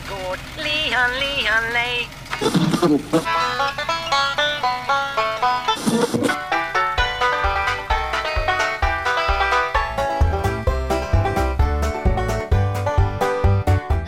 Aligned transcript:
gård. 0.00 0.38
Lihan, 0.56 1.10
lihan, 1.22 1.72
lej. 1.72 2.08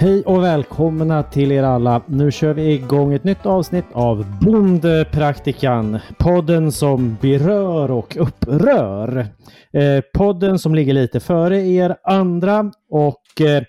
Hej 0.00 0.22
och 0.22 0.44
välkomna 0.44 1.22
till 1.22 1.52
er 1.52 1.62
alla. 1.62 2.02
Nu 2.06 2.30
kör 2.30 2.54
vi 2.54 2.72
igång 2.72 3.14
ett 3.14 3.24
nytt 3.24 3.46
avsnitt 3.46 3.84
av 3.92 4.38
Bondepraktikan. 4.40 5.98
Podden 6.18 6.72
som 6.72 7.16
berör 7.20 7.90
och 7.90 8.16
upprör. 8.16 9.26
Eh, 9.72 10.00
podden 10.14 10.58
som 10.58 10.74
ligger 10.74 10.94
lite 10.94 11.20
före 11.20 11.58
er 11.60 11.96
andra 12.04 12.70
och 12.90 13.40
eh, 13.40 13.62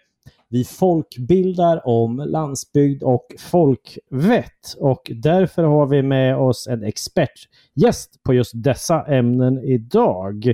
vi 0.50 0.64
folkbildar 0.64 1.88
om 1.88 2.18
landsbygd 2.18 3.04
och 3.04 3.28
folkvett. 3.40 4.76
Och 4.78 5.12
därför 5.16 5.64
har 5.64 5.88
vi 5.88 6.02
med 6.04 6.38
oss 6.38 6.68
en 6.68 6.84
expertgäst 6.84 8.24
på 8.24 8.34
just 8.34 8.52
dessa 8.56 9.06
ämnen 9.06 9.64
idag. 9.64 10.54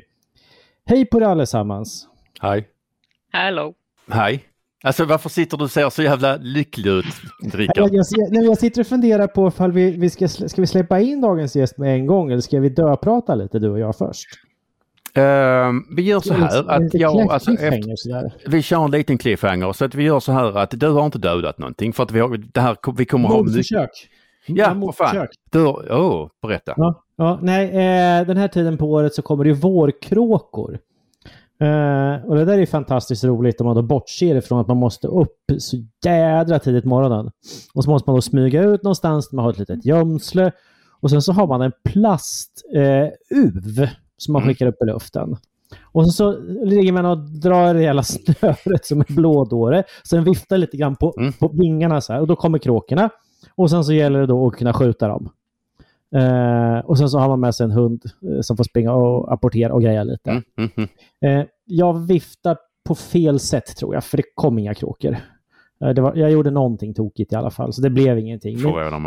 Hej 0.86 1.06
på 1.06 1.18
er 1.18 1.22
allesammans! 1.22 2.08
Hej. 2.40 2.68
Hello. 3.32 3.74
Hej. 4.08 4.44
Alltså 4.84 5.06
varför 5.06 5.30
sitter 5.30 5.58
du 5.58 5.64
och 5.64 5.72
ser 5.72 5.90
så 5.90 6.04
jävla 6.04 6.38
lycklig 6.38 6.92
ut, 6.92 7.06
Rickard? 7.54 7.94
Jag, 7.94 8.06
jag, 8.44 8.58
sitter 8.58 8.82
och 8.82 8.88
funderar 8.88 9.28
på 9.28 9.48
ifall 9.48 9.72
vi, 9.72 9.92
vi 9.92 10.10
ska, 10.10 10.28
ska 10.28 10.62
vi 10.62 10.68
släppa 10.68 11.00
in 11.00 11.22
dagens 11.22 11.56
gäst 11.56 11.78
med 11.78 11.96
en 11.96 12.06
gång 12.06 12.32
eller 12.32 12.42
ska 12.42 12.60
vi 12.60 12.70
döprata 12.70 13.36
lite 13.36 13.60
du 13.60 13.70
och 13.70 13.80
jag 13.80 13.98
först? 13.98 14.28
Ehm, 15.16 15.84
vi 15.96 16.02
gör 16.02 16.20
så 16.20 16.34
här 16.34 16.70
att 16.70 16.94
jag, 16.94 17.32
alltså, 17.32 17.52
efter, 17.52 18.50
vi 18.50 18.62
kör 18.62 18.86
en 18.86 18.92
liten 18.92 19.18
cliffhanger 19.18 19.74
så 19.74 19.86
att 19.86 19.96
vi 19.96 20.04
gör 20.04 20.20
så 20.20 20.32
här 20.32 20.58
att 20.58 20.72
du 20.72 20.90
har 20.90 21.06
inte 21.06 21.18
dödat 21.18 21.58
någonting 21.58 21.94
för 21.94 22.04
att 22.04 22.12
vi, 22.12 22.20
har, 22.20 22.38
det 22.54 22.62
här, 22.62 22.78
vi 22.98 23.06
kommer 23.06 23.30
ha. 23.30 23.38
Mordförsök. 23.38 23.90
Ja, 24.48 24.74
vad 24.76 24.96
fan. 24.96 25.28
Du, 25.52 25.66
oh, 25.66 26.30
berätta. 26.42 26.74
Ja, 26.78 27.04
ja, 27.16 27.40
nej, 27.42 27.66
eh, 27.66 28.28
den 28.28 28.38
här 28.38 28.48
tiden 28.48 28.78
på 28.78 28.86
året 28.92 29.14
så 29.14 29.22
kommer 29.22 29.44
det 29.44 29.50
ju 29.50 29.56
vårkråkor. 29.56 30.80
Eh, 31.62 32.26
och 32.26 32.36
det 32.36 32.46
där 32.46 32.60
är 32.60 32.66
fantastiskt 32.66 33.24
roligt 33.24 33.62
om 33.62 33.68
man 33.68 33.76
då 33.76 33.82
bortser 33.82 34.36
ifrån 34.36 34.60
att 34.60 34.68
man 34.68 34.78
måste 34.78 35.08
upp 35.08 35.38
så 35.58 35.78
jädra 36.06 36.60
tidigt 36.60 36.84
på 36.84 36.90
morgonen. 36.90 37.32
Och 37.74 37.84
så 37.84 37.90
måste 37.90 38.10
man 38.10 38.16
då 38.16 38.22
smyga 38.22 38.64
ut 38.64 38.84
någonstans 38.84 39.32
man 39.32 39.46
har 39.46 39.52
ett 39.52 39.60
litet 39.60 39.86
gömsle. 39.86 40.52
Och 41.02 41.10
sen 41.10 41.22
så 41.22 41.34
har 41.34 41.48
man 41.48 41.62
en 41.62 41.72
plastuv 41.84 42.76
eh, 42.76 43.10
uv 43.30 43.90
som 44.18 44.34
man 44.34 44.42
Mm. 44.42 44.54
skickar 44.54 44.68
upp 44.68 44.82
i 44.82 44.86
luften. 44.86 45.36
Och 45.92 46.06
så, 46.06 46.12
så 46.12 46.40
ligger 46.66 46.92
man 46.92 47.06
och 47.06 47.18
drar 47.18 47.74
det 47.74 47.80
hela 47.80 48.04
snöret 48.04 48.86
som 48.86 49.04
en 49.10 49.16
blådåre. 49.16 49.84
Sen 50.10 50.24
viftar 50.24 50.58
lite 50.58 50.78
grann 50.78 50.96
på, 50.96 51.14
Mm. 51.20 51.34
på 51.34 51.48
vingarna 51.48 52.02
så 52.02 52.14
här. 52.14 52.22
Och 52.22 52.28
då 52.28 52.36
kommer 52.36 52.58
kråkorna. 52.60 53.10
Och 53.56 53.70
sen 53.70 53.84
så 53.84 53.94
gäller 53.94 54.20
det 54.20 54.26
då 54.26 54.48
att 54.48 54.54
kunna 54.56 54.74
skjuta 54.74 55.08
dem. 55.08 55.30
Eh, 56.16 56.80
och 56.86 56.98
sen 56.98 57.10
så 57.10 57.20
har 57.20 57.28
man 57.28 57.40
med 57.40 57.56
sig 57.56 57.64
en 57.64 57.72
hund 57.72 58.04
eh, 58.32 58.42
som 58.42 58.58
får 58.58 58.64
springa 58.64 58.94
och 58.94 59.34
apportera 59.34 59.74
och 59.74 59.82
greja 59.82 60.04
lite. 60.04 60.30
Mm, 60.30 60.44
mm, 60.58 60.70
mm. 60.78 60.90
Eh, 61.40 61.46
jag 61.66 62.08
viftar 62.08 62.58
på 62.88 62.96
fel 62.96 63.40
sätt 63.40 63.76
tror 63.78 63.94
jag, 63.94 64.04
för 64.04 64.18
det 64.18 64.24
kom 64.36 64.60
inga 64.60 64.74
kråkor. 64.74 65.18
Eh, 65.82 65.90
det 65.90 66.02
var, 66.02 66.16
jag 66.16 66.32
gjorde 66.32 66.52
någonting 66.52 66.94
tokigt 66.94 67.34
i 67.34 67.36
alla 67.36 67.52
fall, 67.52 67.74
så 67.74 67.82
det 67.82 67.90
blev 67.90 68.20
ingenting. 68.20 68.62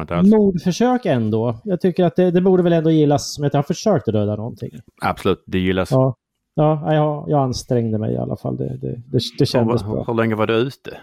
Men 0.09 0.31
mordförsök 0.31 1.07
ändå. 1.07 1.61
Jag 1.65 1.81
tycker 1.81 2.05
att 2.05 2.17
det, 2.17 2.31
det 2.31 2.41
borde 2.41 2.63
väl 2.63 2.73
ändå 2.73 2.91
gillas 2.91 3.35
som 3.35 3.45
att 3.45 3.55
jag 3.55 3.59
har 3.59 3.65
försökt 3.65 4.09
att 4.09 4.15
döda 4.15 4.37
någonting. 4.37 4.71
Absolut, 5.01 5.43
det 5.47 5.59
gillas. 5.59 5.91
Ja, 5.91 6.15
ja 6.55 6.95
jag, 6.95 7.25
jag 7.29 7.43
ansträngde 7.43 7.99
mig 7.99 8.15
i 8.15 8.17
alla 8.17 8.37
fall. 8.37 8.57
Det, 8.57 8.77
det, 8.77 9.03
det, 9.07 9.21
det 9.39 9.47
kändes 9.47 9.83
hur, 9.83 9.91
bra. 9.91 10.05
hur 10.07 10.15
länge 10.15 10.35
var 10.35 10.47
du 10.47 10.55
ute? 10.55 10.99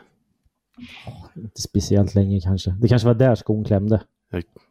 Inte 1.36 1.62
speciellt 1.62 2.16
länge 2.16 2.42
kanske. 2.42 2.76
Det 2.82 2.88
kanske 2.88 3.08
var 3.08 3.16
där 3.16 3.36
skon 3.36 3.64
klämde. 3.64 4.02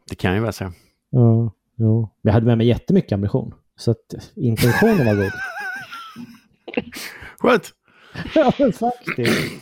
Det 0.09 0.15
kan 0.15 0.35
ju 0.35 0.41
vara 0.41 0.53
så. 0.53 0.73
Ja, 1.11 1.53
jo. 1.77 2.09
Jag 2.23 2.33
hade 2.33 2.47
med 2.47 2.59
mig 2.59 2.67
jättemycket 2.67 3.13
ammunition. 3.13 3.55
Så 3.77 3.91
att 3.91 4.33
intentionen 4.35 5.07
var 5.07 5.15
god. 5.15 5.33
Skönt! 7.39 7.73
Ja, 8.35 8.53
men 8.59 8.73
faktiskt. 8.73 9.53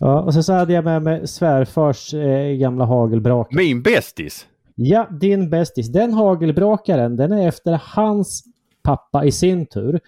Ja, 0.00 0.20
och 0.22 0.34
sen 0.34 0.44
så 0.44 0.52
hade 0.52 0.72
jag 0.72 0.84
med 0.84 1.02
mig 1.02 1.28
svärfars 1.28 2.14
eh, 2.14 2.56
gamla 2.56 2.84
hagelbrak. 2.84 3.48
Min 3.50 3.82
bästis! 3.82 4.46
Ja, 4.74 5.08
din 5.10 5.50
bästis. 5.50 5.88
Den 5.88 6.12
hagelbrakaren, 6.12 7.16
den 7.16 7.32
är 7.32 7.48
efter 7.48 7.80
hans 7.82 8.44
pappa 8.82 9.24
i 9.24 9.32
sin 9.32 9.66
tur. 9.66 10.00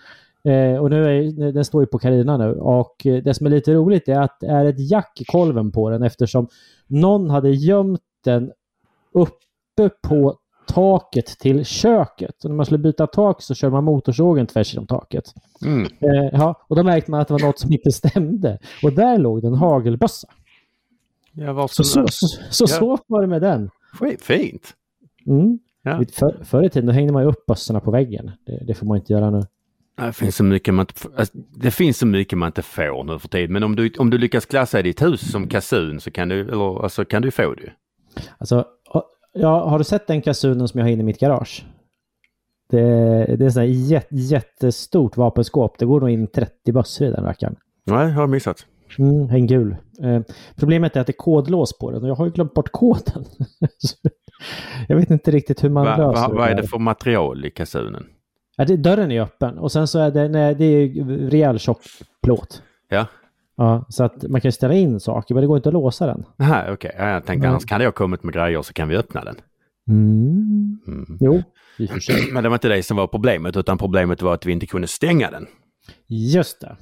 Eh, 0.45 0.77
och 0.77 0.91
nu 0.91 1.05
är, 1.05 1.53
den 1.53 1.65
står 1.65 1.83
ju 1.83 1.87
på 1.87 1.99
Carina 1.99 2.37
nu. 2.37 2.53
Och 2.55 3.07
eh, 3.07 3.23
det 3.23 3.35
som 3.35 3.47
är 3.47 3.51
lite 3.51 3.75
roligt 3.75 4.09
är 4.09 4.21
att 4.21 4.41
det 4.41 4.47
är 4.47 4.65
ett 4.65 4.91
jack 4.91 5.21
i 5.21 5.25
kolven 5.25 5.73
på 5.73 5.91
den 5.91 6.03
eftersom 6.03 6.49
någon 6.87 7.31
hade 7.31 7.51
gömt 7.51 8.01
den 8.25 8.53
uppe 9.15 9.91
på 10.09 10.39
taket 10.67 11.27
till 11.27 11.65
köket. 11.65 12.45
Och 12.45 12.51
när 12.51 12.57
man 12.57 12.67
skulle 12.67 12.79
byta 12.79 13.07
tak 13.07 13.43
så 13.43 13.55
kör 13.55 13.71
man 13.71 13.85
motorsågen 13.85 14.47
tvärs 14.47 14.75
genom 14.75 14.87
taket. 14.87 15.25
Mm. 15.65 15.83
Eh, 15.83 16.31
ja, 16.33 16.65
och 16.69 16.77
då 16.77 16.83
märkte 16.83 17.11
man 17.11 17.21
att 17.21 17.29
det 17.29 17.35
var 17.35 17.41
något 17.41 17.59
som 17.59 17.73
inte 17.73 17.93
stämde. 17.93 18.59
Och 18.83 18.93
där 18.93 19.19
låg 19.19 19.43
det 19.43 19.49
en 19.49 19.55
hagelbössa. 19.55 20.29
Ja, 21.33 21.53
var 21.53 21.69
Så, 21.69 21.85
så, 21.85 22.07
så, 22.11 22.27
så, 22.51 22.65
Ja. 22.65 22.67
så 22.67 22.99
var 23.07 23.21
det 23.21 23.27
med 23.27 23.43
den. 23.43 23.71
Fint! 24.21 24.75
Mm. 25.27 25.59
Ja. 25.83 26.01
För, 26.13 26.45
förr 26.45 26.63
i 26.63 26.71
tiden 26.71 26.87
då 26.87 26.93
hängde 26.93 27.13
man 27.13 27.23
ju 27.23 27.29
upp 27.29 27.47
bössorna 27.47 27.81
på 27.81 27.91
väggen. 27.91 28.31
Det, 28.47 28.65
det 28.67 28.75
får 28.75 28.87
man 28.87 28.97
inte 28.97 29.13
göra 29.13 29.31
nu. 29.31 29.43
Det 29.97 30.13
finns 30.13 30.37
så 30.37 30.45
mycket 30.45 30.75
man 30.75 30.83
inte, 30.83 31.09
alltså, 31.19 31.39
det 31.57 31.71
finns 31.71 31.99
så 31.99 32.07
mycket 32.07 32.39
man 32.39 32.47
inte 32.47 32.63
får 32.63 33.05
nu 33.05 33.19
för 33.19 33.29
tiden. 33.29 33.53
Men 33.53 33.63
om 33.63 33.77
du, 33.77 33.91
om 33.99 34.11
du 34.11 34.19
lyckas 34.19 34.47
klassa 34.47 34.83
ditt 34.83 35.03
hus 35.03 35.33
som 35.33 35.49
kasun 35.49 36.01
så 36.01 36.11
kan 36.11 36.29
du, 36.29 36.41
eller, 36.41 36.83
alltså, 36.83 37.05
kan 37.05 37.23
du 37.23 37.31
få 37.31 37.55
det. 37.55 37.73
Alltså, 38.39 38.65
ja, 39.35 39.69
har 39.69 39.79
du 39.79 39.85
sett 39.85 40.07
den 40.07 40.23
kasunen 40.23 40.69
som 40.69 40.79
jag 40.79 40.87
har 40.87 40.91
inne 40.93 41.03
i 41.03 41.05
mitt 41.05 41.21
garage? 41.21 41.65
Det, 42.71 42.81
det 43.37 43.45
är 43.45 43.59
ett 43.59 43.77
jät, 43.77 44.07
jättestort 44.11 45.17
vapenskåp. 45.17 45.79
Det 45.79 45.87
går 45.87 46.01
nog 46.01 46.11
in 46.11 46.27
30 46.27 46.73
bössor 46.73 47.07
i 47.09 47.11
den 47.11 47.25
rackaren. 47.25 47.57
Nej, 47.85 48.11
har 48.11 48.23
jag 48.23 48.31
missat. 48.31 48.67
Mm, 48.99 49.31
en 49.31 49.47
gul. 49.47 49.77
Eh, 50.03 50.21
problemet 50.57 50.97
är 50.97 51.01
att 51.01 51.07
det 51.07 51.11
är 51.11 51.17
kodlås 51.17 51.79
på 51.79 51.91
den 51.91 52.03
och 52.03 52.09
jag 52.09 52.15
har 52.15 52.27
ju 52.27 52.33
glömt 52.33 52.55
bort 52.55 52.73
koden. 52.73 53.25
Jag 54.89 54.97
vet 54.97 55.11
inte 55.11 55.31
riktigt 55.31 55.65
hur 55.65 55.71
man 55.71 55.85
Va, 55.85 55.97
löser 55.97 56.29
va, 56.29 56.35
vad 56.35 56.49
är 56.49 56.55
det 56.55 56.63
för 56.63 56.79
material 56.79 57.45
i 57.45 57.51
kasunen? 57.51 58.07
Ja, 58.57 58.65
det, 58.65 58.77
dörren 58.77 59.13
är 59.13 59.21
öppen 59.21 59.59
och 59.59 59.73
sen 59.73 59.89
så 59.89 59.99
är 59.99 60.11
det, 60.11 60.29
nej, 60.29 60.55
det 60.55 60.65
är 60.65 61.05
rejäl 61.31 61.59
tjock 61.59 61.83
plåt. 62.23 62.63
Ja. 62.89 63.07
Ja, 63.57 63.87
så 63.89 64.05
att 64.05 64.23
man 64.29 64.41
kan 64.41 64.53
ställa 64.53 64.75
in 64.75 65.01
saker 65.01 65.35
men 65.35 65.41
det 65.41 65.47
går 65.47 65.57
inte 65.57 65.69
att 65.69 65.73
låsa 65.73 66.07
den. 66.07 66.25
Nej, 66.37 66.73
okej. 66.73 66.95
Ja, 66.99 67.09
jag 67.09 67.27
tänkte 67.27 67.47
Nej. 67.47 67.51
annars 67.51 67.65
kan 67.65 67.81
det 67.81 67.87
ha 67.87 67.93
kommit 67.93 68.23
med 68.23 68.35
grejer 68.35 68.63
så 68.63 68.73
kan 68.73 68.89
vi 68.89 68.97
öppna 68.97 69.25
den. 69.25 69.37
Mm. 69.89 70.79
Mm. 70.87 71.19
Jo, 71.21 71.43
i 71.79 71.87
och 71.87 71.91
för 71.91 72.01
sig. 72.01 72.23
Men 72.33 72.43
det 72.43 72.49
var 72.49 72.57
inte 72.57 72.69
det 72.69 72.83
som 72.83 72.97
var 72.97 73.07
problemet 73.07 73.57
utan 73.57 73.79
problemet 73.79 74.23
var 74.23 74.35
att 74.35 74.47
vi 74.47 74.53
inte 74.53 74.67
kunde 74.67 74.87
stänga 74.89 75.31
den. 75.31 75.47
Just 76.07 76.61
det. 76.61 76.77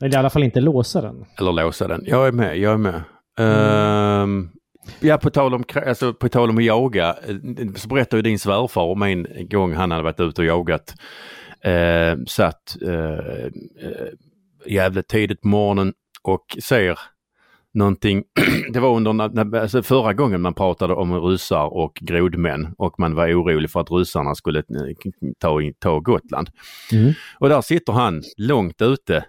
Eller 0.00 0.14
i 0.14 0.18
alla 0.18 0.30
fall 0.30 0.42
inte 0.42 0.60
låsa 0.60 1.00
den. 1.00 1.24
Eller 1.38 1.52
låsa 1.52 1.88
den. 1.88 2.02
Jag 2.06 2.28
är 2.28 2.32
med, 2.32 2.58
jag 2.58 2.72
är 2.72 2.76
med. 2.76 3.02
Ehm, 3.38 4.48
ja, 5.00 5.18
på 5.18 5.30
tal, 5.30 5.54
om, 5.54 5.64
alltså, 5.86 6.14
på 6.14 6.28
tal 6.28 6.50
om 6.50 6.58
att 6.58 6.64
jaga 6.64 7.16
eh, 7.28 7.36
så 7.76 7.88
berättade 7.88 8.18
ju 8.18 8.22
din 8.22 8.38
svärfar 8.38 8.82
om 8.82 9.02
en 9.02 9.26
gång 9.50 9.74
han 9.74 9.90
hade 9.90 10.02
varit 10.02 10.20
ute 10.20 10.40
och 10.40 10.46
jagat. 10.46 10.94
Uh, 11.66 12.24
satt 12.26 12.76
uh, 12.82 12.90
uh, 12.90 13.48
jävligt 14.66 15.08
tidigt 15.08 15.40
på 15.40 15.48
morgonen 15.48 15.92
och 16.22 16.56
ser 16.62 16.98
någonting. 17.74 18.24
det 18.72 18.80
var 18.80 18.96
under 18.96 19.12
när- 19.12 19.60
alltså 19.60 19.82
förra 19.82 20.12
gången 20.12 20.40
man 20.40 20.54
pratade 20.54 20.94
om 20.94 21.20
ryssar 21.20 21.74
och 21.74 21.94
grodmän 21.94 22.74
och 22.78 23.00
man 23.00 23.14
var 23.14 23.28
orolig 23.28 23.70
för 23.70 23.80
att 23.80 23.90
ryssarna 23.90 24.34
skulle 24.34 24.58
eh, 24.58 25.10
ta, 25.38 25.60
ta 25.78 25.98
Gotland. 26.00 26.50
Mm. 26.92 27.12
Och 27.38 27.48
där 27.48 27.60
sitter 27.60 27.92
han 27.92 28.22
långt 28.36 28.82
ute 28.82 29.24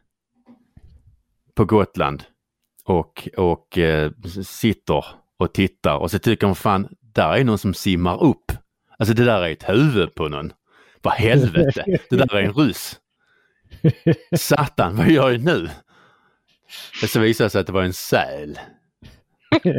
på 1.55 1.65
Gotland 1.65 2.23
och, 2.85 3.29
och 3.37 3.77
eh, 3.77 4.11
sitter 4.43 5.05
och 5.37 5.53
tittar 5.53 5.97
och 5.97 6.11
så 6.11 6.19
tycker 6.19 6.47
han 6.47 6.55
fan, 6.55 6.87
där 7.01 7.33
är 7.33 7.43
någon 7.43 7.57
som 7.57 7.73
simmar 7.73 8.23
upp. 8.23 8.51
Alltså 8.97 9.15
det 9.15 9.25
där 9.25 9.41
är 9.41 9.49
ett 9.51 9.69
huvud 9.69 10.15
på 10.15 10.27
någon. 10.29 10.53
Vad 11.01 11.13
helvete, 11.13 11.85
det 12.09 12.15
där 12.15 12.35
är 12.35 12.43
en 12.43 12.53
ryss. 12.67 12.99
Satan, 14.35 14.95
vad 14.97 15.09
gör 15.09 15.31
jag 15.31 15.43
nu? 15.43 15.69
Och 17.03 17.09
så 17.09 17.19
visade 17.19 17.45
det 17.45 17.49
sig 17.49 17.61
att 17.61 17.67
det 17.67 17.73
var 17.73 17.83
en 17.83 17.93
säl. 17.93 18.59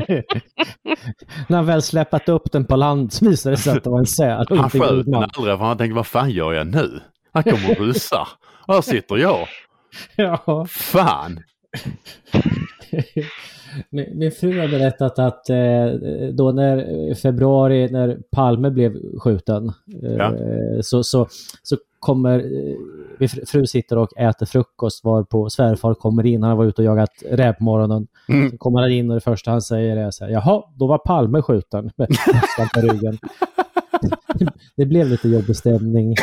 När 1.49 1.57
han 1.57 1.67
väl 1.67 1.83
släpat 1.83 2.29
upp 2.29 2.53
den 2.53 2.65
på 2.65 2.77
land 2.77 3.13
så 3.13 3.29
visade 3.29 3.57
det 3.57 3.61
sig 3.61 3.77
att 3.77 3.85
det 3.85 3.91
var 3.91 3.99
en 3.99 4.07
säl. 4.07 4.47
Han 4.49 4.71
sköt 4.71 5.05
den 5.05 5.15
aldrig 5.15 5.59
för 5.59 5.65
han 5.65 5.79
tänkte, 5.79 5.95
vad 5.95 6.07
fan 6.07 6.31
gör 6.31 6.53
jag 6.53 6.67
nu? 6.67 7.01
Här 7.35 7.43
kommer 7.43 7.75
ryssar. 7.75 8.29
Här 8.69 8.81
sitter 8.81 9.17
jag. 9.17 9.49
Ja. 10.17 10.67
Fan! 10.69 11.41
Min, 13.91 14.19
min 14.19 14.33
fru 14.33 14.61
har 14.61 14.69
berättat 14.69 15.19
att 15.19 15.51
eh, 15.51 15.87
då 16.33 16.53
när 16.53 17.15
februari 17.15 17.89
när 17.91 18.19
Palme 18.31 18.71
blev 18.71 19.19
skjuten 19.19 19.69
eh, 20.03 20.13
Ja. 20.19 20.33
så, 20.83 21.05
så, 21.05 21.29
så 21.63 21.77
kommer, 22.05 22.39
eh, 22.39 22.77
min 23.19 23.29
fru- 23.29 23.67
sitter 23.67 23.99
och 23.99 24.19
äter 24.19 24.47
frukost 24.47 25.05
var 25.05 25.23
på 25.25 25.51
svärfar 25.51 25.95
kommer 25.95 26.27
in, 26.27 26.43
han 26.43 26.57
var 26.57 26.65
ute 26.65 26.83
och 26.83 26.87
jagat 26.87 27.11
räv 27.31 27.53
på 27.53 27.65
morgonen. 27.65 28.07
Mm. 28.29 28.51
Så 28.51 28.57
kommer 28.59 28.81
han 28.81 28.91
in 28.91 29.11
och 29.11 29.15
det 29.15 29.21
första 29.21 29.51
han 29.51 29.63
säger 29.63 29.97
är 29.97 30.11
så 30.11 30.25
här, 30.25 30.33
jaha, 30.33 30.63
då 30.77 30.87
var 30.87 30.99
Palme 30.99 31.43
skjuten 31.43 31.85
med 31.97 32.09
på 32.75 32.81
ryggen. 32.81 33.19
det 34.77 34.87
blev 34.87 35.07
lite 35.09 35.29
jobbig 35.29 35.57
stämning. 35.57 36.15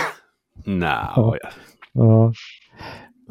Nja, 0.66 1.10
Ja. 1.16 1.36
ja. 1.42 1.50
Ja. 1.94 2.34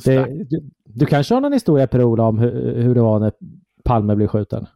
Det, 0.05 0.45
du, 0.51 0.71
du 0.85 1.07
kanske 1.07 1.35
har 1.35 1.41
någon 1.41 1.53
historia 1.53 1.87
Per-Ola 1.87 2.23
om 2.23 2.39
hur, 2.39 2.83
hur 2.83 2.95
det 2.95 3.01
var 3.01 3.19
när 3.21 3.33
Palme 3.85 4.17
blev 4.17 4.27
skjuten? 4.29 4.67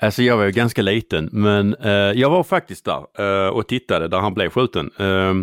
Alltså 0.00 0.22
jag 0.22 0.36
var 0.36 0.44
ju 0.44 0.50
ganska 0.50 0.82
liten 0.82 1.28
men 1.32 1.74
eh, 1.74 1.90
jag 1.92 2.30
var 2.30 2.42
faktiskt 2.42 2.84
där 2.84 3.46
eh, 3.46 3.48
och 3.48 3.66
tittade 3.68 4.08
där 4.08 4.18
han 4.18 4.34
blev 4.34 4.50
skjuten. 4.50 4.90
Eh, 4.98 5.34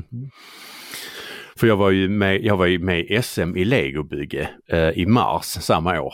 för 1.59 1.67
jag 1.67 1.77
var 1.77 1.91
ju 1.91 2.09
med, 2.09 2.43
jag 2.43 2.57
var 2.57 2.65
ju 2.65 2.79
med 2.79 2.99
i 2.99 3.21
SM 3.21 3.57
i 3.57 3.65
legobygge 3.65 4.49
eh, 4.67 4.89
i 4.89 5.05
mars 5.05 5.45
samma 5.45 6.01
år. 6.01 6.13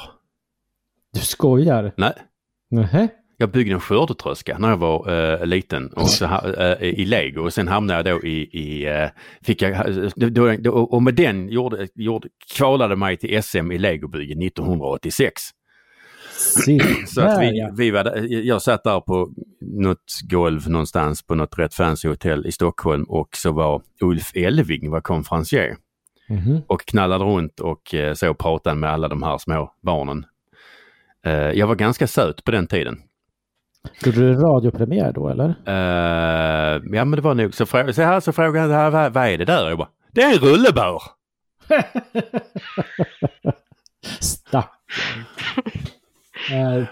Du 1.14 1.20
skojar? 1.20 1.94
Nej, 1.98 2.14
Nähä? 2.70 3.08
jag 3.42 3.52
byggde 3.52 3.74
en 3.74 3.80
skördetröska 3.80 4.58
när 4.58 4.70
jag 4.70 4.78
var 4.78 5.32
eh, 5.42 5.46
liten 5.46 5.94
och 5.94 6.10
så, 6.10 6.26
eh, 6.26 6.84
i 6.84 7.06
lego 7.06 7.42
och 7.42 7.54
sen 7.54 7.68
hamnade 7.68 8.10
jag 8.10 8.20
då 8.20 8.28
i, 8.28 8.42
i 8.42 8.88
eh, 8.88 9.10
fick 9.42 9.62
jag, 9.62 9.94
då, 10.16 10.30
då, 10.30 10.56
då, 10.60 10.72
och 10.72 11.04
med 11.04 11.16
den 11.16 11.50
gjorde, 11.50 11.88
gjorde, 11.96 12.28
kvalade 12.56 12.96
mig 12.96 13.18
till 13.18 13.44
SM 13.44 13.72
i 13.72 13.78
legobygge 13.78 14.46
1986. 14.46 15.42
Så 17.08 17.22
att 17.22 17.42
vi, 17.42 17.70
vi 17.78 17.92
var, 17.92 18.04
där- 18.04 18.28
jag 18.46 18.62
satt 18.62 18.84
där 18.84 19.00
på 19.00 19.30
något 19.62 20.20
golv 20.30 20.70
någonstans 20.70 21.22
på 21.28 21.36
något 21.36 21.60
rätt 21.60 21.74
fancy 21.74 22.08
hotell 22.08 22.46
i 22.46 22.52
Stockholm 22.52 23.04
och 23.04 23.30
så 23.36 23.52
var 23.52 23.82
Ulf 24.02 24.32
Elving 24.36 24.92
var 24.92 25.02
konferencier 25.02 25.76
Mhm. 26.30 26.62
och 26.68 26.86
knallade 26.86 27.24
runt 27.26 27.60
och 27.60 27.94
eh, 27.96 28.14
så 28.14 28.34
pratade 28.34 28.76
med 28.76 28.90
alla 28.92 29.08
de 29.08 29.24
här 29.24 29.38
små 29.38 29.74
barnen. 29.82 30.26
Eh, 31.26 31.34
jag 31.34 31.68
var 31.68 31.76
ganska 31.76 32.08
söt 32.08 32.44
på 32.44 32.52
den 32.52 32.68
tiden. 32.68 32.98
Gjorde 34.06 34.18
du 34.20 34.34
radiopremiär 34.34 35.12
då 35.14 35.30
eller? 35.30 35.50
Eh, 35.66 36.82
ja 36.92 37.06
men 37.06 37.12
det 37.12 37.22
var 37.22 37.34
nog 37.36 37.54
så, 37.54 37.66
frå- 37.66 37.92
så 37.92 38.02
här 38.02 38.20
så 38.20 38.32
frågade 38.32 38.74
han 38.74 38.92
vad, 38.92 39.14
vad 39.14 39.28
är 39.28 39.38
det 39.38 39.46
där? 39.46 39.70
Jag 39.70 39.78
bara, 39.78 39.90
det 40.12 40.22
är 40.22 40.34
en 40.34 40.40
rullebör! 40.40 41.02
Stackarn. 44.20 44.68
Eh, 46.52 46.84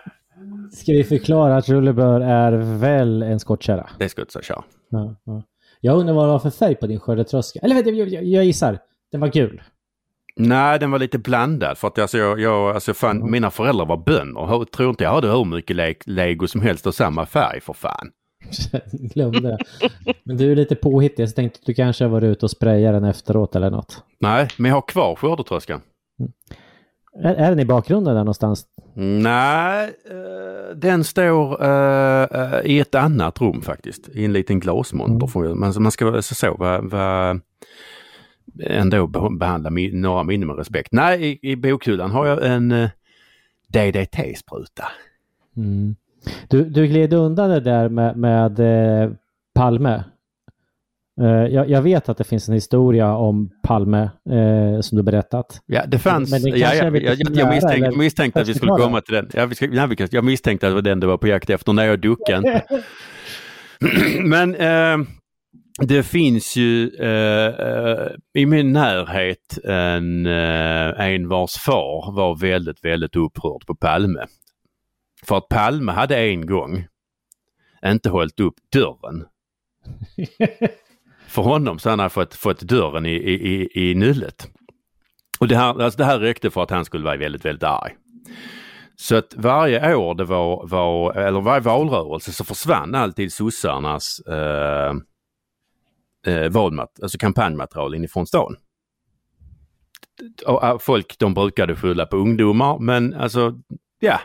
Ska 0.71 0.91
vi 0.91 1.03
förklara 1.03 1.57
att 1.57 1.69
rullebör 1.69 2.21
är 2.21 2.51
väl 2.79 3.23
en 3.23 3.39
skottkärra? 3.39 3.89
Det 3.99 4.09
inte 4.21 4.31
säga. 4.43 4.63
Ja, 4.89 5.15
ja. 5.23 5.43
Jag 5.81 5.97
undrar 5.97 6.13
vad 6.15 6.25
det 6.27 6.31
var 6.31 6.39
för 6.39 6.49
färg 6.49 6.75
på 6.75 6.87
din 6.87 6.99
skördetröska. 6.99 7.59
Eller 7.59 7.75
vänta, 7.75 7.89
jag, 7.89 8.07
jag, 8.09 8.23
jag 8.23 8.45
gissar. 8.45 8.79
Den 9.11 9.21
var 9.21 9.27
gul. 9.27 9.61
Nej, 10.35 10.79
den 10.79 10.91
var 10.91 10.99
lite 10.99 11.17
blandad 11.17 11.77
för 11.77 11.87
att 11.87 11.99
alltså, 11.99 12.17
jag, 12.17 12.39
jag, 12.39 12.75
alltså, 12.75 12.93
fan, 12.93 13.17
Mm. 13.17 13.31
mina 13.31 13.51
föräldrar 13.51 13.85
var 13.85 13.97
bönder. 13.97 14.41
Jag 14.41 14.71
tror 14.71 14.89
inte 14.89 15.03
jag 15.03 15.11
hade 15.11 15.27
hur 15.31 15.45
mycket 15.45 15.75
le 15.75 15.95
lego 16.05 16.47
som 16.47 16.61
helst 16.61 16.87
av 16.87 16.91
samma 16.91 17.25
färg 17.25 17.61
för 17.61 17.73
fan. 17.73 18.11
Glömde 18.91 19.39
det. 19.41 19.57
Men 20.23 20.37
du 20.37 20.51
är 20.51 20.55
lite 20.55 20.75
påhittig 20.75 21.29
så 21.29 21.35
tänkte 21.35 21.59
att 21.61 21.65
du 21.65 21.73
kanske 21.73 22.07
var 22.07 22.21
ute 22.21 22.45
och 22.45 22.51
sprayade 22.51 22.99
den 22.99 23.03
efteråt 23.09 23.55
eller 23.55 23.69
något. 23.69 24.03
Nej, 24.19 24.47
men 24.57 24.69
jag 24.69 24.75
har 24.75 24.81
kvar 24.87 25.15
skördetröskan. 25.15 25.81
Är, 27.23 27.33
är 27.35 27.49
den 27.49 27.59
i 27.59 27.65
bakgrunden 27.65 28.13
där 28.15 28.21
någonstans? 28.21 28.65
Nej, 28.93 29.93
eh, 30.09 30.75
den 30.75 31.03
står 31.03 31.63
eh, 31.63 32.23
eh, 32.23 32.59
i 32.65 32.79
ett 32.79 32.95
annat 32.95 33.41
rum 33.41 33.61
faktiskt. 33.61 34.09
I 34.13 34.25
en 34.25 34.33
liten 34.33 34.59
glasmonter. 34.59 35.39
Mm. 35.39 35.59
Man, 35.59 35.73
man 35.79 35.91
ska 35.91 36.21
så, 36.21 36.55
va, 36.55 36.81
va, 36.81 37.39
ändå 38.63 39.07
be- 39.07 39.37
behandla 39.39 39.69
några 39.93 40.23
minnen 40.23 40.47
med 40.47 40.57
respekt. 40.57 40.89
Nej, 40.91 41.23
i, 41.41 41.51
i 41.51 41.55
bokhyllan 41.55 42.11
har 42.11 42.25
jag 42.25 42.45
en 42.45 42.89
DDT-spruta. 43.67 44.85
Mm. 45.57 45.95
Du, 46.47 46.63
du 46.65 46.87
gled 46.87 47.13
undan 47.13 47.49
det 47.49 47.59
där 47.59 47.89
med, 47.89 48.17
med 48.17 48.59
eh, 48.59 49.11
Palme. 49.53 50.03
Eh, 51.21 51.27
jag, 51.27 51.69
jag 51.69 51.81
vet 51.81 52.09
att 52.09 52.17
det 52.17 52.23
finns 52.23 52.47
en 52.47 52.53
historia 52.53 53.15
om 53.15 53.49
Palme 53.63 54.09
eh, 54.29 54.81
som 54.81 54.97
du 54.97 55.03
berättat. 55.03 55.61
Ja, 55.65 55.85
det 55.87 55.99
fanns. 55.99 56.31
Men 56.31 56.41
den 56.41 56.59
ja, 56.59 56.73
ja, 56.73 56.83
jag, 56.83 57.03
jag, 57.03 57.17
jag, 57.19 57.49
misstänkte, 57.49 57.75
eller? 57.75 57.85
jag 57.85 57.97
misstänkte 57.97 58.41
att 58.41 58.47
vi 58.47 58.53
skulle 58.53 58.71
komma 58.71 59.01
till 59.01 59.13
den. 59.13 59.29
Ja, 59.33 59.45
vi 59.45 59.55
ska, 59.55 59.67
nej, 59.67 59.87
vi 59.87 59.95
kan, 59.95 60.07
jag 60.11 60.23
misstänkte 60.23 60.67
att 60.67 60.71
det 60.71 60.75
var 60.75 60.81
den 60.81 60.99
du 60.99 61.07
var 61.07 61.17
på 61.17 61.27
jakt 61.27 61.49
efter 61.49 61.73
när 61.73 61.85
jag 61.85 61.99
duckade 61.99 62.37
inte. 62.37 62.83
Men 64.23 64.55
eh, 64.55 65.07
det 65.81 66.03
finns 66.03 66.55
ju 66.55 66.89
eh, 66.99 67.67
eh, 67.67 68.07
i 68.33 68.45
min 68.45 68.73
närhet 68.73 69.57
en, 69.63 70.25
eh, 70.25 70.99
en 70.99 71.27
vars 71.27 71.57
far 71.57 72.11
var 72.11 72.35
väldigt, 72.35 72.85
väldigt 72.85 73.15
upprörd 73.15 73.65
på 73.65 73.75
Palme. 73.75 74.25
För 75.25 75.37
att 75.37 75.47
Palme 75.47 75.91
hade 75.91 76.17
en 76.17 76.45
gång 76.45 76.87
inte 77.85 78.09
hållit 78.09 78.39
upp 78.39 78.55
dörren. 78.73 79.25
För 81.29 81.41
honom 81.41 81.79
så 81.79 81.89
han 81.89 81.99
hade 81.99 82.09
fått, 82.09 82.35
fått 82.35 82.59
dörren 82.59 83.05
i, 83.05 83.13
i, 83.13 83.33
i, 83.33 83.89
i 83.89 83.95
nyllet. 83.95 84.47
Och 85.39 85.47
det 85.47 85.55
här, 85.55 85.81
alltså 85.81 85.97
det 85.97 86.05
här 86.05 86.19
räckte 86.19 86.49
för 86.49 86.63
att 86.63 86.69
han 86.69 86.85
skulle 86.85 87.05
vara 87.05 87.17
väldigt, 87.17 87.45
väldigt 87.45 87.63
arg. 87.63 87.95
Så 88.95 89.15
att 89.15 89.33
varje 89.35 89.95
år 89.95 90.15
det 90.15 90.23
var, 90.23 90.67
var 90.67 91.13
eller 91.13 91.41
varje 91.41 91.61
valrörelse 91.61 92.31
så 92.31 92.43
försvann 92.43 92.95
alltid 92.95 93.33
sossarnas 93.33 94.19
eh, 94.19 94.93
eh, 96.33 96.49
valmat, 96.49 96.99
alltså 97.01 97.17
kampanjmaterial 97.17 97.95
inifrån 97.95 98.27
stan. 98.27 98.55
Och, 100.45 100.63
eh, 100.63 100.77
folk 100.77 101.15
de 101.19 101.33
brukade 101.33 101.75
skylla 101.75 102.05
på 102.05 102.17
ungdomar 102.17 102.79
men 102.79 103.13
alltså 103.13 103.53
ja. 103.99 104.19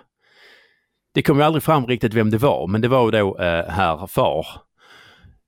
Det 1.15 1.23
kom 1.23 1.39
ju 1.39 1.45
aldrig 1.45 1.63
fram 1.63 1.87
riktigt 1.87 2.15
vem 2.15 2.31
det 2.31 2.39
var 2.39 2.67
men 2.67 2.81
det 2.81 2.89
var 2.89 3.13
då 3.13 3.39
eh, 3.39 3.65
herr 3.69 4.07
far 4.07 4.47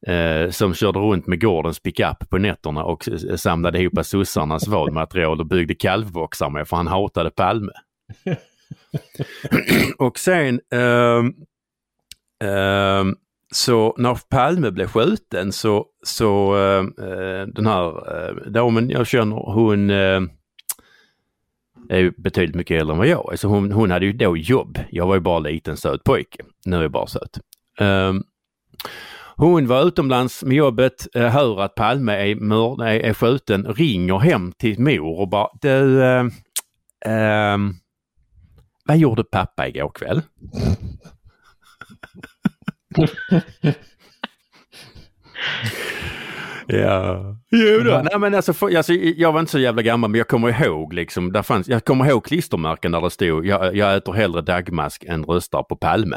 eh, 0.06 0.50
som 0.50 0.74
körde 0.74 0.98
runt 0.98 1.26
med 1.26 1.40
gårdens 1.40 1.80
pickup 1.80 2.30
på 2.30 2.38
nätterna 2.38 2.84
och 2.84 3.08
samlade 3.36 3.78
ihop 3.78 4.06
sossarnas 4.06 4.68
valmaterial 4.68 5.40
och 5.40 5.46
byggde 5.46 5.74
kalvboxar 5.74 6.50
med 6.50 6.68
för 6.68 6.76
han 6.76 6.86
hatade 6.86 7.30
Palme. 7.30 7.72
och 9.98 10.18
sen 10.18 10.60
eh, 10.72 11.24
eh, 12.50 13.04
så 13.54 13.94
när 13.98 14.18
Palme 14.28 14.70
blev 14.70 14.86
skjuten 14.86 15.52
så, 15.52 15.86
så 16.02 16.54
ehm, 16.56 16.94
eh, 16.98 17.46
den 17.46 17.66
här 17.66 18.16
eh, 18.16 18.34
damen 18.50 18.90
jag 18.90 19.06
känner 19.06 19.36
hon 19.36 19.90
eh, 19.90 20.20
är 21.88 21.98
ju 21.98 22.12
betydligt 22.16 22.56
mycket 22.56 22.80
äldre 22.80 22.94
än 22.94 22.98
vad 22.98 23.06
jag 23.06 23.32
är. 23.32 23.36
Så 23.36 23.48
hon, 23.48 23.72
hon 23.72 23.90
hade 23.90 24.06
ju 24.06 24.12
då 24.12 24.36
jobb. 24.36 24.78
Jag 24.90 25.06
var 25.06 25.14
ju 25.14 25.20
bara 25.20 25.38
liten 25.38 25.76
söt 25.76 26.04
pojke. 26.04 26.44
Nu 26.64 26.76
är 26.76 26.82
jag 26.82 26.90
bara 26.90 27.06
söt. 27.06 27.38
Ehm, 27.78 28.22
hon 29.36 29.66
var 29.66 29.86
utomlands 29.86 30.44
med 30.44 30.56
jobbet, 30.56 31.06
eh, 31.14 31.28
hör 31.28 31.60
att 31.60 31.74
Palme 31.74 32.12
är, 32.12 32.34
mörd, 32.34 32.80
är, 32.80 33.00
är 33.00 33.14
skjuten, 33.14 33.66
ringer 33.66 34.18
hem 34.18 34.52
till 34.52 34.80
mor 34.80 35.20
och 35.20 35.28
bara 35.28 35.48
du, 35.60 36.02
eh, 36.02 36.24
ehm, 37.06 37.74
vad 38.84 38.96
gjorde 38.98 39.24
pappa 39.24 39.68
igår 39.68 39.90
kväll? 39.94 40.22
Ja, 46.68 47.36
jo 47.50 47.80
då. 47.84 48.02
Nej 48.04 48.18
men 48.18 48.34
alltså, 48.34 48.52
för, 48.52 48.76
alltså, 48.76 48.92
jag 48.92 49.32
var 49.32 49.40
inte 49.40 49.52
så 49.52 49.58
jävla 49.58 49.82
gammal 49.82 50.10
men 50.10 50.18
jag 50.18 50.28
kommer 50.28 50.64
ihåg 50.64 50.92
liksom, 50.92 51.32
där 51.32 51.42
fanns, 51.42 51.68
jag 51.68 51.84
kommer 51.84 52.06
ihåg 52.06 52.24
klistermärken 52.24 52.92
där 52.92 53.00
det 53.00 53.10
stod 53.10 53.46
jag, 53.46 53.76
jag 53.76 53.96
äter 53.96 54.12
hellre 54.12 54.42
dagmask 54.42 55.04
än 55.04 55.24
röstar 55.24 55.62
på 55.62 55.76
Palme. 55.76 56.16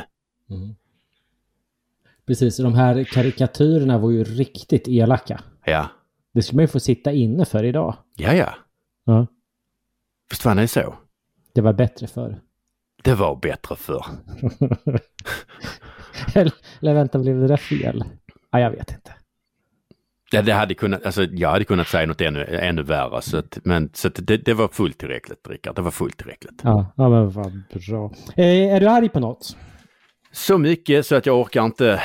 Precis, 2.30 2.58
de 2.58 2.74
här 2.74 3.04
karikatyrerna 3.04 3.98
var 3.98 4.12
ju 4.12 4.24
riktigt 4.24 4.88
elaka. 4.88 5.40
Ja, 5.66 5.88
Det 6.34 6.42
skulle 6.42 6.56
man 6.56 6.64
ju 6.64 6.68
få 6.68 6.80
sitta 6.80 7.12
inne 7.12 7.46
för 7.46 7.64
idag. 7.64 7.96
ja, 8.18 8.34
ja. 8.34 8.54
Ja. 9.06 9.28
Visst 10.30 10.46
var 10.46 10.56
det 10.56 10.68
så? 10.68 10.96
Det 11.54 11.62
var 11.62 11.74
bättre 11.74 12.08
för. 12.08 12.40
Det 13.04 13.14
var 13.14 13.36
bättre 13.36 13.76
förr. 13.76 14.06
eller, 16.36 16.54
eller 16.82 16.94
vänta, 16.94 17.20
blev 17.20 17.40
det 17.40 17.48
där 17.48 17.58
fel? 17.58 18.04
Ja, 18.52 18.60
jag 18.60 18.72
vet 18.72 18.92
inte. 18.92 19.14
Ja, 20.32 20.42
det 20.42 20.52
hade 20.54 20.74
kunnat, 20.74 21.06
alltså, 21.06 21.24
jag 21.24 21.50
hade 21.50 21.66
kunnat 21.66 21.88
säga 21.88 22.06
något 22.08 22.22
ännu, 22.22 22.46
ännu 22.46 22.84
värre. 22.84 23.22
Så 23.22 23.38
att, 23.38 23.58
men 23.64 23.90
så 23.94 24.08
att 24.08 24.20
det, 24.28 24.38
det 24.38 24.54
var 24.54 24.68
fullt 24.68 24.98
tillräckligt, 24.98 25.48
Rickard. 25.50 25.76
Det 25.76 25.82
var 25.82 25.92
fullt 25.92 26.18
tillräckligt. 26.18 26.62
Ja, 26.64 26.94
ja 26.98 27.10
men 27.10 27.30
vad 27.30 27.62
bra. 27.90 28.12
Eh, 28.36 28.74
är 28.74 28.80
du 28.80 28.88
arg 28.88 29.10
på 29.10 29.20
något? 29.20 29.58
Så 30.32 30.58
mycket 30.58 31.06
så 31.06 31.16
att 31.16 31.26
jag 31.26 31.40
orkar 31.42 31.66
inte... 31.66 32.02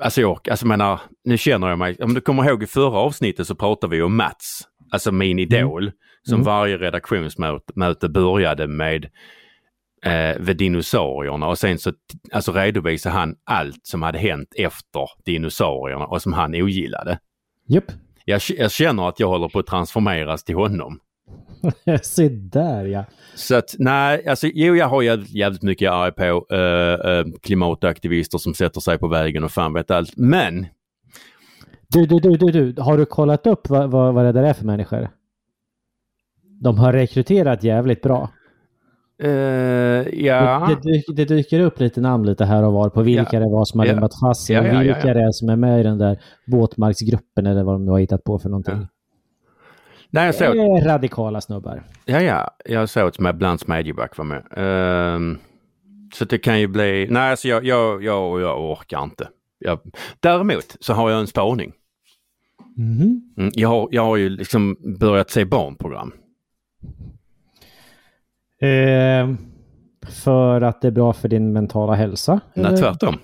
Alltså 0.00 0.20
jag 0.20 0.48
alltså 0.50 0.66
menar, 0.66 1.00
nu 1.24 1.38
känner 1.38 1.68
jag 1.68 1.78
mig... 1.78 1.96
Om 2.00 2.14
du 2.14 2.20
kommer 2.20 2.48
ihåg 2.48 2.62
i 2.62 2.66
förra 2.66 2.98
avsnittet 2.98 3.46
så 3.46 3.54
pratade 3.54 3.96
vi 3.96 4.02
om 4.02 4.16
Mats, 4.16 4.60
alltså 4.90 5.12
min 5.12 5.38
idol, 5.38 5.92
som 6.22 6.34
Mm. 6.34 6.44
varje 6.44 6.78
redaktionsmöte 6.78 7.72
möte 7.74 8.08
började 8.08 8.66
med 8.66 9.04
eh, 10.04 10.36
vid 10.40 10.56
dinosaurierna 10.56 11.46
och 11.46 11.58
sen 11.58 11.78
så 11.78 11.92
alltså 12.32 12.52
redovisade 12.52 13.14
han 13.14 13.34
allt 13.44 13.80
som 13.86 14.02
hade 14.02 14.18
hänt 14.18 14.48
efter 14.58 15.08
dinosaurierna 15.24 16.06
och 16.06 16.22
som 16.22 16.32
han 16.32 16.54
ogillade. 16.54 17.18
Jupp. 17.68 17.92
Jag, 18.24 18.40
jag 18.48 18.72
känner 18.72 19.08
att 19.08 19.20
jag 19.20 19.28
håller 19.28 19.48
på 19.48 19.58
att 19.58 19.66
transformeras 19.66 20.44
till 20.44 20.54
honom. 20.54 21.00
Se 22.02 22.28
där 22.28 22.84
ja. 22.84 23.04
Så 23.34 23.54
att 23.56 23.74
nej, 23.78 24.28
alltså 24.28 24.46
jo 24.54 24.74
jag 24.76 24.88
har 24.88 25.02
jävligt, 25.02 25.30
jävligt 25.34 25.62
mycket 25.62 25.90
arg 25.90 26.12
på 26.12 26.22
uh, 26.54 27.26
uh, 27.28 27.32
klimataktivister 27.42 28.38
som 28.38 28.54
sätter 28.54 28.80
sig 28.80 28.98
på 28.98 29.08
vägen 29.08 29.44
och 29.44 29.50
fan 29.50 29.72
vet 29.72 29.90
allt. 29.90 30.16
Men 30.16 30.66
Du, 31.88 32.06
du, 32.06 32.18
du, 32.20 32.36
du, 32.36 32.72
du. 32.72 32.82
har 32.82 32.98
du 32.98 33.04
kollat 33.06 33.46
upp 33.46 33.68
vad, 33.68 33.90
vad, 33.90 34.14
vad 34.14 34.24
det 34.24 34.32
där 34.32 34.42
är 34.42 34.52
för 34.52 34.64
människor? 34.64 35.08
De 36.60 36.78
har 36.78 36.92
rekryterat 36.92 37.64
jävligt 37.64 38.02
bra. 38.02 38.30
uh, 39.24 39.30
ja, 40.24 40.68
Det, 40.68 40.74
det, 40.74 40.92
dyker, 40.92 41.12
det 41.12 41.24
dyker 41.24 41.60
upp 41.60 41.80
lite 41.80 42.00
namn 42.00 42.26
lite 42.26 42.44
här 42.44 42.62
och 42.64 42.72
var 42.72 42.88
på 42.90 43.02
vilka 43.02 43.28
Ja. 43.32 43.40
det 43.40 43.48
var 43.50 43.64
som 43.64 43.80
har 43.80 43.86
Ja. 43.86 43.92
lämnat 43.92 44.12
fast 44.20 44.46
sig 44.46 44.58
och 44.58 44.64
vilka 44.84 45.14
det 45.14 45.20
är 45.22 45.32
som 45.32 45.48
är 45.48 45.56
med 45.56 45.80
i 45.80 45.82
den 45.82 45.98
där 45.98 46.18
våtmarksgruppen 46.46 47.46
eller 47.46 47.62
vad 47.62 47.74
de 47.74 47.84
nu 47.84 47.90
har 47.90 47.98
hittat 47.98 48.24
på 48.24 48.38
för 48.38 48.48
någonting. 48.48 48.86
Nej 50.12 50.24
jag 50.24 50.34
Det 50.34 50.38
såg, 50.38 50.56
är 50.56 50.84
radikala 50.84 51.40
snubbar. 51.40 51.82
ja 52.04 52.20
ja, 52.20 52.50
jag 52.64 52.88
såg 52.88 53.08
att 53.08 53.36
bland 53.36 53.60
Smedjeback 53.60 54.16
var 54.18 54.24
med. 54.24 54.42
Ehm, 54.56 55.38
så 56.14 56.24
det 56.24 56.38
kan 56.38 56.60
ju 56.60 56.66
bli, 56.66 57.06
nej 57.10 57.30
alltså 57.30 57.48
jag, 57.48 57.64
jag, 57.64 58.04
jag, 58.04 58.40
jag 58.40 58.70
orkar 58.70 59.02
inte. 59.02 59.28
Jag, 59.58 59.78
däremot 60.20 60.76
så 60.80 60.92
har 60.92 61.10
jag 61.10 61.20
en 61.20 61.26
spaning. 61.26 61.72
Mhm. 62.76 63.32
Mm, 63.36 63.50
jag, 63.54 63.68
har, 63.68 63.88
jag 63.90 64.02
har 64.04 64.16
ju 64.16 64.28
liksom 64.28 64.76
börjat 65.00 65.30
se 65.30 65.44
barnprogram. 65.44 66.12
Eh, 68.60 69.34
för 70.08 70.60
att 70.60 70.80
det 70.80 70.88
är 70.88 70.92
bra 70.92 71.12
för 71.12 71.28
din 71.28 71.52
mentala 71.52 71.94
hälsa? 71.94 72.40
Nej, 72.54 72.66
eller? 72.66 72.76
tvärtom. 72.76 73.16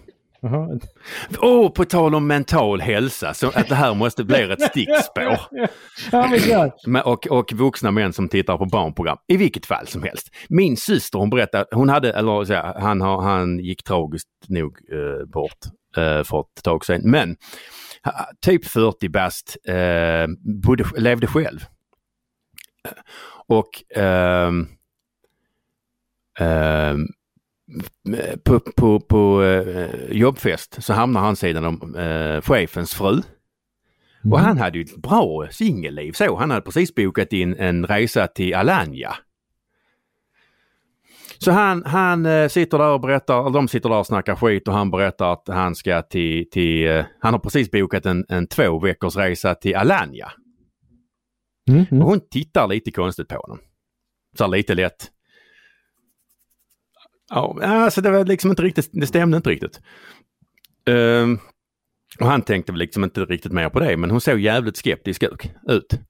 Åh, 1.38 1.71
på 1.71 1.85
tal 1.85 2.14
om 2.14 2.26
mental 2.26 2.80
hälsa, 2.80 3.35
så 3.35 3.49
att 3.49 3.68
det 3.68 3.75
här 3.75 3.95
måste 3.95 4.25
bli 4.25 4.42
ett 4.42 4.62
stickspår. 4.62 5.40
Ja, 6.12 6.28
Och, 7.04 7.26
och 7.26 7.52
vuxna 7.52 7.90
män 7.90 8.12
som 8.12 8.28
tittar 8.28 8.59
på 8.59 8.66
barnprogram. 8.66 9.18
I 9.26 9.37
vilket 9.37 9.66
fall 9.66 9.87
som 9.87 10.02
helst. 10.02 10.28
Min 10.49 10.76
syster 10.76 11.18
hon 11.18 11.30
berättade, 11.30 11.66
hon 11.71 11.88
hade, 11.88 12.12
eller 12.12 12.45
så 12.45 12.54
här, 12.54 12.80
han, 12.80 13.00
har, 13.00 13.23
han 13.23 13.59
gick 13.59 13.85
tragiskt 13.85 14.28
nog 14.49 14.78
eh, 14.92 15.26
bort 15.26 15.59
eh, 15.97 16.23
för 16.25 16.40
ett 16.40 16.62
tag 16.64 16.85
sedan. 16.85 17.00
Men 17.04 17.37
typ 18.40 18.64
40 18.64 19.09
bast, 19.09 19.57
eh, 19.68 20.26
bodde, 20.62 20.85
levde 20.97 21.26
själv. 21.26 21.61
Och 23.47 23.97
ehm, 23.97 24.66
på, 28.45 28.61
på, 28.61 29.01
på 29.01 29.43
eh, 29.43 30.11
jobbfest 30.11 30.83
så 30.83 30.93
hamnar 30.93 31.21
han 31.21 31.37
sidan 31.37 31.65
om 31.65 31.95
eh, 31.95 32.41
chefens 32.41 32.95
fru. 32.95 33.23
Och 34.31 34.41
han 34.41 34.59
hade 34.59 34.79
ju 34.79 34.85
ett 34.85 34.97
bra 34.97 35.49
singelliv 35.51 36.13
så. 36.13 36.37
Han 36.37 36.51
hade 36.51 36.63
precis 36.63 36.95
bokat 36.95 37.33
in 37.33 37.55
en 37.55 37.87
resa 37.87 38.27
till 38.27 38.55
Alanya. 38.55 39.17
Så 41.39 41.51
han, 41.51 41.85
han 41.87 42.27
eh, 42.27 42.49
sitter 42.49 42.79
där 42.79 42.93
och 42.93 43.01
berättar, 43.01 43.51
de 43.51 43.69
sitter 43.69 43.89
där 43.89 43.99
och 43.99 44.07
snackar 44.07 44.37
skit 44.37 44.69
och 44.69 44.75
han 44.75 44.91
berättar 44.91 45.33
att 45.33 45.49
han 45.49 45.75
ska 45.75 46.03
till, 46.03 46.51
till 46.51 46.89
eh, 46.89 47.05
han 47.21 47.35
har 47.35 47.41
precis 47.41 47.71
bokat 47.71 48.07
en, 48.07 48.25
en 48.29 48.47
två 48.47 48.79
veckors 48.79 49.17
resa 49.17 49.55
till 49.55 49.77
Alanya. 49.77 50.33
Mm, 51.69 51.85
mm. 51.91 52.03
Och 52.03 52.09
hon 52.09 52.21
tittar 52.31 52.69
lite 52.69 52.91
konstigt 52.91 53.29
på 53.29 53.37
honom. 53.37 53.59
Så 54.39 54.47
lite 54.47 54.75
lätt. 54.75 55.11
Ja, 57.31 57.59
alltså 57.63 58.01
det 58.01 58.11
var 58.11 58.25
liksom 58.25 58.51
inte 58.51 58.63
riktigt, 58.63 58.89
det 58.93 59.07
stämde 59.07 59.37
inte 59.37 59.51
riktigt. 59.51 59.81
Ehm, 60.89 61.39
och 62.21 62.27
han 62.27 62.43
tänkte 62.43 62.73
väl 62.73 62.79
liksom 62.79 63.05
inte 63.05 63.21
riktigt 63.21 63.53
mer 63.53 63.69
på 63.69 63.81
det, 63.81 63.97
men 63.97 64.11
hon 64.11 64.21
såg 64.21 64.41
jävligt 64.41 64.77
skeptisk 64.77 65.23
ut- 65.69 66.01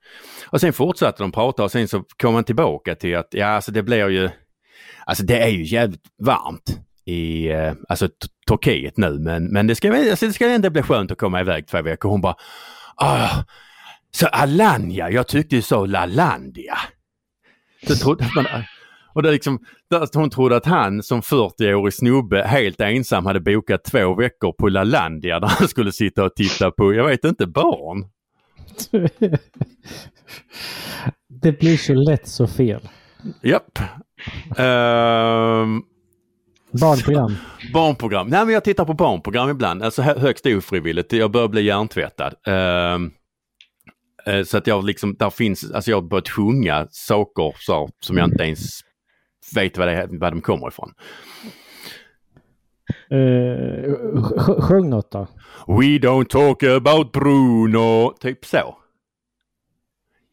Och 0.47 0.61
sen 0.61 0.73
fortsatte 0.73 1.23
de 1.23 1.33
prata 1.33 1.65
och 1.65 1.71
sen 1.71 1.89
så 1.89 2.05
kom 2.17 2.35
han 2.35 2.45
tillbaka 2.45 2.95
till 2.95 3.17
att, 3.17 3.29
ja 3.31 3.47
alltså 3.47 3.73
det 3.73 3.83
blir 3.83 4.09
ju, 4.09 4.31
alltså 5.07 5.25
det 5.25 5.39
är 5.43 5.49
ju 5.49 5.65
jävligt 5.65 6.05
varmt 6.23 6.79
i, 7.05 7.49
eh, 7.49 7.73
alltså 7.89 8.09
Turkiet 8.49 8.97
nu, 8.97 9.19
men, 9.19 9.45
men 9.45 9.67
det 9.67 9.75
ska, 9.75 10.11
alltså 10.11 10.27
det 10.27 10.33
ska 10.33 10.49
ändå 10.49 10.71
bli 10.71 10.83
skönt 10.83 11.11
att 11.11 11.19
komma 11.19 11.41
iväg 11.41 11.67
två 11.67 11.83
veckor. 11.83 12.09
Hon 12.09 12.21
bara, 12.21 12.37
ah, 12.97 13.31
så 14.11 14.27
Alanya, 14.27 15.11
jag 15.11 15.29
tyckte 15.29 15.57
du 15.57 15.63
sa 15.63 15.87
Lalandia. 15.87 16.79
Så 17.87 17.95
trodde 17.95 18.31
man, 18.35 18.47
och 19.13 19.23
det 19.23 19.31
liksom, 19.31 19.59
där 19.91 20.09
hon 20.19 20.31
trodde 20.31 20.57
att 20.57 20.67
han 20.67 21.03
som 21.03 21.21
40-årig 21.21 21.95
snubbe 21.95 22.43
helt 22.47 22.81
ensam 22.81 23.27
hade 23.27 23.41
bokat 23.41 23.85
två 23.85 24.15
veckor 24.15 24.53
på 24.53 24.69
Lalandia 24.69 25.41
där 25.41 25.49
han 25.49 25.69
skulle 25.69 25.93
sitta 25.93 26.25
och 26.25 26.35
titta 26.35 26.71
på, 26.71 26.95
jag 26.95 27.07
vet 27.07 27.25
inte, 27.25 27.47
barn. 27.47 28.05
Det 31.43 31.59
blir 31.59 31.77
så 31.77 31.95
lätt 31.95 32.29
så 32.29 32.47
fel. 32.47 32.89
Japp. 33.43 33.79
Ehm, 34.57 35.83
Barnprogram. 36.81 37.35
barnprogram. 37.73 38.29
Nej 38.29 38.45
men 38.45 38.55
jag 38.55 38.65
tittar 38.65 38.85
på 38.85 38.95
barnprogram 38.95 39.51
ibland, 39.51 39.83
alltså 39.83 40.03
hö- 40.03 40.19
högst 40.19 40.47
ofrivilligt. 40.47 41.13
Jag 41.13 41.31
börjar 41.31 41.49
bli 41.49 41.63
hjärntvättad. 41.63 42.35
Eh, 42.47 42.99
så 44.45 44.59
att 44.59 44.67
jag 44.67 44.85
liksom, 44.85 45.15
där 45.19 45.31
finns, 45.31 45.73
alltså 45.73 45.91
jag 45.91 45.97
har 45.97 46.09
börjat 46.09 46.29
sjunga 46.29 46.87
saker 46.91 47.55
så, 47.59 47.89
som 48.01 48.17
jag 48.17 48.29
inte 48.29 48.45
ens 48.45 48.81
vet 49.57 49.79
vad, 49.79 49.89
det, 49.89 50.09
vad 50.11 50.33
de 50.33 50.41
kommer 50.41 50.69
ifrån. 50.69 50.93
Uh, 53.13 54.23
sjung 54.61 54.91
något 54.91 55.11
då. 55.11 55.27
We 55.67 55.99
don't 55.99 56.29
talk 56.29 56.63
about 56.63 57.13
Bruno. 57.13 58.13
Typ 58.21 58.45
så. 58.45 58.77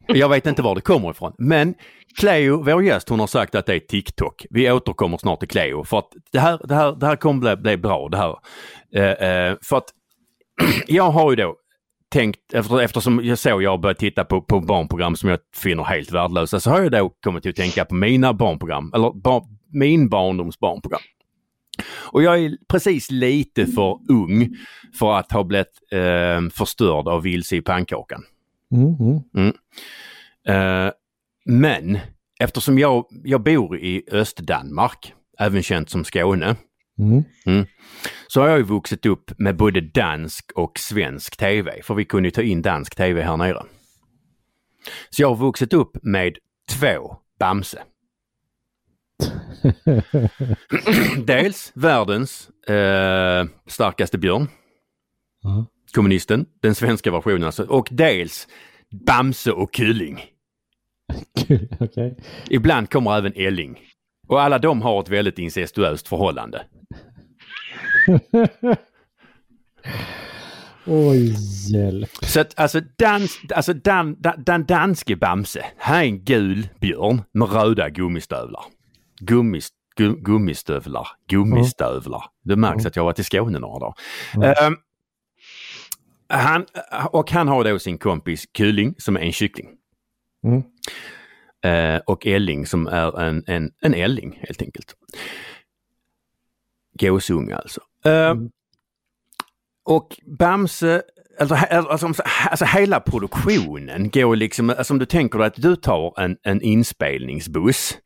Jag 0.08 0.28
vet 0.28 0.46
inte 0.46 0.62
var 0.62 0.74
det 0.74 0.80
kommer 0.80 1.10
ifrån. 1.10 1.32
Men 1.38 1.74
Cleo, 2.20 2.62
vår 2.62 2.82
gäst, 2.84 3.08
hon 3.08 3.20
har 3.20 3.26
sagt 3.26 3.54
att 3.54 3.66
det 3.66 3.74
är 3.74 3.80
TikTok. 3.80 4.46
Vi 4.50 4.70
återkommer 4.70 5.18
snart 5.18 5.38
till 5.38 5.48
Cleo 5.48 5.84
för 5.84 5.98
att 5.98 6.08
det 6.32 6.38
här, 6.38 6.60
det 6.64 6.74
här, 6.74 6.92
det 6.92 7.06
här 7.06 7.16
kommer 7.16 7.40
bli, 7.40 7.56
bli 7.56 7.76
bra 7.76 8.08
det 8.08 8.16
här. 8.16 8.36
Eh, 8.94 9.28
eh, 9.28 9.56
för 9.62 9.76
att 9.76 9.92
jag 10.86 11.10
har 11.10 11.30
ju 11.30 11.36
då 11.36 11.56
tänkt, 12.16 12.54
efter, 12.54 12.80
eftersom 12.80 13.20
jag 13.24 13.38
såg 13.38 13.62
jag 13.62 13.80
börjat 13.80 13.98
titta 13.98 14.24
på, 14.24 14.42
på 14.42 14.60
barnprogram 14.60 15.16
som 15.16 15.30
jag 15.30 15.38
finner 15.54 15.84
helt 15.84 16.12
värdelösa, 16.12 16.60
så 16.60 16.70
har 16.70 16.82
jag 16.82 16.92
då 16.92 17.08
kommit 17.08 17.46
att 17.46 17.56
tänka 17.56 17.84
på 17.84 17.94
mina 17.94 18.32
barnprogram, 18.32 18.92
eller 18.94 19.12
bar, 19.12 19.46
min 19.72 20.08
barndoms 20.08 20.58
barnprogram. 20.58 21.00
Och 22.12 22.22
jag 22.22 22.38
är 22.38 22.56
precis 22.68 23.10
lite 23.10 23.66
för 23.66 23.98
ung 24.08 24.56
för 24.98 25.12
att 25.12 25.32
ha 25.32 25.44
blivit 25.44 25.80
eh, 25.92 26.48
förstörd 26.54 27.08
av 27.08 27.22
vilse 27.22 27.56
i 27.56 27.60
pannkakan. 27.60 28.22
Mm, 28.72 29.20
mm. 29.34 29.52
Eh, 30.48 30.92
men 31.44 31.98
eftersom 32.40 32.78
jag, 32.78 33.04
jag 33.24 33.42
bor 33.42 33.78
i 33.78 34.02
Östdanmark, 34.12 35.12
även 35.38 35.62
känt 35.62 35.90
som 35.90 36.04
Skåne, 36.04 36.56
Mm. 36.98 37.66
så 38.26 38.40
har 38.40 38.48
jag 38.48 38.58
ju 38.58 38.64
vuxit 38.64 39.06
upp 39.06 39.30
med 39.38 39.56
både 39.56 39.80
dansk 39.80 40.52
och 40.54 40.78
svensk 40.78 41.36
tv, 41.36 41.82
för 41.82 41.94
vi 41.94 42.04
kunde 42.04 42.26
ju 42.26 42.30
ta 42.30 42.42
in 42.42 42.62
dansk 42.62 42.94
tv 42.94 43.22
här 43.22 43.36
nere. 43.36 43.62
Så 45.10 45.22
jag 45.22 45.28
har 45.28 45.36
vuxit 45.36 45.72
upp 45.72 45.96
med 46.02 46.38
två 46.70 47.16
Bamse. 47.38 47.82
Dels 51.26 51.72
världens 51.74 52.48
eh, 52.68 53.44
starkaste 53.66 54.18
björn, 54.18 54.48
Ja. 55.42 55.66
kommunisten, 55.94 56.46
den 56.62 56.74
svenska 56.74 57.10
versionen 57.10 57.44
alltså, 57.44 57.62
och 57.64 57.88
dels 57.90 58.48
Bamse 59.06 59.52
och 59.52 59.70
Kylling. 59.76 60.24
Kul, 61.46 61.68
okej. 61.80 62.16
Ibland 62.50 62.90
kommer 62.90 63.18
även 63.18 63.32
Elling. 63.36 63.80
Och 64.26 64.42
alla 64.42 64.58
de 64.58 64.82
har 64.82 65.00
ett 65.00 65.08
väldigt 65.08 65.38
incestuöst 65.38 66.08
förhållande. 66.08 66.66
Oj, 70.86 71.34
hjälp. 71.72 72.10
Så 72.22 72.40
att 72.40 72.60
alltså, 72.60 72.80
dans, 72.98 73.40
alltså 73.54 73.72
dan, 73.72 74.16
dan, 74.20 74.44
den 74.46 74.64
danske 74.64 75.16
Bamse, 75.16 75.64
han 75.78 75.96
är 75.96 76.04
en 76.04 76.24
gul 76.24 76.68
björn 76.80 77.22
med 77.32 77.52
röda 77.52 77.88
gummistövlar. 77.88 78.64
Gummis, 79.20 79.68
gu, 79.96 80.16
gummistövlar, 80.16 81.08
gummistövlar. 81.28 82.24
Det 82.44 82.56
märks 82.56 82.86
att 82.86 82.96
jag 82.96 83.02
har 83.02 83.06
varit 83.06 83.18
i 83.18 83.24
Skåne 83.24 83.58
några 83.58 83.78
dagar. 83.78 83.94
Ehm, 84.66 84.76
han, 86.28 86.66
och 87.10 87.30
han 87.30 87.48
har 87.48 87.64
då 87.64 87.78
sin 87.78 87.98
kompis 87.98 88.44
Kyling 88.56 88.94
som 88.98 89.16
är 89.16 89.20
en 89.20 89.32
kyckling. 89.32 89.68
Mm. 90.44 90.62
Eh, 91.66 92.00
och 92.06 92.26
Elling 92.26 92.66
som 92.66 92.86
är 92.86 93.20
en, 93.20 93.44
en, 93.46 93.70
en 93.80 93.94
älling 93.94 94.38
helt 94.42 94.62
enkelt. 94.62 94.94
Gåsunge 97.00 97.56
alltså. 97.56 97.80
Eh, 98.04 98.34
Och 99.84 100.16
Bamse, 100.38 101.02
alltså, 101.40 101.54
he- 101.54 101.86
alltså, 101.88 102.12
alltså 102.50 102.64
hela 102.64 103.00
produktionen 103.00 104.10
går 104.10 104.36
liksom, 104.36 104.70
alltså 104.70 104.92
om 104.94 104.98
du 104.98 105.06
tänker 105.06 105.38
dig 105.38 105.46
att 105.46 105.54
du 105.62 105.76
tar 105.76 106.20
en, 106.20 106.36
en 106.42 106.62
inspelningsbuss 106.62 107.98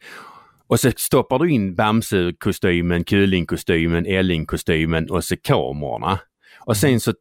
och 0.69 0.81
så 0.81 0.91
stoppar 0.97 1.39
du 1.39 1.51
in 1.51 1.75
Bamse-kostymen, 1.75 3.05
Kylling-kostymen, 3.05 4.07
Elling-kostymen 4.07 5.11
och 5.11 5.25
så 5.25 5.37
kamerorna. 5.37 6.21
Och 6.67 6.77
sen 6.77 7.01
så 7.01 7.13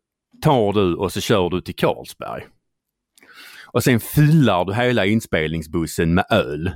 tar 0.42 0.74
du 0.74 0.96
och 0.96 1.12
så 1.14 1.22
kör 1.22 1.50
du 1.50 1.62
till 1.62 1.76
Carlsberg. 1.76 2.44
Och 3.74 3.84
sen 3.84 4.00
fyllar 4.00 4.66
du 4.66 4.74
hela 4.74 5.06
inspelningsbussen 5.06 6.14
med 6.14 6.26
öl. 6.30 6.72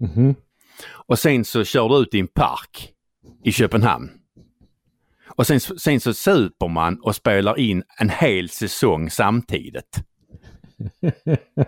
Mhm. 0.00 0.34
Och 0.92 1.18
sen 1.18 1.44
så 1.44 1.64
kör 1.64 1.88
du 1.88 1.96
ut 1.96 2.14
i 2.14 2.20
en 2.20 2.28
park 2.28 2.92
i 3.44 3.52
Köpenhamn. 3.52 4.10
Och 5.36 5.46
sen, 5.46 5.60
sen 5.60 6.00
så 6.00 6.14
super 6.14 6.68
man 6.68 7.00
och 7.00 7.16
spelar 7.16 7.58
in 7.58 7.82
en 7.98 8.10
hel 8.10 8.48
säsong 8.48 9.10
samtidigt. 9.10 9.96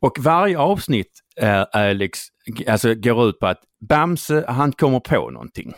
Och 0.00 0.18
varje 0.18 0.58
avsnitt 0.58 1.20
är, 1.36 1.66
är 1.72 1.94
liksom, 1.94 2.34
alltså 2.68 2.94
går 2.94 3.28
ut 3.28 3.38
på 3.38 3.46
att 3.46 3.60
Bamse 3.88 4.44
han 4.48 4.72
kommer 4.72 5.00
på 5.00 5.30
någonting. 5.30 5.74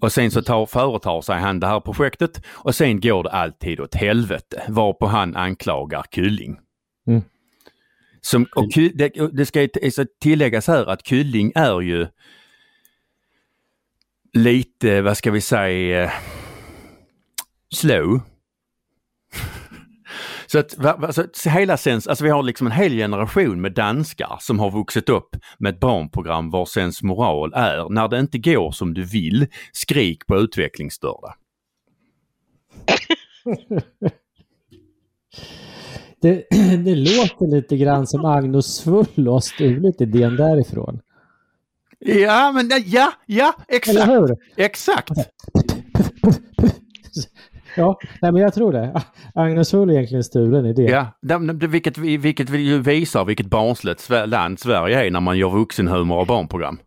Och 0.00 0.12
sen 0.12 0.30
så 0.30 0.42
tar, 0.42 0.66
företar 0.66 1.20
sig 1.20 1.40
han 1.40 1.60
det 1.60 1.66
här 1.66 1.80
projektet 1.80 2.44
och 2.48 2.74
sen 2.74 3.00
går 3.00 3.22
det 3.22 3.30
alltid 3.30 3.80
åt 3.80 3.94
helvete 3.94 4.62
varpå 4.68 5.06
han 5.06 5.36
anklagar 5.36 6.04
Kylling. 6.10 6.58
Mm. 7.06 7.22
Som, 8.20 8.46
och 8.56 8.72
Ky- 8.72 8.92
det, 8.94 9.08
det 9.32 9.46
ska 9.46 9.68
tilläggas 10.20 10.66
här 10.66 10.86
att 10.86 11.06
Kylling 11.06 11.52
är 11.54 11.80
ju 11.80 12.06
lite, 14.32 15.02
vad 15.02 15.16
ska 15.16 15.30
vi 15.30 15.40
säga, 15.40 16.04
eh, 16.04 16.10
slow. 17.74 18.20
Så 20.54 20.58
att 20.58 20.78
va- 20.78 20.96
va- 20.98 21.12
så 21.12 21.20
att 21.20 21.46
hela 21.46 21.76
sens, 21.76 22.06
alltså 22.06 22.24
vi 22.24 22.30
har 22.30 22.42
liksom 22.42 22.66
en 22.66 22.72
hel 22.72 22.92
generation 22.92 23.60
med 23.60 23.72
danskar 23.74 24.36
som 24.40 24.58
har 24.58 24.70
vuxit 24.70 25.08
upp 25.08 25.36
med 25.58 25.74
ett 25.74 25.80
barnprogram 25.80 26.50
vars 26.50 26.68
sens 26.68 27.02
moral 27.02 27.52
är 27.54 27.88
när 27.88 28.08
det 28.08 28.18
inte 28.20 28.38
går 28.38 28.70
som 28.70 28.94
du 28.94 29.04
vill, 29.04 29.46
skrik 29.72 30.26
på 30.26 30.36
utvecklingsstörda. 30.36 31.34
Det, 36.22 36.44
det 36.84 36.94
låter 36.94 37.46
lite 37.56 37.76
grann 37.76 38.06
som 38.06 38.24
Agnus 38.24 38.80
Full 38.82 39.28
och 39.28 39.32
har 39.34 39.40
stulit 39.40 40.00
idén 40.00 40.36
därifrån. 40.36 41.00
Ja, 41.98 42.52
men 42.52 42.70
ja, 42.86 43.12
ja, 43.26 43.54
Eller 43.68 43.76
exakt, 43.76 44.08
hur? 44.08 44.36
exakt. 44.56 45.10
Ja, 47.76 47.98
nej, 48.22 48.32
men 48.32 48.42
jag 48.42 48.54
tror 48.54 48.72
det. 48.72 49.02
Agnes 49.34 49.70
Full 49.70 49.90
är 49.90 49.94
egentligen 49.94 50.24
stulen 50.24 50.66
idé. 50.66 50.82
Ja, 50.82 51.06
det, 51.22 51.52
det, 51.52 51.66
vilket, 51.66 51.98
vi- 51.98 52.16
vilket 52.16 52.50
vi 52.50 52.58
ju 52.58 52.78
visar 52.78 53.24
vilket 53.24 53.46
barnsligt 53.46 54.08
land 54.26 54.58
Sverige 54.58 55.06
är 55.06 55.10
när 55.10 55.20
man 55.20 55.38
gör 55.38 55.50
vuxenhumor 55.50 56.18
och 56.18 56.26
barnprogram. 56.26 56.78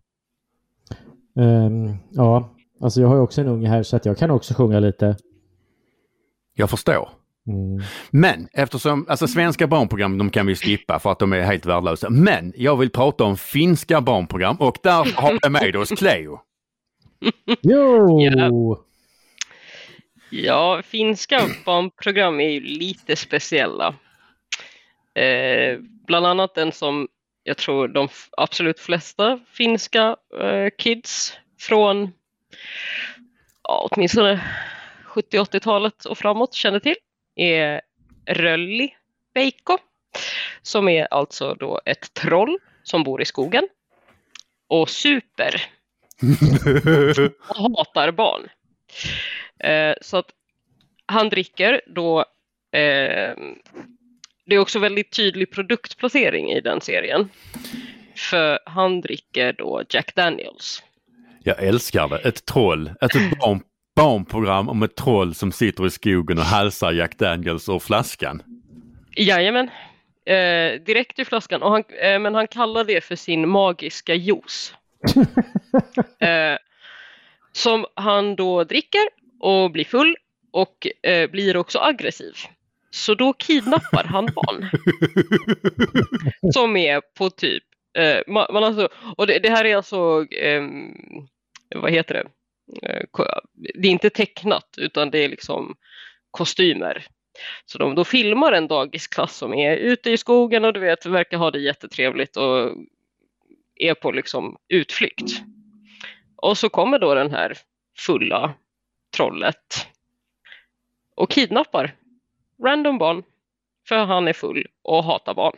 Ehm, 1.39 1.95
ja, 2.11 2.49
alltså 2.81 3.01
jag 3.01 3.07
har 3.07 3.15
ju 3.15 3.21
också 3.21 3.41
en 3.41 3.47
unge 3.47 3.67
här 3.69 3.83
så 3.83 3.95
att 3.95 4.05
jag 4.05 4.17
kan 4.17 4.31
också 4.31 4.53
sjunga 4.53 4.79
lite. 4.79 5.15
Jag 6.55 6.69
förstår. 6.69 7.09
Mm. 7.47 7.81
Men 8.11 8.47
eftersom, 8.53 9.05
alltså 9.09 9.27
svenska 9.27 9.67
barnprogram 9.67 10.17
de 10.17 10.29
kan 10.29 10.45
vi 10.45 10.55
skippa 10.55 10.99
för 10.99 11.11
att 11.11 11.19
de 11.19 11.33
är 11.33 11.41
helt 11.41 11.65
värdelösa. 11.65 12.09
Men 12.09 12.53
jag 12.55 12.77
vill 12.77 12.89
prata 12.89 13.23
om 13.23 13.37
finska 13.37 14.01
barnprogram 14.01 14.55
och 14.59 14.77
där 14.83 15.21
har 15.21 15.39
vi 15.43 15.49
med 15.49 15.75
oss 15.75 15.89
Cleo. 15.89 16.39
Jo! 17.61 18.21
Ja. 18.21 18.77
Ja, 20.29 20.81
finska 20.85 21.41
barnprogram 21.65 22.39
är 22.39 22.49
ju 22.49 22.59
lite 22.59 23.15
speciella. 23.15 23.95
Eh, 25.15 25.79
bland 25.79 26.25
annat 26.25 26.55
den 26.55 26.71
som 26.71 27.07
jag 27.43 27.57
tror 27.57 27.87
de 27.87 28.07
absolut 28.31 28.79
flesta 28.79 29.39
finska 29.51 30.15
eh, 30.41 30.69
kids 30.77 31.37
från 31.59 32.11
ja, 33.63 33.89
åtminstone 33.91 34.43
70-80-talet 35.05 36.05
och 36.05 36.17
framåt 36.17 36.53
känner 36.53 36.79
till 36.79 36.95
är 37.35 37.81
Rölli 38.25 38.93
Veikko 39.33 39.77
som 40.61 40.89
är 40.89 41.13
alltså 41.13 41.53
då 41.53 41.81
ett 41.85 42.13
troll 42.13 42.57
som 42.83 43.03
bor 43.03 43.21
i 43.21 43.25
skogen 43.25 43.67
och 44.67 44.89
super 44.89 45.61
och 47.49 47.75
hatar 47.77 48.11
barn. 48.11 48.49
Eh, 49.59 49.93
så 50.01 50.17
att 50.17 50.29
han 51.05 51.29
dricker 51.29 51.81
då 51.87 52.19
eh, 52.71 53.35
det 54.45 54.55
är 54.55 54.59
också 54.59 54.79
väldigt 54.79 55.11
tydlig 55.11 55.51
produktplacering 55.51 56.51
i 56.51 56.61
den 56.61 56.81
serien. 56.81 57.29
För 58.15 58.59
han 58.65 59.01
dricker 59.01 59.53
då 59.53 59.83
Jack 59.89 60.15
Daniels. 60.15 60.83
Jag 61.43 61.63
älskar 61.63 62.07
det. 62.07 62.17
Ett 62.17 62.45
troll, 62.45 62.91
ett 63.01 63.11
barn, 63.39 63.61
barnprogram 63.95 64.69
om 64.69 64.83
ett 64.83 64.95
troll 64.95 65.35
som 65.35 65.51
sitter 65.51 65.85
i 65.85 65.89
skogen 65.89 66.37
och 66.37 66.43
halsar 66.43 66.91
Jack 66.91 67.17
Daniels 67.17 67.69
ur 67.69 67.79
flaskan. 67.79 68.43
Jajamän. 69.15 69.69
Eh, 70.25 70.81
direkt 70.81 71.19
ur 71.19 71.23
flaskan. 71.23 71.63
Och 71.63 71.71
han, 71.71 71.83
eh, 72.01 72.19
men 72.19 72.35
han 72.35 72.47
kallar 72.47 72.83
det 72.83 73.03
för 73.03 73.15
sin 73.15 73.49
magiska 73.49 74.15
juice. 74.15 74.73
eh, 76.19 76.57
som 77.51 77.85
han 77.95 78.35
då 78.35 78.63
dricker 78.63 79.01
och 79.39 79.71
blir 79.71 79.85
full 79.85 80.15
och 80.51 80.87
eh, 81.03 81.29
blir 81.29 81.57
också 81.57 81.79
aggressiv. 81.79 82.33
Så 82.89 83.15
då 83.15 83.33
kidnappar 83.33 84.03
han 84.03 84.25
barn. 84.25 84.69
som 86.53 86.77
är 86.77 87.01
på 87.17 87.29
typ, 87.29 87.63
eh, 87.97 88.19
man, 88.27 88.47
man 88.53 88.63
alltså, 88.63 88.89
och 89.17 89.27
det, 89.27 89.39
det 89.39 89.49
här 89.49 89.65
är 89.65 89.75
alltså, 89.75 90.25
ehm, 90.31 90.93
vad 91.75 91.91
heter 91.91 92.13
det? 92.13 92.27
Eh, 92.89 93.03
det 93.53 93.87
är 93.87 93.91
inte 93.91 94.09
tecknat 94.09 94.75
utan 94.77 95.11
det 95.11 95.23
är 95.23 95.29
liksom 95.29 95.75
kostymer. 96.31 97.05
Så 97.65 97.77
de 97.77 97.95
då 97.95 98.03
filmar 98.03 98.51
en 98.51 98.67
dagisklass 98.67 99.37
som 99.37 99.53
är 99.53 99.77
ute 99.77 100.11
i 100.11 100.17
skogen 100.17 100.65
och 100.65 100.73
du 100.73 100.79
vet 100.79 101.05
verkar 101.05 101.37
ha 101.37 101.51
det 101.51 101.59
jättetrevligt 101.59 102.37
och 102.37 102.71
är 103.75 103.93
på 103.93 104.11
liksom 104.11 104.57
utflykt. 104.67 105.31
Och 106.35 106.57
så 106.57 106.69
kommer 106.69 106.99
då 106.99 107.13
den 107.15 107.31
här 107.31 107.57
fulla 107.97 108.53
trollet 109.17 109.87
och 111.15 111.29
kidnappar 111.31 111.95
random 112.63 112.97
barn 112.97 113.23
för 113.87 114.05
han 114.05 114.27
är 114.27 114.33
full 114.33 114.67
och 114.81 115.03
hatar 115.03 115.33
barn. 115.33 115.55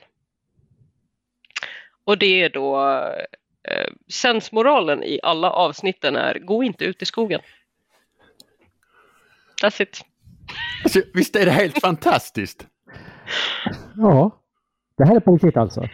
Och 2.03 2.17
det 2.17 2.41
är 2.43 2.49
då 2.49 2.79
eh, 3.63 3.87
sensmoralen 4.11 5.03
i 5.03 5.19
alla 5.23 5.51
avsnitten 5.51 6.15
är 6.15 6.39
gå 6.39 6.63
inte 6.63 6.85
ut 6.85 7.01
i 7.01 7.05
skogen. 7.05 7.41
That's 9.61 9.81
it. 9.81 10.01
Alltså, 10.83 11.01
visst 11.13 11.35
är 11.35 11.45
det 11.45 11.51
helt 11.51 11.81
fantastiskt? 11.81 12.67
Ja. 13.95 14.31
Det 14.97 15.05
här 15.05 15.15
är 15.15 15.19
på 15.19 15.33
riktigt 15.33 15.57
alltså. 15.57 15.87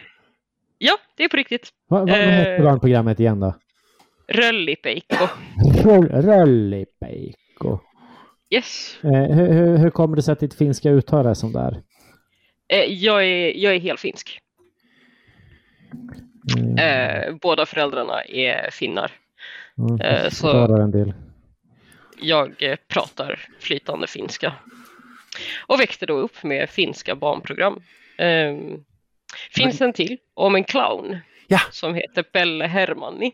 Ja, 0.78 0.98
det 1.16 1.24
är 1.24 1.28
på 1.28 1.36
riktigt. 1.36 1.70
Vad, 1.88 2.00
vad, 2.00 2.08
vad 2.10 2.18
Eh. 2.18 2.24
heter 2.30 2.62
barnprogrammet 2.62 3.20
igen 3.20 3.40
då? 3.40 3.54
Röllipeikko. 4.28 5.26
Roll- 5.84 6.08
Röllipeikko. 7.60 7.80
Yes. 8.50 8.98
Eh, 9.04 9.10
hur, 9.36 9.52
hur, 9.52 9.76
hur 9.76 9.90
kommer 9.90 10.16
det 10.16 10.22
sig 10.22 10.32
att 10.32 10.40
ditt 10.40 10.54
finska 10.54 10.90
uttalas 10.90 11.40
som 11.40 11.52
där? 11.52 11.82
Eh, 12.68 12.84
jag, 12.84 13.24
är, 13.24 13.56
jag 13.56 13.74
är 13.74 13.80
helfinsk. 13.80 14.38
Mm, 16.58 16.78
Eh, 16.78 17.34
båda 17.42 17.66
föräldrarna 17.66 18.22
är 18.24 18.70
finnar. 18.70 19.10
mm, 19.78 20.00
eh, 20.00 20.28
så- 20.30 20.76
en 20.76 20.90
del. 20.90 21.14
Jag 22.20 22.62
eh, 22.62 22.76
pratar 22.88 23.40
flytande 23.60 24.06
finska. 24.06 24.52
Och 25.66 25.80
växte 25.80 26.06
då 26.06 26.14
upp 26.18 26.42
med 26.42 26.70
finska 26.70 27.14
barnprogram. 27.14 27.82
Eh, 28.18 28.56
finns 29.50 29.80
en 29.80 29.92
till 29.92 30.16
om 30.34 30.54
en 30.54 30.64
clown 30.64 31.18
Ja. 31.48 31.58
som 31.70 31.94
heter 31.94 32.22
Pelle 32.22 32.66
Hermanni. 32.66 33.32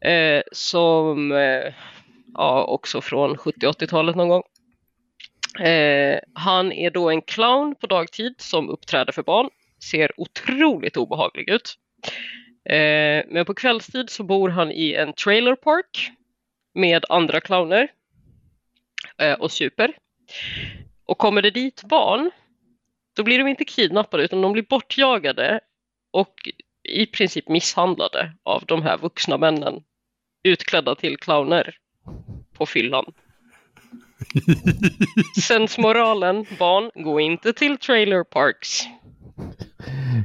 Eh, 0.00 0.42
som 0.52 1.32
eh, 1.32 1.72
ja, 2.36 2.64
också 2.64 3.00
från 3.00 3.36
70-80-talet 3.36 4.16
någon 4.16 4.28
gång. 4.28 4.42
Eh, 5.66 6.18
han 6.34 6.72
är 6.72 6.90
då 6.90 7.10
en 7.10 7.22
clown 7.22 7.74
på 7.74 7.86
dagtid 7.86 8.34
som 8.38 8.70
uppträder 8.70 9.12
för 9.12 9.22
barn. 9.22 9.50
Ser 9.90 10.20
otroligt 10.20 10.96
obehaglig 10.96 11.48
ut. 11.48 11.74
Eh, 12.64 13.24
men 13.28 13.44
på 13.46 13.54
kvällstid 13.54 14.10
så 14.10 14.22
bor 14.22 14.48
han 14.48 14.72
i 14.72 14.92
en 14.92 15.12
trailer 15.12 15.54
park 15.54 16.10
med 16.74 17.04
andra 17.08 17.40
clowner 17.40 17.88
eh, 19.18 19.32
och 19.32 19.52
super. 19.52 19.98
Och 21.04 21.18
kommer 21.18 21.42
det 21.42 21.50
dit 21.50 21.82
barn, 21.82 22.30
då 23.16 23.22
blir 23.22 23.38
de 23.38 23.48
inte 23.48 23.64
kidnappade 23.64 24.24
utan 24.24 24.42
de 24.42 24.52
blir 24.52 24.62
bortjagade 24.62 25.60
och 26.10 26.34
i 26.88 27.06
princip 27.06 27.48
misshandlade 27.48 28.32
av 28.42 28.64
de 28.66 28.82
här 28.82 28.98
vuxna 28.98 29.38
männen 29.38 29.82
utklädda 30.42 30.94
till 30.94 31.18
clowner 31.18 31.76
på 32.58 32.66
fyllan. 32.66 33.04
Sensmoralen, 35.40 36.46
barn, 36.58 36.90
gå 37.04 37.20
inte 37.20 37.52
till 37.52 37.78
trailer 37.78 38.24
parks. 38.24 38.80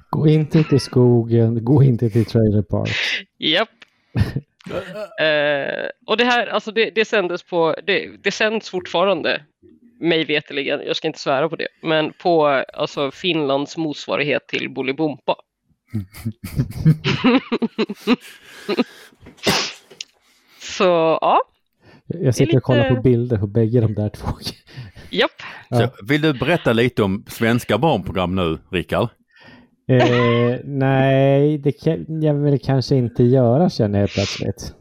Gå 0.09 0.27
inte 0.27 0.63
till 0.63 0.79
skogen, 0.79 1.65
gå 1.65 1.83
inte 1.83 2.09
till 2.09 2.25
trailer 2.25 2.61
park. 2.61 2.91
Japp. 3.37 3.69
Eh, 5.19 5.89
och 6.05 6.17
det 6.17 6.23
här, 6.23 6.47
alltså 6.47 6.71
det, 6.71 6.89
det 6.89 7.05
sändes 7.05 7.43
på, 7.43 7.75
det, 7.87 8.09
det 8.23 8.31
sänds 8.31 8.69
fortfarande 8.69 9.43
mig 9.99 10.25
veterligen, 10.25 10.81
jag 10.85 10.95
ska 10.95 11.07
inte 11.07 11.19
svära 11.19 11.49
på 11.49 11.55
det, 11.55 11.67
men 11.81 12.13
på 12.13 12.63
alltså, 12.73 13.11
Finlands 13.11 13.77
motsvarighet 13.77 14.47
till 14.47 14.69
Bolibompa. 14.69 15.35
Så 20.59 21.17
ja, 21.21 21.41
Jag 22.21 22.35
sitter 22.35 22.57
och 22.57 22.63
kollar 22.63 22.83
lite- 22.83 22.95
på 22.95 23.01
bilder 23.01 23.37
på 23.37 23.47
bägge 23.47 23.81
de 23.81 23.93
där 23.93 24.09
två. 24.09 24.27
japp. 25.09 25.31
Ja. 25.69 25.77
Så, 25.77 26.05
vill 26.05 26.21
du 26.21 26.33
berätta 26.33 26.73
lite 26.73 27.03
om 27.03 27.23
svenska 27.27 27.77
barnprogram 27.77 28.35
nu, 28.35 28.57
Rickard? 28.71 29.09
Eh, 29.87 30.59
nej, 30.63 31.57
det 31.57 31.71
kan 31.71 32.21
jag 32.21 32.33
väl 32.33 32.59
kanske 32.59 32.95
inte 32.95 33.23
göra 33.23 33.69
känner 33.69 33.99
jag 33.99 34.09
plötsligt. 34.09 34.75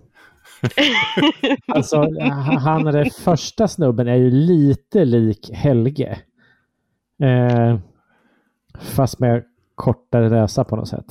alltså, 1.67 1.97
ha- 1.97 2.59
han 2.59 2.87
är 2.87 2.93
den 2.93 3.11
första 3.11 3.69
snubben 3.69 4.09
är 4.09 4.17
ju 4.17 4.31
lite 4.31 5.05
lik 5.05 5.51
Helge. 5.53 6.19
Eh, 7.23 7.79
fast 8.81 9.19
med 9.19 9.45
kortare 9.75 10.29
näsa 10.29 10.65
på 10.65 10.77
något 10.77 10.89
sätt. 10.89 11.07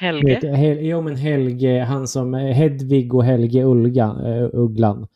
Helge. 0.00 0.34
Vet, 0.34 0.56
Hel, 0.56 0.78
jo 0.86 1.00
men 1.00 1.16
Helge, 1.16 1.84
han 1.84 2.08
som 2.08 2.34
Hedvig 2.34 3.14
och 3.14 3.24
Helge 3.24 3.64
Ulgan, 3.64 4.26
eh, 4.26 4.48
Ugglan. 4.52 5.06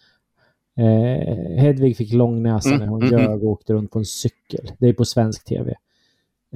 Eh, 0.78 1.58
Hedvig 1.62 1.96
fick 1.96 2.12
lång 2.12 2.42
näsa 2.42 2.68
Mm, 2.68 2.80
när 2.80 2.86
hon 2.86 3.02
mm, 3.02 3.20
ljög 3.20 3.44
och 3.44 3.50
åkte 3.50 3.72
runt 3.72 3.90
på 3.90 3.98
en 3.98 4.04
cykel. 4.04 4.70
Det 4.78 4.88
är 4.88 4.92
på 4.92 5.04
svensk 5.04 5.44
tv. 5.44 5.74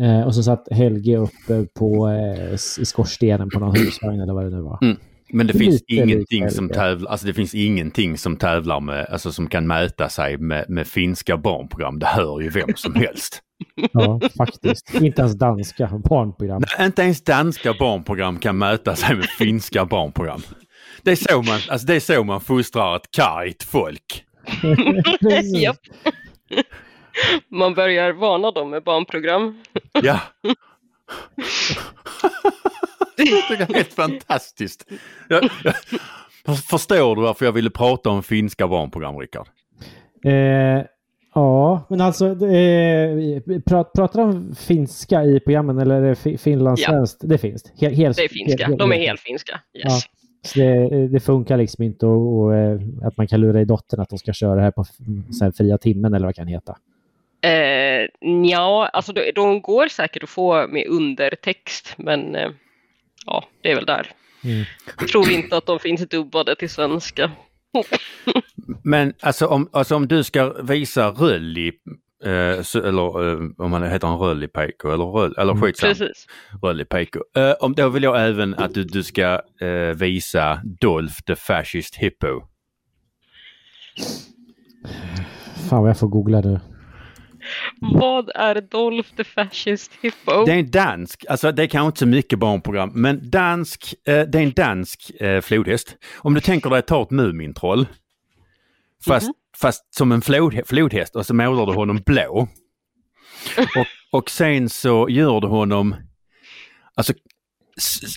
Eh, 0.00 0.26
och 0.26 0.34
så 0.34 0.42
satt 0.42 0.68
Helge 0.70 1.16
uppe 1.16 1.66
på, 1.74 2.08
eh, 2.08 2.54
i 2.54 2.84
skorstenen 2.84 3.50
på 3.50 3.60
någon 3.60 3.76
husvagn 3.76 4.20
eller 4.20 4.32
vad 4.32 4.44
det 4.44 4.50
nu 4.50 4.60
var. 4.60 4.78
Mm. 4.82 4.96
Men 5.32 5.46
det 5.46 5.52
Lite 5.52 5.64
finns 5.64 5.82
ingenting 5.88 6.50
som 6.50 6.68
tävlar, 6.68 7.10
alltså 7.10 7.26
det 7.26 7.34
finns 7.34 7.54
ingenting 7.54 8.18
som 8.18 8.36
tävlar 8.36 8.80
med, 8.80 9.06
alltså 9.06 9.32
som 9.32 9.48
kan 9.48 9.66
mäta 9.66 10.08
sig 10.08 10.38
med, 10.38 10.64
med 10.68 10.86
finska 10.86 11.36
barnprogram. 11.36 11.98
Det 11.98 12.06
hör 12.06 12.40
ju 12.40 12.50
vem 12.50 12.68
som 12.76 12.94
helst. 12.94 13.42
Ja, 13.92 14.20
faktiskt. 14.36 14.94
Inte 14.94 15.22
ens 15.22 15.38
danska 15.38 15.90
barnprogram. 16.04 16.62
Nej, 16.78 16.86
Inte 16.86 17.02
ens 17.02 17.24
danska 17.24 17.74
barnprogram 17.78 18.38
kan 18.38 18.58
mäta 18.58 18.96
sig 18.96 19.16
med 19.16 19.24
finska 19.24 19.84
barnprogram. 19.84 20.42
Det 21.02 21.10
är 21.10 21.16
så 21.16 21.42
man, 21.42 21.60
alltså 21.70 21.86
det 21.86 21.94
är 21.94 22.00
så 22.00 22.24
man 22.24 22.40
fostrar 22.40 22.96
ett 22.96 23.10
kargt 23.10 23.62
folk. 23.62 24.24
Japp. 25.62 25.76
Man 27.50 27.74
börjar 27.74 28.12
varna 28.12 28.50
dem 28.50 28.70
med 28.70 28.82
barnprogram. 28.82 29.62
Ja. 30.02 30.20
det 33.16 33.22
är 33.22 33.74
helt 33.74 33.92
fantastiskt. 33.92 34.84
Jag, 35.28 35.50
jag, 35.64 35.74
förstår 36.58 37.16
du 37.16 37.22
varför 37.22 37.44
jag 37.44 37.52
ville 37.52 37.70
prata 37.70 38.10
om 38.10 38.22
finska 38.22 38.68
barnprogram, 38.68 39.18
Rickard? 39.18 39.48
Eh, 40.24 40.84
ja, 41.38 41.86
men 41.88 42.00
alltså 42.00 42.26
eh, 42.46 43.40
prat, 43.66 43.92
pratar 43.92 44.20
de 44.20 44.54
finska 44.54 45.24
i 45.24 45.40
programmen 45.40 45.78
eller 45.78 45.94
är 46.02 46.08
det 46.08 46.14
fi- 46.16 46.38
finlandssvenskt? 46.38 47.20
Det 47.28 47.38
finns. 47.38 47.72
Hel, 47.76 47.92
hel, 47.92 48.12
Det 48.12 48.24
är 48.24 48.28
finska. 48.28 48.66
hel- 48.66 48.76
De 48.78 48.92
är 48.92 48.96
hel- 48.96 49.06
helfinska. 49.06 49.60
Ja. 49.72 49.90
Yes. 49.90 50.02
Så 50.42 50.58
det, 50.58 51.08
det 51.08 51.20
funkar 51.20 51.56
liksom 51.56 51.84
inte 51.84 52.06
och, 52.06 52.38
och, 52.44 52.54
eh, 52.56 52.80
att 53.02 53.16
man 53.16 53.26
kan 53.26 53.40
lura 53.40 53.60
i 53.60 53.64
dottern 53.64 54.00
att 54.00 54.08
de 54.08 54.18
ska 54.18 54.32
köra 54.32 54.54
det 54.54 54.62
här 54.62 54.70
på 54.70 54.84
så 55.30 55.52
fria 55.52 55.78
timmen 55.78 56.14
eller 56.14 56.26
vad 56.26 56.34
det 56.34 56.38
kan 56.38 56.46
heta. 56.48 56.76
Eh, 57.40 58.08
ja, 58.50 58.86
alltså 58.92 59.12
de, 59.12 59.32
de 59.34 59.60
går 59.62 59.88
säkert 59.88 60.22
att 60.22 60.28
få 60.28 60.66
med 60.68 60.86
undertext, 60.88 61.94
men 61.96 62.34
eh, 62.34 62.48
ja, 63.26 63.44
det 63.62 63.70
är 63.70 63.74
väl 63.74 63.86
där. 63.86 64.10
Mm. 64.44 64.64
Jag 65.00 65.08
tror 65.08 65.30
inte 65.30 65.56
att 65.56 65.66
de 65.66 65.78
finns 65.78 66.08
dubbade 66.08 66.56
till 66.56 66.70
svenska. 66.70 67.30
Men 68.84 69.12
alltså 69.20 69.46
om, 69.46 69.68
alltså 69.72 69.96
om 69.96 70.08
du 70.08 70.24
ska 70.24 70.52
visa 70.62 71.08
rölli, 71.08 71.72
eh, 72.24 72.62
så- 72.62 72.82
eller 72.82 73.28
eh, 73.32 73.38
om 73.58 73.70
man 73.70 73.82
heter 73.82 74.08
en 74.08 74.18
röllipeiko 74.18 74.88
eller, 74.90 75.04
röll, 75.04 75.34
eller 75.38 75.52
Mm. 75.52 75.62
skitsamma, 75.62 75.94
Precis. 75.94 76.26
röllipeiko. 76.62 77.20
Eh, 77.36 77.52
om, 77.60 77.74
då 77.74 77.88
vill 77.88 78.02
jag 78.02 78.28
även 78.28 78.54
att 78.54 78.74
du, 78.74 78.84
du 78.84 79.02
ska 79.02 79.40
eh, 79.60 79.94
visa 79.96 80.60
Dolph 80.80 81.14
the 81.26 81.36
Fascist 81.36 81.94
Hippo. 81.96 82.42
Fan 85.68 85.80
vad 85.82 85.90
jag 85.90 85.98
får 85.98 86.08
googla 86.08 86.40
nu. 86.40 86.60
Vad 87.80 88.30
är 88.34 88.60
Dolph 88.60 89.08
the 89.16 89.24
Fascist 89.24 89.92
Hippo? 90.00 90.44
Det 90.44 90.52
är 90.52 90.58
en 90.58 90.70
dansk, 90.70 91.24
alltså 91.28 91.52
det 91.52 91.62
är 91.62 91.66
kanske 91.66 91.86
inte 91.86 91.98
så 91.98 92.06
mycket 92.06 92.38
barnprogram, 92.38 92.90
men 92.94 93.30
dansk, 93.30 93.94
eh, 94.04 94.20
det 94.20 94.38
är 94.38 94.42
en 94.42 94.52
dansk 94.52 95.10
eh, 95.20 95.40
flodhäst. 95.40 95.96
Om 96.16 96.34
du 96.34 96.40
tänker 96.40 96.70
dig 96.70 96.82
ta 96.82 97.02
ett 97.02 97.10
Mumintroll, 97.10 97.86
fast, 99.06 99.30
fast 99.56 99.94
som 99.94 100.12
en 100.12 100.22
flod, 100.22 100.60
flodhäst 100.66 101.16
och 101.16 101.26
så 101.26 101.34
målar 101.34 101.66
du 101.66 101.72
honom 101.72 102.02
blå. 102.06 102.48
Och, 103.58 103.86
och 104.18 104.30
sen 104.30 104.68
så 104.68 105.08
gör 105.10 105.40
du 105.40 105.46
honom, 105.46 105.96
alltså, 106.94 107.12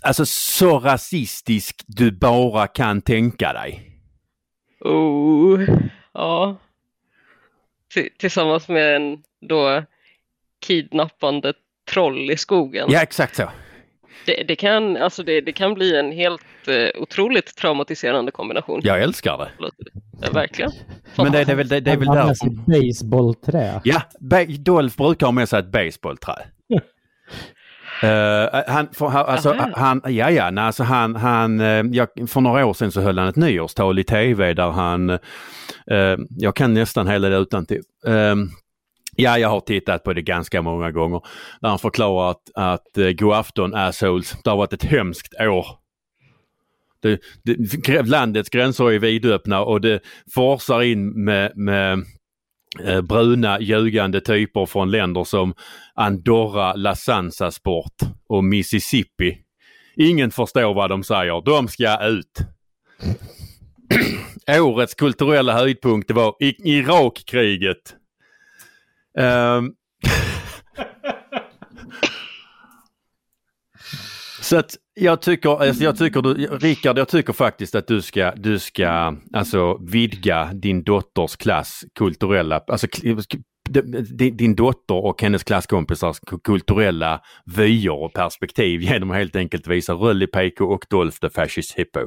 alltså 0.03 0.25
så 0.25 0.79
rasistisk 0.79 1.83
du 1.87 2.11
bara 2.11 2.67
kan 2.67 3.01
tänka 3.01 3.53
dig. 3.53 3.91
Oh, 4.79 5.61
ja. 6.13 6.57
Tillsammans 8.19 8.67
med 8.67 8.95
en 8.95 9.23
då 9.41 9.83
kidnappande 10.65 11.53
troll 11.91 12.31
i 12.31 12.37
skogen. 12.37 12.87
Ja, 12.91 13.01
exakt 13.01 13.35
så. 13.35 13.49
Det, 14.25 14.43
det, 14.47 14.55
kan, 14.55 14.97
alltså 14.97 15.23
det, 15.23 15.41
det 15.41 15.51
kan 15.51 15.73
bli 15.73 15.99
en 15.99 16.11
helt 16.11 16.41
eh, 16.67 17.01
otroligt 17.01 17.55
traumatiserande 17.55 18.31
kombination. 18.31 18.81
Jag 18.83 19.01
älskar 19.01 19.37
det. 19.37 19.51
Ja, 20.21 20.31
verkligen. 20.31 20.71
Men 21.17 21.31
det, 21.31 21.43
det, 21.43 21.51
är 21.51 21.55
väl, 21.55 21.67
det, 21.67 21.79
det 21.79 21.91
är 21.91 21.97
väl 21.97 22.07
Han 22.07 22.17
har 22.17 22.35
baseballträ. 22.65 23.81
Ja, 23.83 24.01
Dolph 24.59 24.97
brukar 24.97 25.27
ha 25.27 25.31
med 25.31 25.49
sig 25.49 25.59
ett 25.59 25.71
baseballträ. 25.71 26.35
Eh, 28.03 28.61
han, 28.67 28.87
för, 28.93 29.07
han, 29.07 29.25
alltså, 29.25 29.55
han, 29.73 30.01
ja, 30.05 30.31
ja, 30.31 30.51
nej, 30.51 30.63
alltså 30.63 30.83
han, 30.83 31.15
han, 31.15 31.59
eh, 31.59 31.83
jag, 31.91 32.07
för 32.27 32.41
några 32.41 32.65
år 32.65 32.73
sedan 32.73 32.91
så 32.91 33.01
höll 33.01 33.17
han 33.17 33.27
ett 33.27 33.35
nyårstal 33.35 33.99
i 33.99 34.03
tv 34.03 34.53
där 34.53 34.71
han, 34.71 35.09
eh, 35.09 35.19
jag 36.29 36.55
kan 36.55 36.73
nästan 36.73 37.07
hela 37.07 37.29
det 37.29 37.37
utan 37.37 37.65
till. 37.65 37.81
ja, 39.15 39.37
jag 39.37 39.49
har 39.49 39.59
tittat 39.59 40.03
på 40.03 40.13
det 40.13 40.21
ganska 40.21 40.61
många 40.61 40.91
gånger. 40.91 41.21
Där 41.61 41.69
han 41.69 41.79
förklarar 41.79 42.31
att, 42.31 42.51
att 42.55 42.97
uh, 42.97 43.11
god 43.11 43.33
afton 43.33 43.75
assholes, 43.75 44.35
det 44.43 44.49
har 44.49 44.57
varit 44.57 44.73
ett 44.73 44.83
hemskt 44.83 45.33
år. 45.39 45.65
Det, 47.01 47.19
det, 47.43 48.07
landets 48.07 48.49
gränser 48.49 48.91
är 48.91 48.99
vidöppna 48.99 49.61
och 49.61 49.81
det 49.81 49.99
forsar 50.33 50.81
in 50.81 51.23
med, 51.23 51.51
med 51.57 52.05
eh, 52.83 53.01
bruna 53.01 53.59
ljugande 53.59 54.21
typer 54.21 54.65
från 54.65 54.91
länder 54.91 55.23
som 55.23 55.53
Andorra, 55.95 56.73
La 56.73 56.95
Sansa 56.95 57.51
Sport 57.51 57.95
och 58.29 58.43
Mississippi. 58.43 59.37
Ingen 59.95 60.31
förstår 60.31 60.73
vad 60.73 60.89
de 60.89 61.03
säger. 61.03 61.41
De 61.45 61.67
ska 61.67 62.07
ut. 62.07 62.39
Årets 64.61 64.93
kulturella 64.93 65.53
höjdpunkt 65.53 66.07
det 66.07 66.13
var 66.13 66.35
Irakkriget. 66.39 67.95
Ehm. 69.17 69.71
Så 74.51 74.57
att 74.57 74.75
jag 74.93 75.21
tycker, 75.21 75.49
alltså 75.49 75.83
jag 75.83 75.97
tycker 75.97 76.21
du, 76.21 76.33
Rickard, 76.33 76.97
jag 76.97 77.07
tycker 77.07 77.33
faktiskt 77.33 77.75
att 77.75 77.87
du 77.87 78.01
ska, 78.01 78.31
du 78.35 78.59
ska 78.59 79.17
alltså 79.33 79.77
vidga 79.77 80.49
din 80.53 80.83
dotters 80.83 81.35
klass 81.35 81.83
kulturella, 81.95 82.63
alltså 82.67 82.87
din 84.31 84.55
dotter 84.55 85.05
och 85.05 85.21
hennes 85.21 85.43
klasskompisars 85.43 86.19
kulturella 86.43 87.21
vyer 87.55 88.03
och 88.03 88.13
perspektiv 88.13 88.81
genom 88.81 89.11
att 89.11 89.17
helt 89.17 89.35
enkelt 89.35 89.67
visa 89.67 89.93
Röllipeiko 89.93 90.65
och 90.65 90.85
Dolph 90.89 91.17
the 91.17 91.29
Fascist 91.29 91.79
Hippo. 91.79 91.99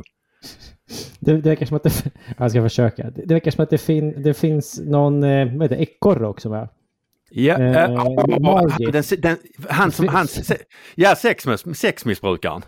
Det, 1.21 1.33
det 1.33 1.49
verkar 1.49 1.67
som 1.67 1.77
att 1.77 1.83
det... 1.83 2.05
Jag 2.39 2.51
ska 2.51 2.63
försöka. 2.63 3.11
Det, 3.11 3.23
det 3.27 3.35
verkar 3.35 3.51
som 3.51 3.65
att 3.65 3.71
det, 3.71 3.79
fin, 3.79 4.23
det 4.23 4.35
finns 4.35 4.81
någon 4.81 5.23
eh, 5.23 5.53
vad 5.53 5.63
heter 5.63 5.77
det, 5.77 5.83
ekorre 5.83 6.27
också 6.27 6.49
va? 6.49 6.69
Ja, 7.37 7.59
Eh, 7.59 7.91
Margit. 8.41 8.93
den, 8.93 9.03
den, 9.23 9.37
han 9.69 9.93
som, 9.93 10.09
han, 10.09 10.27
ja 10.95 11.17
sexmiss, 11.17 11.65
sexmissbrukaren. 11.79 12.63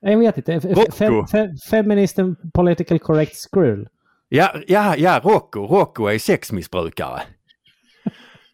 Jag 0.00 0.18
vet 0.18 0.36
inte. 0.36 0.60
Fe, 0.92 1.26
fe, 1.30 1.48
feminist 1.70 2.18
and 2.18 2.36
political 2.54 2.98
correct 2.98 3.36
scroll. 3.36 3.88
Ja, 4.28 4.54
ja, 4.66 4.96
ja, 4.96 5.20
Rocco, 5.24 5.60
Rocco 5.66 6.06
är 6.06 6.18
sexmissbrukare. 6.18 7.22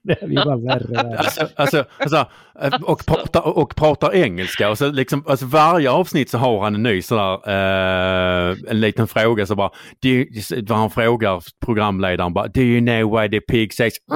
Det 0.04 0.26
blir 0.26 0.44
bara 0.44 0.56
värre 0.56 0.84
och 0.84 0.94
värre. 0.94 1.18
Alltså, 1.18 1.48
alltså, 1.56 1.84
alltså, 1.98 2.26
eh, 2.60 2.82
och, 2.82 3.06
pratar, 3.06 3.40
och 3.40 3.76
pratar 3.76 4.14
engelska 4.14 4.70
och 4.70 4.78
så 4.78 4.90
liksom, 4.90 5.24
alltså 5.26 5.46
varje 5.46 5.90
avsnitt 5.90 6.30
så 6.30 6.38
har 6.38 6.62
han 6.62 6.74
en 6.74 6.82
ny 6.82 7.02
sådär, 7.02 7.48
eh, 7.48 8.56
en 8.68 8.80
liten 8.80 9.08
fråga 9.08 9.46
så 9.46 9.54
bara, 9.54 9.70
do 10.02 10.08
you, 10.08 10.26
vad 10.68 10.78
han 10.78 10.90
frågar 10.90 11.42
programledaren 11.64 12.32
bara, 12.32 12.46
do 12.48 12.60
you 12.60 12.80
know 12.80 13.20
why 13.20 13.28
the 13.30 13.40
pig 13.40 13.74
says 13.74 13.94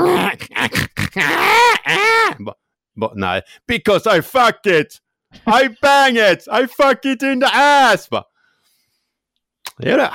bara, 2.38 2.54
bara, 2.96 3.12
nej, 3.14 3.42
because 3.68 4.18
I 4.18 4.22
fuck 4.22 4.66
it! 4.66 4.98
I 5.46 5.68
bang 5.82 6.16
it! 6.16 6.48
I 6.48 6.66
fuck 6.66 7.04
it 7.04 7.22
in 7.22 7.40
the 7.40 7.48
ass! 7.52 8.08
Bara, 8.10 8.24
det 9.78 9.90
är 9.90 9.96
det. 9.96 10.10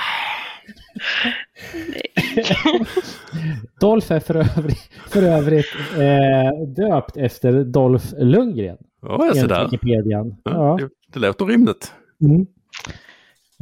Dolph 3.80 4.12
är 4.12 4.20
för 4.20 4.34
övrigt, 4.36 4.90
för 5.08 5.22
övrigt 5.22 5.66
eh, 5.98 6.66
döpt 6.76 7.16
efter 7.16 7.64
Dolph 7.64 8.06
Lundgren. 8.18 8.76
Ja, 9.02 9.18
enligt 9.22 9.40
sådär. 9.40 9.64
Wikipedian. 9.64 10.36
Ja, 10.44 10.78
det, 10.80 10.88
det 11.20 11.26
låter 11.26 11.46
rimligt. 11.46 11.92
Mm. 12.22 12.46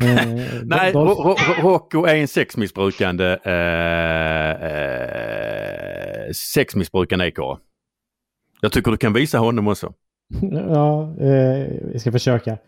Eh, 0.03 0.25
Nej, 0.65 0.93
Dolph- 0.93 1.63
Rocco 1.63 2.05
är 2.05 2.15
en 2.15 2.29
sexmissbrukande 2.29 3.39
eh, 3.45 4.51
eh, 4.63 6.31
sexmissbrukande 6.33 7.27
ekorre. 7.27 7.59
Jag 8.61 8.73
tycker 8.73 8.91
du 8.91 8.97
kan 8.97 9.13
visa 9.13 9.39
honom 9.39 9.69
också. 9.69 9.93
Ja, 10.53 11.15
eh, 11.21 11.67
vi 11.93 11.99
ska 11.99 12.13
försöka. 12.13 12.59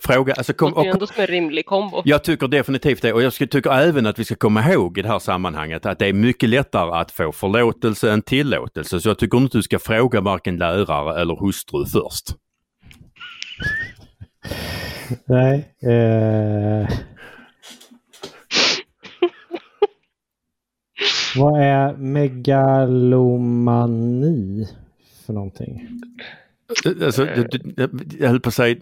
Fråga, 0.00 0.34
alltså 0.34 0.52
kom, 0.52 0.72
Det 0.72 0.76
är 0.76 0.80
och, 0.80 0.86
ändå 0.86 1.06
som 1.06 1.20
en 1.20 1.26
rimlig 1.26 1.66
kombo. 1.66 2.02
jag 2.04 2.24
tycker 2.24 2.48
definitivt 2.48 3.02
det 3.02 3.12
och 3.12 3.22
jag 3.22 3.32
tycker 3.32 3.70
även 3.70 4.06
att 4.06 4.18
vi 4.18 4.24
ska 4.24 4.34
komma 4.34 4.72
ihåg 4.72 4.98
i 4.98 5.02
det 5.02 5.08
här 5.08 5.18
sammanhanget 5.18 5.86
att 5.86 5.98
det 5.98 6.06
är 6.06 6.12
mycket 6.12 6.48
lättare 6.48 7.00
att 7.00 7.10
få 7.10 7.32
förlåtelse 7.32 8.12
än 8.12 8.22
tillåtelse. 8.22 9.00
Så 9.00 9.08
jag 9.08 9.18
tycker 9.18 9.38
inte 9.38 9.58
du 9.58 9.62
ska 9.62 9.78
fråga 9.78 10.20
varken 10.20 10.56
lärare 10.56 11.20
eller 11.20 11.36
hustru 11.36 11.84
först. 11.86 12.26
Nej. 15.24 15.74
Eh... 15.82 16.88
Vad 21.36 21.60
är 21.60 21.96
megalomani 21.96 24.66
för 25.26 25.32
någonting? 25.32 25.88
Alltså, 27.04 27.24
du, 27.24 27.42
du, 27.44 27.88
jag 28.18 28.28
höll 28.28 28.40
på 28.40 28.48
att 28.48 28.54
säga... 28.54 28.76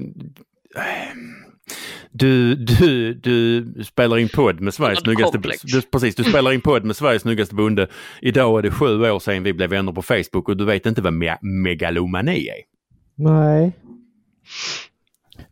Du, 2.12 2.54
du, 2.54 3.14
du 3.14 3.64
spelar 3.84 4.18
in 4.18 4.28
podd 4.28 4.60
med 4.60 4.74
Sveriges 4.74 4.98
snyggaste... 5.00 5.38
Du, 5.38 5.82
precis, 5.82 6.14
du 6.14 6.24
spelar 6.24 6.52
in 6.52 6.60
podd 6.60 6.84
med 6.84 6.96
Sveriges 6.96 7.22
snyggaste 7.22 7.54
bonde. 7.54 7.88
Idag 8.22 8.58
är 8.58 8.62
det 8.62 8.70
sju 8.70 9.10
år 9.10 9.18
sedan 9.18 9.42
vi 9.42 9.52
blev 9.52 9.70
vänner 9.70 9.92
på 9.92 10.02
Facebook 10.02 10.48
och 10.48 10.56
du 10.56 10.64
vet 10.64 10.86
inte 10.86 11.02
vad 11.02 11.12
me 11.12 11.38
megalomani 11.40 12.48
är. 12.48 12.62
Nej. 13.14 13.72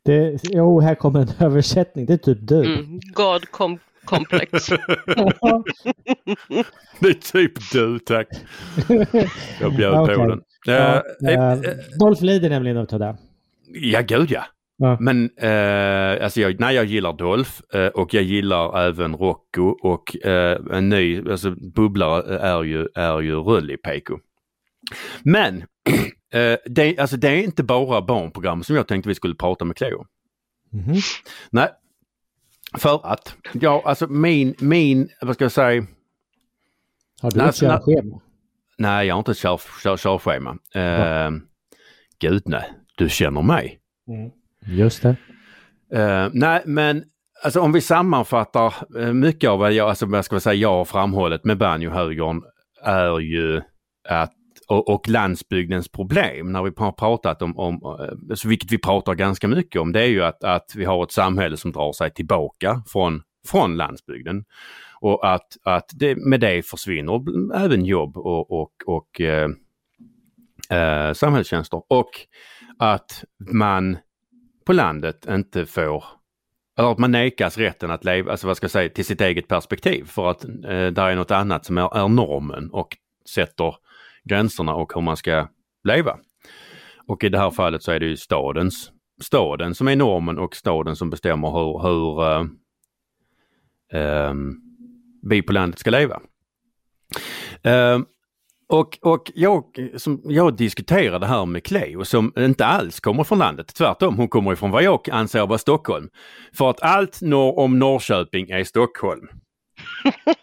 Det, 0.05 0.41
jo, 0.43 0.81
här 0.81 0.95
kommer 0.95 1.21
en 1.21 1.29
översättning. 1.47 2.07
Det 2.07 2.13
är 2.13 2.17
typ 2.17 2.39
du. 2.41 2.75
Mm. 2.75 3.01
God 3.15 3.51
com 3.51 3.79
complex. 4.09 4.69
Det 7.01 7.09
är 7.09 7.33
typ 7.33 7.53
du, 7.73 7.99
tack. 7.99 8.29
Jag 9.61 9.77
bjöd 9.77 9.95
på 9.95 10.01
Okej. 10.03 10.17
den. 10.17 10.43
Ja, 10.67 11.03
Eh, 11.27 11.35
eh, 11.35 11.53
eh, 11.53 11.61
Dolph 11.99 12.23
lider 12.25 12.51
nämligen 12.51 12.77
av 12.77 12.87
det. 12.87 13.17
Ja, 13.67 14.01
gud 14.01 14.31
ja. 14.31 14.45
Ja. 14.77 14.97
Men 15.01 15.31
eh, 15.37 16.25
alltså 16.25 16.41
jag, 16.41 16.61
nej, 16.61 16.75
jag 16.75 16.85
gillar 16.85 17.13
Dolph 17.13 17.51
eh, 17.75 17.87
och 17.87 18.15
jag 18.15 18.23
gillar 18.23 18.81
även 18.89 19.17
Rocco 19.17 19.63
och 19.83 20.27
eh, 20.27 20.59
en 20.73 20.89
ny, 20.89 21.31
alltså 21.31 21.51
bubblare 21.51 22.39
är 22.39 22.63
ju, 22.63 22.89
är 22.95 23.21
ju 23.21 23.35
Rulli-Peko. 23.35 24.19
Men 25.23 25.57
eh, 26.33 26.57
det, 26.67 26.99
alltså, 26.99 27.17
det 27.17 27.29
är 27.29 27.43
inte 27.43 27.63
bara 27.63 28.03
barnprogram 28.03 28.63
som 28.63 28.77
jag 28.77 28.89
tänkte 28.89 29.09
vi 29.09 29.15
skulle 29.15 29.35
prata 29.35 29.65
med 29.65 29.77
Cleo. 29.77 30.05
Mhm. 30.73 30.95
Nej, 31.51 31.69
för 32.79 33.01
att, 33.13 33.35
ja 33.53 33.83
alltså 33.85 34.07
min, 34.07 34.55
min, 34.59 35.09
vad 35.21 35.35
ska 35.35 35.45
jag 35.45 35.53
säga, 35.53 35.87
Har 37.23 37.31
du 37.31 37.41
ett 37.43 37.55
så 37.55 37.67
när- 37.69 37.79
körschema? 37.79 38.21
nej 38.79 39.07
jag 39.07 39.15
har 39.15 39.19
inte 39.19 39.31
ett 39.31 39.37
kör- 39.39 39.61
kör- 39.83 39.97
körschema. 39.97 40.51
Eh, 40.75 41.31
Gud 42.19 42.43
nej, 42.47 42.73
du 42.97 43.09
känner 43.09 43.43
mig. 43.43 43.79
Mm. 44.09 44.31
Just 44.79 45.03
det. 45.03 45.17
Eh, 45.93 46.29
nej, 46.33 46.63
men 46.67 47.05
alltså 47.45 47.61
om 47.61 47.73
vi 47.73 47.81
sammanfattar 47.81 48.75
uh, 48.97 49.13
mycket 49.13 49.51
av 49.51 49.59
vad 49.59 49.73
jag, 49.73 49.89
alltså, 49.89 50.07
vad 50.07 50.25
ska 50.25 50.35
jag 50.35 50.43
säga, 50.43 50.55
jag 50.55 50.69
har 50.71 50.85
framhållit 50.85 51.45
med 51.45 51.59
Banjo-högern 51.59 52.43
är 52.85 53.19
ju 53.21 53.63
att 54.09 54.33
och, 54.69 54.89
och 54.89 55.09
landsbygdens 55.09 55.89
problem 55.89 56.53
när 56.53 56.63
vi 56.63 56.73
har 56.77 56.93
pratat 56.93 57.43
om, 57.43 57.59
om 57.59 57.75
eh, 57.75 58.31
alltså 58.31 58.49
vilket 58.49 58.73
vi 58.73 58.79
pratar 58.79 59.15
ganska 59.15 59.49
mycket 59.49 59.81
om, 59.81 59.93
det 59.93 60.03
är 60.03 60.07
ju 60.07 60.25
att, 60.25 60.45
att 60.45 60.73
vi 60.77 60.85
har 60.85 61.05
ett 61.05 61.13
samhälle 61.13 61.57
som 61.57 61.73
drar 61.73 61.93
sig 61.93 62.11
tillbaka 62.11 62.83
från, 62.87 63.23
från 63.47 63.77
landsbygden. 63.77 64.45
Och 65.01 65.33
att, 65.33 65.57
att 65.63 65.91
det, 65.95 66.17
med 66.17 66.41
det 66.41 66.67
försvinner 66.67 67.21
även 67.57 67.85
jobb 67.85 68.17
och, 68.17 68.51
och, 68.51 68.73
och 68.87 69.21
eh, 69.21 69.51
eh, 70.71 71.13
samhällstjänster. 71.13 71.83
Och 71.89 72.11
att 72.79 73.25
man 73.53 73.99
på 74.67 74.73
landet 74.73 75.27
inte 75.29 75.67
får, 75.67 76.05
eller 76.79 76.93
att 76.93 76.99
man 76.99 77.11
nekas 77.11 77.59
rätten 77.59 77.91
att 77.91 78.05
leva, 78.05 78.31
alltså 78.31 78.47
vad 78.47 78.57
ska 78.57 78.65
jag 78.65 78.71
säga, 78.71 78.89
till 78.89 79.05
sitt 79.05 79.21
eget 79.21 79.49
perspektiv 79.49 80.05
för 80.05 80.31
att 80.31 80.45
eh, 80.45 80.87
där 80.87 81.09
är 81.09 81.17
något 81.17 81.31
annat 81.31 81.65
som 81.65 81.79
är, 81.79 81.97
är 81.97 82.09
normen 82.09 82.71
och 82.71 82.97
sätter 83.29 83.75
gränserna 84.29 84.75
och 84.75 84.93
hur 84.95 85.01
man 85.01 85.17
ska 85.17 85.49
leva. 85.85 86.19
Och 87.07 87.25
i 87.25 87.29
det 87.29 87.39
här 87.39 87.51
fallet 87.51 87.83
så 87.83 87.93
är 87.93 88.01
det 88.01 88.07
ju 88.07 88.17
stadens, 88.17 88.93
staden 89.23 89.75
som 89.75 89.89
är 89.89 89.97
normen 89.97 90.39
och 90.39 90.57
staden 90.57 90.97
som 90.97 91.11
bestämmer 91.11 91.51
hur, 91.51 91.83
hur 91.83 92.23
uh, 92.23 92.43
uh, 93.95 94.35
vi 95.23 95.43
på 95.43 95.53
landet 95.53 95.79
ska 95.79 95.91
leva. 95.91 96.21
Uh, 97.67 98.05
och, 98.69 98.99
och 99.03 99.33
jag, 99.35 99.65
som, 99.97 100.23
jag 100.25 100.57
diskuterade 100.57 101.27
här 101.27 101.47
med 101.47 101.65
Cleo 101.65 102.05
som 102.05 102.33
inte 102.37 102.67
alls 102.67 103.01
kommer 103.01 103.25
från 103.25 103.39
landet. 103.39 103.75
Tvärtom, 103.75 104.17
hon 104.17 104.29
kommer 104.29 104.53
ifrån 104.53 104.71
vad 104.71 104.83
jag 104.83 105.11
anser 105.11 105.47
vara 105.47 105.59
Stockholm. 105.59 106.09
För 106.53 106.71
att 106.71 106.83
allt 106.83 107.21
norr 107.23 107.59
om 107.59 107.79
Norrköping 107.79 108.51
är 108.51 108.65
Stockholm. 108.65 109.29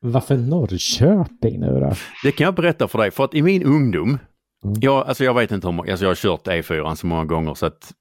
Varför 0.00 0.36
Norrköping 0.36 1.60
nu 1.60 1.80
då? 1.80 1.92
Det 2.22 2.32
kan 2.32 2.44
jag 2.44 2.54
berätta 2.54 2.88
för 2.88 2.98
dig, 2.98 3.10
för 3.10 3.24
att 3.24 3.34
i 3.34 3.42
min 3.42 3.62
ungdom, 3.62 4.18
Mm. 4.64 4.76
jag, 4.80 5.06
alltså 5.08 5.24
jag 5.24 5.34
vet 5.34 5.50
inte 5.50 5.66
hur 5.66 5.72
många, 5.72 5.90
alltså 5.90 6.04
jag 6.04 6.10
har 6.10 6.14
kört 6.14 6.46
E4 6.46 6.94
så 6.94 7.06
många 7.06 7.24
gånger 7.24 7.54
så 7.54 7.66
att 7.66 7.92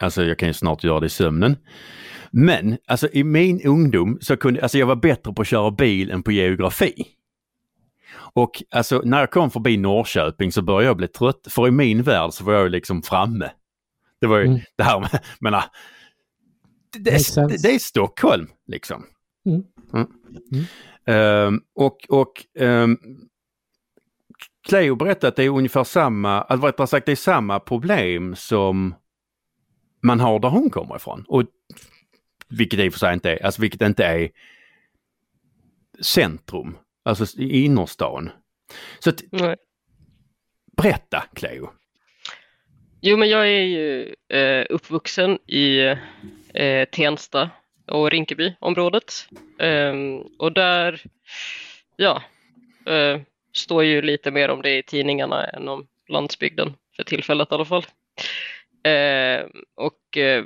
alltså 0.00 0.24
jag 0.24 0.38
kan 0.38 0.48
ju 0.48 0.52
snart 0.52 0.84
göra 0.84 1.00
det 1.00 1.06
i 1.06 1.08
sömnen. 1.08 1.56
Men 2.30 2.76
alltså 2.86 3.08
i 3.12 3.24
min 3.24 3.60
ungdom 3.66 4.18
så 4.20 4.36
kunde, 4.36 4.62
alltså 4.62 4.78
jag 4.78 4.86
var 4.86 4.96
bättre 4.96 5.32
på 5.32 5.42
att 5.42 5.48
köra 5.48 5.70
bil 5.70 6.10
än 6.10 6.22
på 6.22 6.32
geografi. 6.32 7.06
Och 8.34 8.62
alltså 8.70 9.02
när 9.04 9.20
jag 9.20 9.30
kom 9.30 9.50
förbi 9.50 9.76
Norrköping 9.76 10.52
så 10.52 10.62
började 10.62 10.86
jag 10.86 10.96
bli 10.96 11.08
trött, 11.08 11.46
för 11.48 11.68
i 11.68 11.70
min 11.70 12.02
värld 12.02 12.32
så 12.32 12.44
var 12.44 12.52
jag 12.54 12.70
liksom 12.70 13.02
framme. 13.02 13.50
Det 14.20 14.26
var 14.26 14.38
ju 14.38 14.46
Mm. 14.46 14.60
det 14.76 14.82
här 14.84 15.00
med, 15.00 15.20
menar, 15.40 15.64
det, 16.92 17.10
det, 17.34 17.62
det 17.62 17.74
är 17.74 17.78
Stockholm 17.78 18.48
liksom. 18.66 19.04
Mm. 19.46 19.62
Mm. 19.92 20.06
Ehm, 21.06 21.62
och 21.74 22.06
och 22.08 22.46
um, 22.58 22.98
Cleo 24.68 24.94
berättade 24.94 25.28
att 25.28 25.36
det 25.36 25.44
är 25.44 25.48
ungefär 25.48 25.84
samma, 25.84 26.42
att 26.42 26.64
rättare 26.64 26.86
sagt 26.86 27.06
det 27.06 27.12
är 27.12 27.16
samma 27.16 27.60
problem 27.60 28.36
som 28.36 28.94
man 30.02 30.20
har 30.20 30.38
där 30.38 30.48
hon 30.48 30.70
kommer 30.70 30.96
ifrån. 30.96 31.24
Och, 31.28 31.44
vilket 32.48 32.80
i 32.80 32.88
och 32.88 32.92
för 32.92 32.98
sig 32.98 33.14
inte 33.14 33.30
är, 33.30 33.44
alltså 33.44 33.60
vilket 33.60 33.82
inte 33.82 34.04
är 34.04 34.30
centrum, 36.00 36.78
alltså 37.02 37.40
i 37.40 37.64
innerstan. 37.64 38.30
Så 38.98 39.10
att, 39.10 39.22
Nej. 39.30 39.56
berätta 40.76 41.24
Cleo. 41.34 41.70
Jo, 43.00 43.16
men 43.16 43.28
jag 43.28 43.46
är 43.46 43.62
ju 43.62 44.14
eh, 44.28 44.66
uppvuxen 44.70 45.38
i 45.46 45.80
eh, 46.54 46.84
Tensta 46.92 47.50
och 47.86 48.10
Rinkebyområdet. 48.10 49.28
Ehm, 49.58 50.18
och 50.38 50.52
där, 50.52 51.02
ja, 51.96 52.22
eh, 52.86 53.20
står 53.52 53.84
ju 53.84 54.02
lite 54.02 54.30
mer 54.30 54.48
om 54.48 54.62
det 54.62 54.78
i 54.78 54.82
tidningarna 54.82 55.44
än 55.46 55.68
om 55.68 55.86
landsbygden 56.08 56.74
för 56.96 57.04
tillfället 57.04 57.52
i 57.52 57.54
alla 57.54 57.64
fall. 57.64 57.86
Ehm, 58.84 59.50
och 59.74 60.16
eh, 60.16 60.44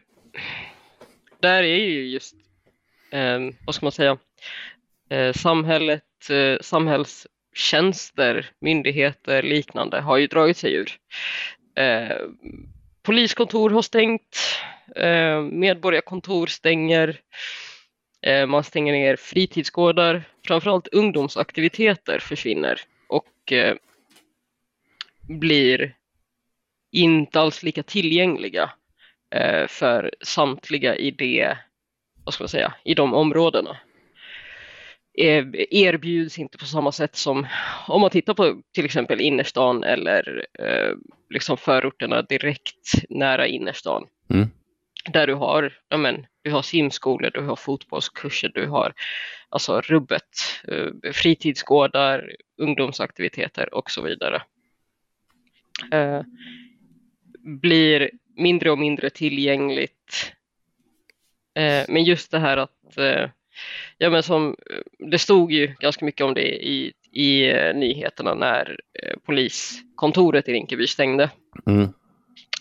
där 1.40 1.62
är 1.62 1.76
ju 1.76 2.08
just, 2.08 2.34
ehm, 3.12 3.54
vad 3.66 3.74
ska 3.74 3.86
man 3.86 3.92
säga, 3.92 4.18
eh, 5.10 5.32
samhället, 5.32 6.30
eh, 6.30 6.56
samhällstjänster, 6.60 8.50
myndigheter, 8.60 9.42
liknande 9.42 10.00
har 10.00 10.16
ju 10.16 10.26
dragit 10.26 10.56
sig 10.56 10.74
ur. 10.74 10.92
Ehm, 11.76 12.38
Poliskontor 13.06 13.70
har 13.70 13.82
stängt, 13.82 14.38
eh, 14.96 15.40
medborgarkontor 15.40 16.46
stänger, 16.46 17.20
eh, 18.22 18.46
man 18.46 18.64
stänger 18.64 18.92
ner 18.92 19.16
fritidsgårdar, 19.16 20.22
framförallt 20.46 20.88
ungdomsaktiviteter 20.88 22.18
försvinner 22.18 22.80
och 23.08 23.52
eh, 23.52 23.76
blir 25.28 25.94
inte 26.92 27.40
alls 27.40 27.62
lika 27.62 27.82
tillgängliga 27.82 28.70
eh, 29.34 29.66
för 29.66 30.10
samtliga 30.20 30.96
i 30.96 31.10
det, 31.10 31.58
vad 32.24 32.34
ska 32.34 32.44
man 32.44 32.48
säga, 32.48 32.74
i 32.84 32.94
de 32.94 33.14
områdena. 33.14 33.76
Eh, 35.18 35.44
erbjuds 35.70 36.38
inte 36.38 36.58
på 36.58 36.64
samma 36.64 36.92
sätt 36.92 37.16
som 37.16 37.46
om 37.88 38.00
man 38.00 38.10
tittar 38.10 38.34
på 38.34 38.62
till 38.74 38.84
exempel 38.84 39.20
innerstan 39.20 39.84
eller 39.84 40.46
eh, 40.58 40.94
liksom 41.30 41.56
förorterna 41.56 42.22
direkt 42.22 42.92
nära 43.08 43.46
innerstan. 43.46 44.06
Mm. 44.30 44.48
Där 45.12 45.26
du 45.26 45.34
har 45.34 45.72
ja, 45.88 45.96
men, 45.96 46.26
du 46.42 46.50
har 46.50 46.62
simskolor, 46.62 47.30
du 47.34 47.40
har 47.40 47.56
fotbollskurser, 47.56 48.50
du 48.54 48.66
har 48.66 48.92
alltså 49.48 49.80
rubbet, 49.80 50.28
eh, 50.68 51.12
fritidsgårdar, 51.12 52.32
ungdomsaktiviteter 52.56 53.74
och 53.74 53.90
så 53.90 54.02
vidare. 54.02 54.42
Eh, 55.92 56.22
blir 57.42 58.10
mindre 58.36 58.70
och 58.70 58.78
mindre 58.78 59.10
tillgängligt. 59.10 60.32
Eh, 61.54 61.84
men 61.88 62.04
just 62.04 62.30
det 62.30 62.38
här 62.38 62.56
att, 62.56 62.98
eh, 62.98 63.30
ja 63.98 64.10
men 64.10 64.22
som, 64.22 64.56
det 64.98 65.18
stod 65.18 65.52
ju 65.52 65.74
ganska 65.80 66.04
mycket 66.04 66.26
om 66.26 66.34
det 66.34 66.66
i, 66.66 66.92
i 67.16 67.50
eh, 67.50 67.74
nyheterna 67.74 68.34
när 68.34 68.80
eh, 69.02 69.16
poliskontoret 69.24 70.48
i 70.48 70.52
Rinkeby 70.52 70.86
stängde. 70.86 71.30
Mm. 71.66 71.88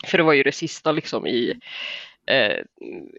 För 0.06 0.18
det 0.18 0.24
var 0.24 0.34
ju 0.34 0.44
det 0.44 0.52
sista 0.52 0.92
liksom 0.92 1.28
i 1.28 1.60
eh, 2.28 2.64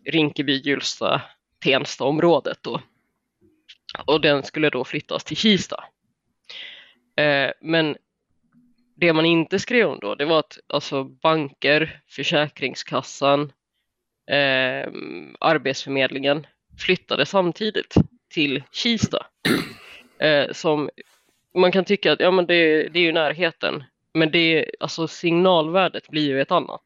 Rinkeby, 0.05 0.61
Hjulsta, 0.65 1.23
Tensta-området 1.65 2.59
då. 2.63 2.81
Och 4.07 4.21
den 4.21 4.43
skulle 4.43 4.71
då 4.71 4.85
flyttas 4.85 5.25
till 5.25 5.37
Kista. 5.37 5.85
Eh, 7.17 7.51
men 7.61 7.97
det 8.97 9.13
man 9.13 9.27
inte 9.27 9.59
skrev 9.59 9.89
om 9.89 9.99
då, 10.01 10.15
det 10.15 10.25
var 10.25 10.39
att 10.39 10.59
alltså 10.67 11.05
banker, 11.05 12.01
Försäkringskassan, 12.09 13.53
eh, 14.31 14.89
Arbetsförmedlingen 15.41 16.47
flyttade 16.79 17.27
samtidigt 17.27 17.95
till 18.35 18.63
Kista. 18.73 19.27
Eh, 20.19 20.53
som 20.53 20.91
man 21.57 21.73
kan 21.73 21.85
tycka 21.85 22.13
att 22.13 22.21
ja, 22.21 22.31
men 22.31 22.47
det, 22.47 22.89
det 22.89 22.99
är 22.99 23.03
ju 23.03 23.13
närheten, 23.13 23.85
men 24.15 24.31
det, 24.31 24.71
alltså 24.81 25.09
signalvärdet 25.09 26.09
blir 26.09 26.27
ju 26.29 26.41
ett 26.41 26.51
annat. 26.53 26.83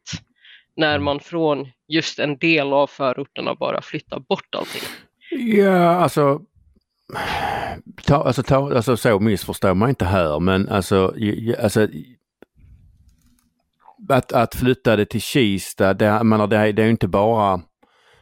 När 0.75 0.99
man 0.99 1.19
från 1.19 1.67
just 1.87 2.19
en 2.19 2.37
del 2.37 2.73
av 2.73 2.87
förorterna 2.87 3.55
bara 3.55 3.81
flyttar 3.81 4.19
bort 4.19 4.55
allting. 4.55 4.81
Ja, 5.57 5.89
alltså, 5.95 6.41
ta, 8.05 8.15
alltså, 8.23 8.43
ta, 8.43 8.75
alltså 8.75 8.97
så 8.97 9.19
missförstår 9.19 9.73
man 9.73 9.89
inte 9.89 10.05
här 10.05 10.39
men 10.39 10.69
alltså, 10.69 11.13
alltså 11.59 11.87
att, 14.09 14.31
att 14.33 14.55
flytta 14.55 14.95
det 14.95 15.05
till 15.05 15.21
Kista, 15.21 15.93
det, 15.93 16.23
menar, 16.23 16.47
det, 16.47 16.57
är- 16.57 16.73
det 16.73 16.83
är 16.83 16.89
inte 16.89 17.07
bara 17.07 17.61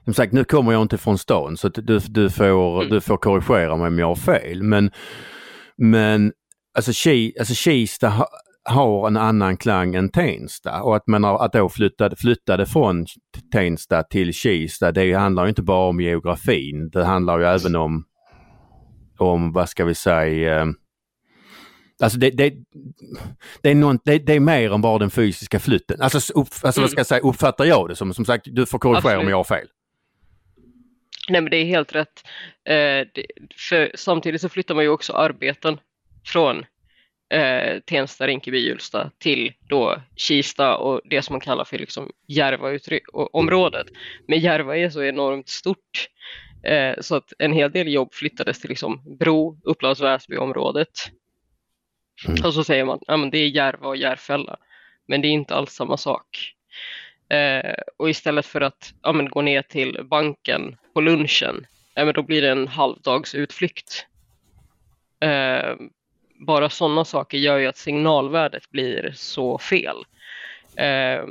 som 0.03 0.13
sagt, 0.13 0.33
nu 0.33 0.43
kommer 0.43 0.71
jag 0.71 0.81
inte 0.81 0.97
från 0.97 1.17
stan 1.17 1.57
så 1.57 1.69
du, 1.69 1.99
du, 1.99 2.29
får, 2.29 2.77
Mm. 2.81 2.89
du 2.89 3.01
får 3.01 3.17
korrigera 3.17 3.75
mig 3.75 3.87
om 3.87 3.99
jag 3.99 4.07
har 4.07 4.15
fel. 4.15 4.63
Men, 4.63 4.91
men 5.77 6.33
alltså, 6.79 6.93
Ki, 6.93 7.33
alltså 7.39 7.53
Kista 7.53 8.09
ha, 8.09 8.27
har 8.63 9.07
en 9.07 9.17
annan 9.17 9.57
klang 9.57 9.95
än 9.95 10.11
Tensta 10.11 10.81
och 10.81 10.95
att, 10.95 11.07
menar, 11.07 11.45
att 11.45 11.53
då 11.53 11.69
flyttade, 11.69 12.15
flyttade 12.15 12.65
från 12.65 13.05
Tensta 13.51 14.03
till 14.03 14.33
Kista, 14.33 14.91
det 14.91 15.13
handlar 15.13 15.43
ju 15.43 15.49
inte 15.49 15.61
bara 15.61 15.89
om 15.89 16.01
geografin. 16.01 16.89
Det 16.89 17.03
handlar 17.05 17.39
ju 17.39 17.45
även 17.45 17.75
om, 17.75 18.05
om 19.17 19.51
vad 19.53 19.69
ska 19.69 19.85
vi 19.85 19.95
säga, 19.95 20.61
eh, 20.61 20.65
Alltså 22.03 22.19
det, 22.19 22.29
det, 22.29 22.53
det, 23.61 23.69
är 23.69 23.75
någon, 23.75 23.99
det, 24.05 24.19
det 24.19 24.33
är 24.33 24.39
mer 24.39 24.73
än 24.73 24.81
bara 24.81 24.97
den 24.97 25.09
fysiska 25.09 25.59
flytten. 25.59 26.01
Alltså, 26.01 26.33
upp, 26.33 26.47
alltså 26.61 26.81
vad 26.81 26.89
ska 26.89 26.99
jag 26.99 27.07
säga, 27.07 27.21
uppfattar 27.21 27.65
jag 27.65 27.89
det 27.89 27.95
som? 27.95 28.13
Som 28.13 28.25
sagt, 28.25 28.47
du 28.51 28.65
får 28.65 28.79
korrigera 28.79 29.19
om 29.19 29.29
jag 29.29 29.37
har 29.37 29.43
fel. 29.43 29.67
Nej 31.29 31.41
men 31.41 31.51
det 31.51 31.57
är 31.57 31.65
helt 31.65 31.95
rätt. 31.95 32.23
Eh, 32.69 33.07
det, 33.13 33.25
för 33.69 33.91
samtidigt 33.95 34.41
så 34.41 34.49
flyttar 34.49 34.75
man 34.75 34.83
ju 34.83 34.89
också 34.89 35.13
arbeten 35.13 35.77
från 36.25 36.65
eh, 37.29 37.79
Tensta, 37.79 38.27
Rinkeby, 38.27 38.59
Hjulsta 38.59 39.11
till 39.17 39.53
då 39.69 40.01
Kista 40.15 40.77
och 40.77 41.01
det 41.05 41.21
som 41.21 41.33
man 41.33 41.41
kallar 41.41 41.65
för 41.65 41.77
liksom 41.77 42.11
Järva-området. 42.27 43.87
Men 44.27 44.39
Järva 44.39 44.77
är 44.77 44.89
så 44.89 45.03
enormt 45.03 45.49
stort 45.49 46.09
eh, 46.63 46.95
så 47.01 47.15
att 47.15 47.33
en 47.39 47.53
hel 47.53 47.71
del 47.71 47.93
jobb 47.93 48.13
flyttades 48.13 48.61
till 48.61 48.69
liksom 48.69 49.17
Bro, 49.19 49.59
Upplands 49.63 50.01
Väsby-området. 50.01 50.89
Mm. 52.27 52.45
Och 52.45 52.53
så 52.53 52.63
säger 52.63 52.85
man 52.85 52.95
att 52.95 53.03
ja, 53.07 53.29
det 53.31 53.37
är 53.37 53.47
Järva 53.47 53.87
och 53.87 53.97
Järfälla. 53.97 54.57
Men 55.07 55.21
det 55.21 55.27
är 55.27 55.31
inte 55.31 55.55
alls 55.55 55.71
samma 55.71 55.97
sak. 55.97 56.53
Eh, 57.29 57.75
och 57.97 58.09
istället 58.09 58.45
för 58.45 58.61
att 58.61 58.93
ja, 59.01 59.13
men, 59.13 59.29
gå 59.29 59.41
ner 59.41 59.61
till 59.61 59.99
banken 60.03 60.77
på 60.93 61.01
lunchen, 61.01 61.65
ja, 61.95 62.05
men, 62.05 62.13
då 62.13 62.21
blir 62.21 62.41
det 62.41 62.49
en 62.49 62.67
halvdags 62.67 63.35
utflykt. 63.35 64.05
Eh, 65.19 65.75
bara 66.39 66.69
sådana 66.69 67.05
saker 67.05 67.37
gör 67.37 67.57
ju 67.57 67.67
att 67.67 67.77
signalvärdet 67.77 68.69
blir 68.69 69.11
så 69.15 69.57
fel. 69.57 69.97
Eh, 70.75 71.25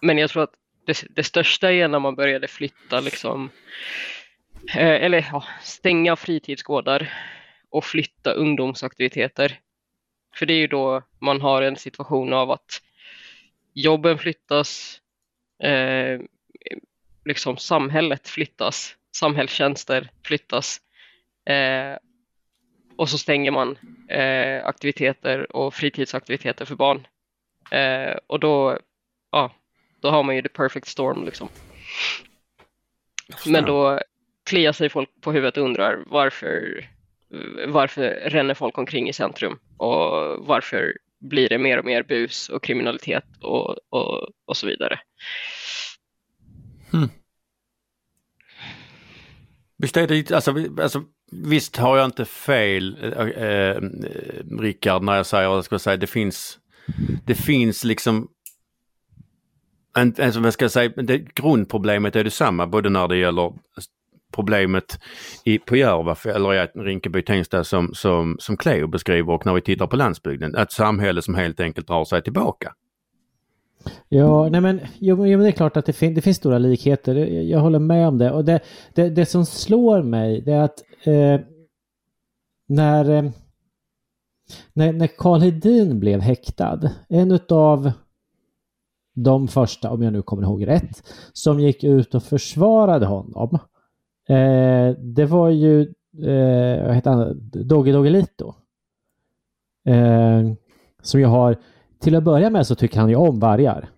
men 0.00 0.18
jag 0.18 0.30
tror 0.30 0.42
att 0.42 0.54
det, 0.86 1.04
det 1.10 1.24
största 1.24 1.72
är 1.72 1.88
när 1.88 1.98
man 1.98 2.14
började 2.14 2.48
flytta, 2.48 3.00
liksom, 3.00 3.50
eh, 4.74 5.04
eller 5.04 5.28
ja, 5.32 5.44
stänga 5.62 6.16
fritidsgårdar 6.16 7.12
och 7.70 7.84
flytta 7.84 8.32
ungdomsaktiviteter. 8.32 9.60
För 10.34 10.46
det 10.46 10.54
är 10.54 10.58
ju 10.58 10.66
då 10.66 11.02
man 11.18 11.40
har 11.40 11.62
en 11.62 11.76
situation 11.76 12.32
av 12.32 12.50
att 12.50 12.82
jobben 13.74 14.18
flyttas, 14.18 15.00
eh, 15.62 16.20
liksom 17.24 17.56
samhället 17.56 18.28
flyttas, 18.28 18.96
samhällstjänster 19.16 20.10
flyttas 20.24 20.80
eh, 21.46 21.96
och 22.96 23.08
så 23.08 23.18
stänger 23.18 23.50
man 23.50 23.78
eh, 24.08 24.66
aktiviteter 24.66 25.56
och 25.56 25.74
fritidsaktiviteter 25.74 26.64
för 26.64 26.74
barn. 26.74 27.06
Eh, 27.70 28.16
och 28.26 28.40
då, 28.40 28.78
ja, 29.30 29.52
då 30.00 30.10
har 30.10 30.22
man 30.22 30.36
ju 30.36 30.42
the 30.42 30.48
perfect 30.48 30.86
storm 30.86 31.24
liksom. 31.24 31.48
Men 33.46 33.64
då 33.64 34.00
kliar 34.44 34.72
sig 34.72 34.88
folk 34.88 35.08
på 35.20 35.32
huvudet 35.32 35.56
och 35.56 35.64
undrar 35.64 36.04
varför, 36.06 36.88
varför 37.66 38.02
ränner 38.10 38.54
folk 38.54 38.78
omkring 38.78 39.08
i 39.08 39.12
centrum 39.12 39.58
och 39.76 40.46
varför 40.46 40.96
blir 41.20 41.48
det 41.48 41.58
mer 41.58 41.78
och 41.78 41.84
mer 41.84 42.02
bus 42.02 42.48
och 42.48 42.62
kriminalitet 42.62 43.24
och, 43.40 43.76
och, 43.88 44.28
och 44.44 44.56
så 44.56 44.66
vidare. 44.66 45.00
Visst 49.76 49.96
är 49.96 50.06
det, 50.06 50.32
alltså, 50.32 50.54
alltså, 50.82 51.04
visst 51.32 51.76
har 51.76 51.96
jag 51.96 52.04
inte 52.04 52.24
fel 52.24 52.96
eh, 53.02 53.26
eh, 53.26 53.82
Rickard 54.60 55.02
när 55.02 55.16
jag 55.16 55.26
säger, 55.26 55.44
jag 55.44 55.64
ska 55.64 55.78
säga, 55.78 55.96
det 55.96 56.06
finns, 56.06 56.58
det 57.26 57.34
finns 57.34 57.84
liksom 57.84 58.28
en, 59.96 60.14
en, 60.18 60.42
vad 60.42 60.52
ska 60.52 60.64
jag 60.64 60.72
säga, 60.72 60.92
det, 60.96 61.18
grundproblemet 61.18 62.16
är 62.16 62.24
detsamma 62.24 62.66
både 62.66 62.88
när 62.88 63.08
det 63.08 63.16
gäller 63.16 63.52
problemet 64.34 65.00
i, 65.44 65.58
på 65.58 65.76
Järva 65.76 66.16
eller 66.24 66.54
i 66.54 66.66
Rinkeby 66.74 67.22
Tensta 67.22 67.64
som, 67.64 67.94
som, 67.94 68.36
som 68.38 68.56
Cleo 68.56 68.86
beskriver 68.86 69.32
och 69.32 69.46
när 69.46 69.54
vi 69.54 69.60
tittar 69.60 69.86
på 69.86 69.96
landsbygden. 69.96 70.54
Ett 70.54 70.72
samhälle 70.72 71.22
som 71.22 71.34
helt 71.34 71.60
enkelt 71.60 71.86
drar 71.86 72.04
sig 72.04 72.22
tillbaka. 72.22 72.72
Ja, 74.08 74.48
nej 74.48 74.60
men, 74.60 74.80
jo, 74.98 75.26
jo, 75.26 75.38
men 75.38 75.40
det 75.40 75.48
är 75.48 75.52
klart 75.52 75.76
att 75.76 75.86
det, 75.86 75.92
fin 75.92 76.14
det 76.14 76.20
finns 76.20 76.36
stora 76.36 76.58
likheter. 76.58 77.14
Jag, 77.14 77.44
jag 77.44 77.60
håller 77.60 77.78
med 77.78 78.08
om 78.08 78.18
det. 78.18 78.30
Och 78.30 78.44
det, 78.44 78.60
det, 78.94 79.10
det 79.10 79.26
som 79.26 79.46
slår 79.46 80.02
mig 80.02 80.40
det 80.40 80.52
är 80.52 80.62
att 80.62 80.82
eh, 81.06 81.40
när, 82.66 83.10
eh, 83.10 83.30
när, 84.72 84.92
när 84.92 85.06
Karl 85.06 85.40
Hedin 85.40 86.00
blev 86.00 86.20
häktad, 86.20 86.80
en 87.08 87.38
av 87.48 87.92
de 89.14 89.48
första, 89.48 89.90
om 89.90 90.02
jag 90.02 90.12
nu 90.12 90.22
kommer 90.22 90.42
ihåg 90.42 90.66
rätt, 90.66 91.02
som 91.32 91.60
gick 91.60 91.84
ut 91.84 92.14
och 92.14 92.22
försvarade 92.22 93.06
honom. 93.06 93.58
Eh, 94.28 94.96
det 94.98 95.26
var 95.26 95.48
ju, 95.48 95.80
eh, 96.22 96.86
vad 96.86 96.94
heter 96.94 97.10
han, 97.10 97.50
Dogge 97.52 97.92
Doggelito. 97.92 98.54
Eh, 99.86 100.42
som 101.02 101.20
jag 101.20 101.28
har 101.28 101.56
till 102.00 102.14
att 102.14 102.24
börja 102.24 102.50
med 102.50 102.66
så 102.66 102.74
tycker 102.74 103.00
han 103.00 103.08
ju 103.08 103.16
om 103.16 103.40
vargar. 103.40 103.88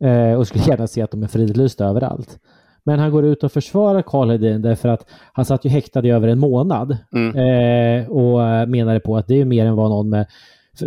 Eh, 0.00 0.34
och 0.34 0.46
skulle 0.46 0.64
gärna 0.64 0.86
se 0.86 1.02
att 1.02 1.10
de 1.10 1.22
är 1.22 1.26
fridlysta 1.26 1.86
överallt. 1.86 2.40
Men 2.84 2.98
han 2.98 3.10
går 3.10 3.24
ut 3.24 3.44
och 3.44 3.52
försvarar 3.52 4.02
Karl 4.02 4.30
Hedin 4.30 4.62
därför 4.62 4.88
att 4.88 5.06
han 5.32 5.44
satt 5.44 5.64
ju 5.64 5.68
häktad 5.70 6.06
i 6.06 6.10
över 6.10 6.28
en 6.28 6.38
månad. 6.38 6.96
Mm. 7.14 7.36
Eh, 7.36 8.10
och 8.10 8.68
menade 8.68 9.00
på 9.00 9.16
att 9.16 9.26
det 9.26 9.40
är 9.40 9.44
mer 9.44 9.66
än 9.66 9.76
vad 9.76 9.90
någon 9.90 10.10
med, 10.10 10.26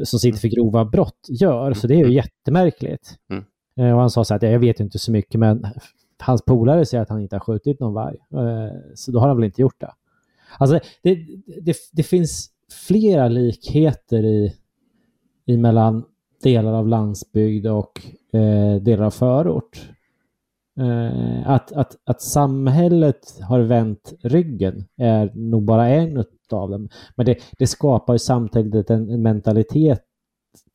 som 0.03 0.19
sitter 0.19 0.39
för 0.39 0.47
grova 0.47 0.85
brott 0.85 1.27
gör. 1.29 1.73
Så 1.73 1.87
det 1.87 1.95
är 1.95 2.05
ju 2.05 2.13
jättemärkligt. 2.13 3.15
Mm. 3.29 3.43
Eh, 3.79 3.93
och 3.93 3.99
han 3.99 4.09
sa 4.09 4.23
så 4.23 4.33
här 4.33 4.37
att 4.37 4.51
jag 4.51 4.59
vet 4.59 4.79
inte 4.79 4.99
så 4.99 5.11
mycket 5.11 5.39
men 5.39 5.65
hans 6.19 6.45
polare 6.45 6.85
säger 6.85 7.01
att 7.01 7.09
han 7.09 7.21
inte 7.21 7.35
har 7.35 7.39
skjutit 7.39 7.79
någon 7.79 7.93
varg. 7.93 8.17
Eh, 8.33 8.77
så 8.95 9.11
då 9.11 9.19
har 9.19 9.27
han 9.27 9.37
väl 9.37 9.45
inte 9.45 9.61
gjort 9.61 9.79
det. 9.81 9.91
Alltså 10.57 10.79
det, 11.03 11.15
det, 11.61 11.77
det 11.91 12.03
finns 12.03 12.49
flera 12.87 13.27
likheter 13.27 14.23
i, 14.23 14.53
i 15.45 15.57
mellan 15.57 16.03
delar 16.43 16.73
av 16.73 16.87
landsbygd 16.87 17.67
och 17.67 18.01
eh, 18.33 18.81
delar 18.81 19.05
av 19.05 19.11
förort. 19.11 19.89
Eh, 20.79 21.49
att, 21.49 21.71
att, 21.71 21.95
att 22.03 22.21
samhället 22.21 23.39
har 23.41 23.59
vänt 23.59 24.13
ryggen 24.21 24.85
är 24.97 25.31
nog 25.35 25.63
bara 25.63 25.89
en 25.89 26.17
av 26.51 26.69
dem. 26.69 26.89
Men 27.15 27.25
det, 27.25 27.37
det 27.57 27.67
skapar 27.67 28.13
ju 28.13 28.19
samtidigt 28.19 28.89
en, 28.89 29.09
en 29.09 29.21
mentalitet 29.21 30.01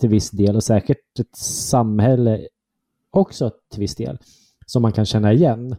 till 0.01 0.09
viss 0.09 0.30
del 0.30 0.57
och 0.57 0.64
säkert 0.64 1.18
ett 1.20 1.36
samhälle 1.36 2.48
också 3.11 3.51
till 3.70 3.80
viss 3.80 3.94
del 3.94 4.18
som 4.66 4.82
man 4.82 4.92
kan 4.92 5.07
känna 5.07 5.32
igen. 5.32 5.76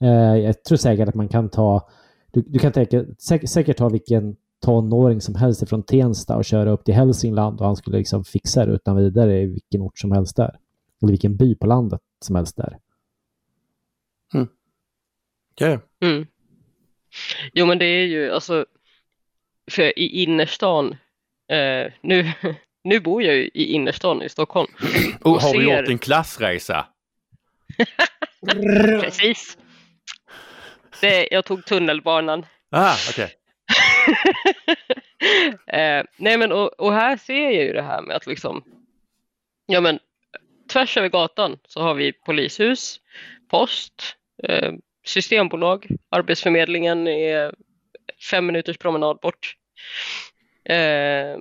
Eh, 0.00 0.36
jag 0.36 0.64
tror 0.64 0.76
säkert 0.76 1.08
att 1.08 1.14
man 1.14 1.28
kan 1.28 1.48
ta, 1.48 1.88
du, 2.30 2.42
du 2.42 2.58
kan 2.58 2.72
tänka, 2.72 3.04
säkert, 3.18 3.50
säkert 3.50 3.76
ta 3.76 3.88
vilken 3.88 4.36
tonåring 4.60 5.20
som 5.20 5.34
helst 5.34 5.68
från 5.68 5.82
Tensta 5.82 6.36
och 6.36 6.44
köra 6.44 6.70
upp 6.70 6.84
till 6.84 6.94
Hälsingland 6.94 7.60
och 7.60 7.66
han 7.66 7.76
skulle 7.76 7.98
liksom 7.98 8.24
fixa 8.24 8.66
det 8.66 8.72
utan 8.72 8.96
vidare 8.96 9.40
i 9.40 9.46
vilken 9.46 9.82
ort 9.82 9.98
som 9.98 10.12
helst 10.12 10.36
där. 10.36 10.56
Eller 11.02 11.12
vilken 11.12 11.36
by 11.36 11.54
på 11.54 11.66
landet 11.66 12.00
som 12.24 12.36
helst 12.36 12.56
där. 12.56 12.78
Ja, 15.54 15.80
Mm. 16.00 16.26
Jo 17.52 17.66
men 17.66 17.78
det 17.78 17.84
är 17.84 18.06
ju 18.06 18.30
alltså, 18.32 18.66
för 19.70 19.98
i 19.98 20.22
innerstan, 20.22 20.96
eh, 21.48 21.92
nu, 22.00 22.32
nu 22.84 23.00
bor 23.00 23.22
jag 23.22 23.34
ju 23.36 23.50
i 23.54 23.64
innerstan 23.64 24.22
i 24.22 24.28
Stockholm. 24.28 24.72
och 25.20 25.30
Och 25.34 25.40
har 25.42 25.52
du 25.54 25.64
ser- 25.64 25.78
gjort 25.80 25.88
en 25.88 25.98
klassresa? 25.98 26.86
Precis. 29.00 29.58
Det, 31.00 31.28
jag 31.30 31.44
tog 31.44 31.64
tunnelbanan. 31.64 32.46
Ah, 32.70 32.96
okej. 33.10 33.34
eh, 35.66 36.04
nej 36.16 36.38
men 36.38 36.52
och, 36.52 36.80
och 36.80 36.92
här 36.92 37.16
ser 37.16 37.42
jag 37.50 37.52
ju 37.64 37.72
det 37.72 37.82
här 37.82 38.02
med 38.02 38.16
att 38.16 38.26
liksom, 38.26 38.64
ja 39.66 39.80
men 39.80 39.98
tvärs 40.72 40.96
över 40.96 41.08
gatan 41.08 41.58
så 41.68 41.80
har 41.82 41.94
vi 41.94 42.12
polishus, 42.12 43.00
post, 43.50 44.16
Eh, 44.42 44.72
systembolag, 45.04 45.86
arbetsförmedlingen 46.08 47.08
är 47.08 47.54
fem 48.30 48.46
minuters 48.46 48.78
promenad 48.78 49.18
bort. 49.22 49.56
Eh, 50.64 51.38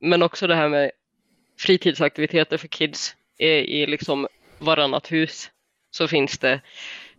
men 0.00 0.22
också 0.22 0.46
det 0.46 0.54
här 0.54 0.68
med 0.68 0.90
fritidsaktiviteter 1.58 2.56
för 2.56 2.68
kids 2.68 3.16
i 3.38 3.86
liksom 3.86 4.28
varannat 4.58 5.12
hus 5.12 5.50
så 5.90 6.08
finns 6.08 6.38
det, 6.38 6.60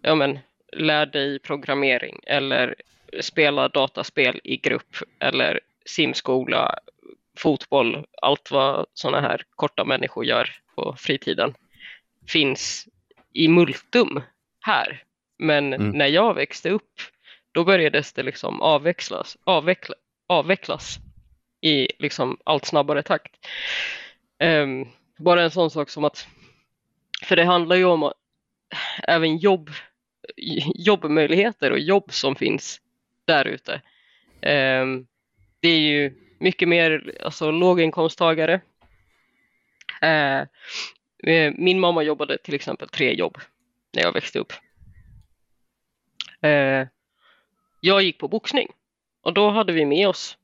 ja 0.01 0.15
men 0.15 0.39
lär 0.71 1.05
dig 1.05 1.39
programmering 1.39 2.19
eller 2.27 2.75
spela 3.19 3.67
dataspel 3.67 4.41
i 4.43 4.57
grupp 4.57 4.95
eller 5.19 5.59
simskola, 5.85 6.79
fotboll, 7.37 8.05
allt 8.21 8.51
vad 8.51 8.85
sådana 8.93 9.21
här 9.27 9.41
korta 9.55 9.85
människor 9.85 10.25
gör 10.25 10.49
på 10.75 10.95
fritiden 10.97 11.53
finns 12.27 12.87
i 13.33 13.47
multum 13.47 14.21
här. 14.61 15.04
Men 15.37 15.73
Mm. 15.73 15.89
när 15.89 16.07
jag 16.07 16.33
växte 16.33 16.69
upp 16.69 17.01
då 17.51 17.63
började 17.63 18.03
det 18.15 18.23
liksom 18.23 18.61
avväxlas, 18.61 19.37
avveckla, 19.43 19.95
avvecklas 20.27 20.97
i 21.61 21.87
liksom 21.99 22.37
allt 22.43 22.65
snabbare 22.65 23.03
takt. 23.03 23.47
Ehm, 24.39 24.85
bara 25.17 25.43
en 25.43 25.51
sån 25.51 25.71
sak 25.71 25.89
som 25.89 26.03
att, 26.03 26.27
för 27.23 27.35
det 27.35 27.43
handlar 27.43 27.75
ju 27.75 27.85
om 27.85 28.03
att 28.03 28.13
även 29.07 29.37
jobb, 29.37 29.69
jobbmöjligheter 30.75 31.71
och 31.71 31.79
jobb 31.79 32.13
som 32.13 32.35
finns 32.35 32.81
där 33.25 33.45
ute. 33.45 33.81
Ehm, 34.41 35.07
det 35.59 35.69
är 35.69 35.79
ju 35.79 36.13
mycket 36.39 36.67
mer 36.67 37.17
alltså, 37.23 37.51
låginkomsttagare. 37.51 38.61
Eh, 40.01 40.43
min 41.57 41.79
mamma 41.79 42.03
jobbade 42.03 42.37
till 42.37 42.53
exempel 42.53 42.89
tre 42.89 43.13
jobb 43.13 43.37
när 43.93 44.03
jag 44.03 44.13
växte 44.13 44.39
upp. 44.39 44.53
Eh, 46.45 46.87
jag 47.79 48.01
gick 48.01 48.19
på 48.19 48.27
boxning 48.27 48.71
och 49.21 49.33
då 49.33 49.49
hade 49.49 49.73
vi 49.73 49.85
med 49.85 50.07
oss 50.07 50.37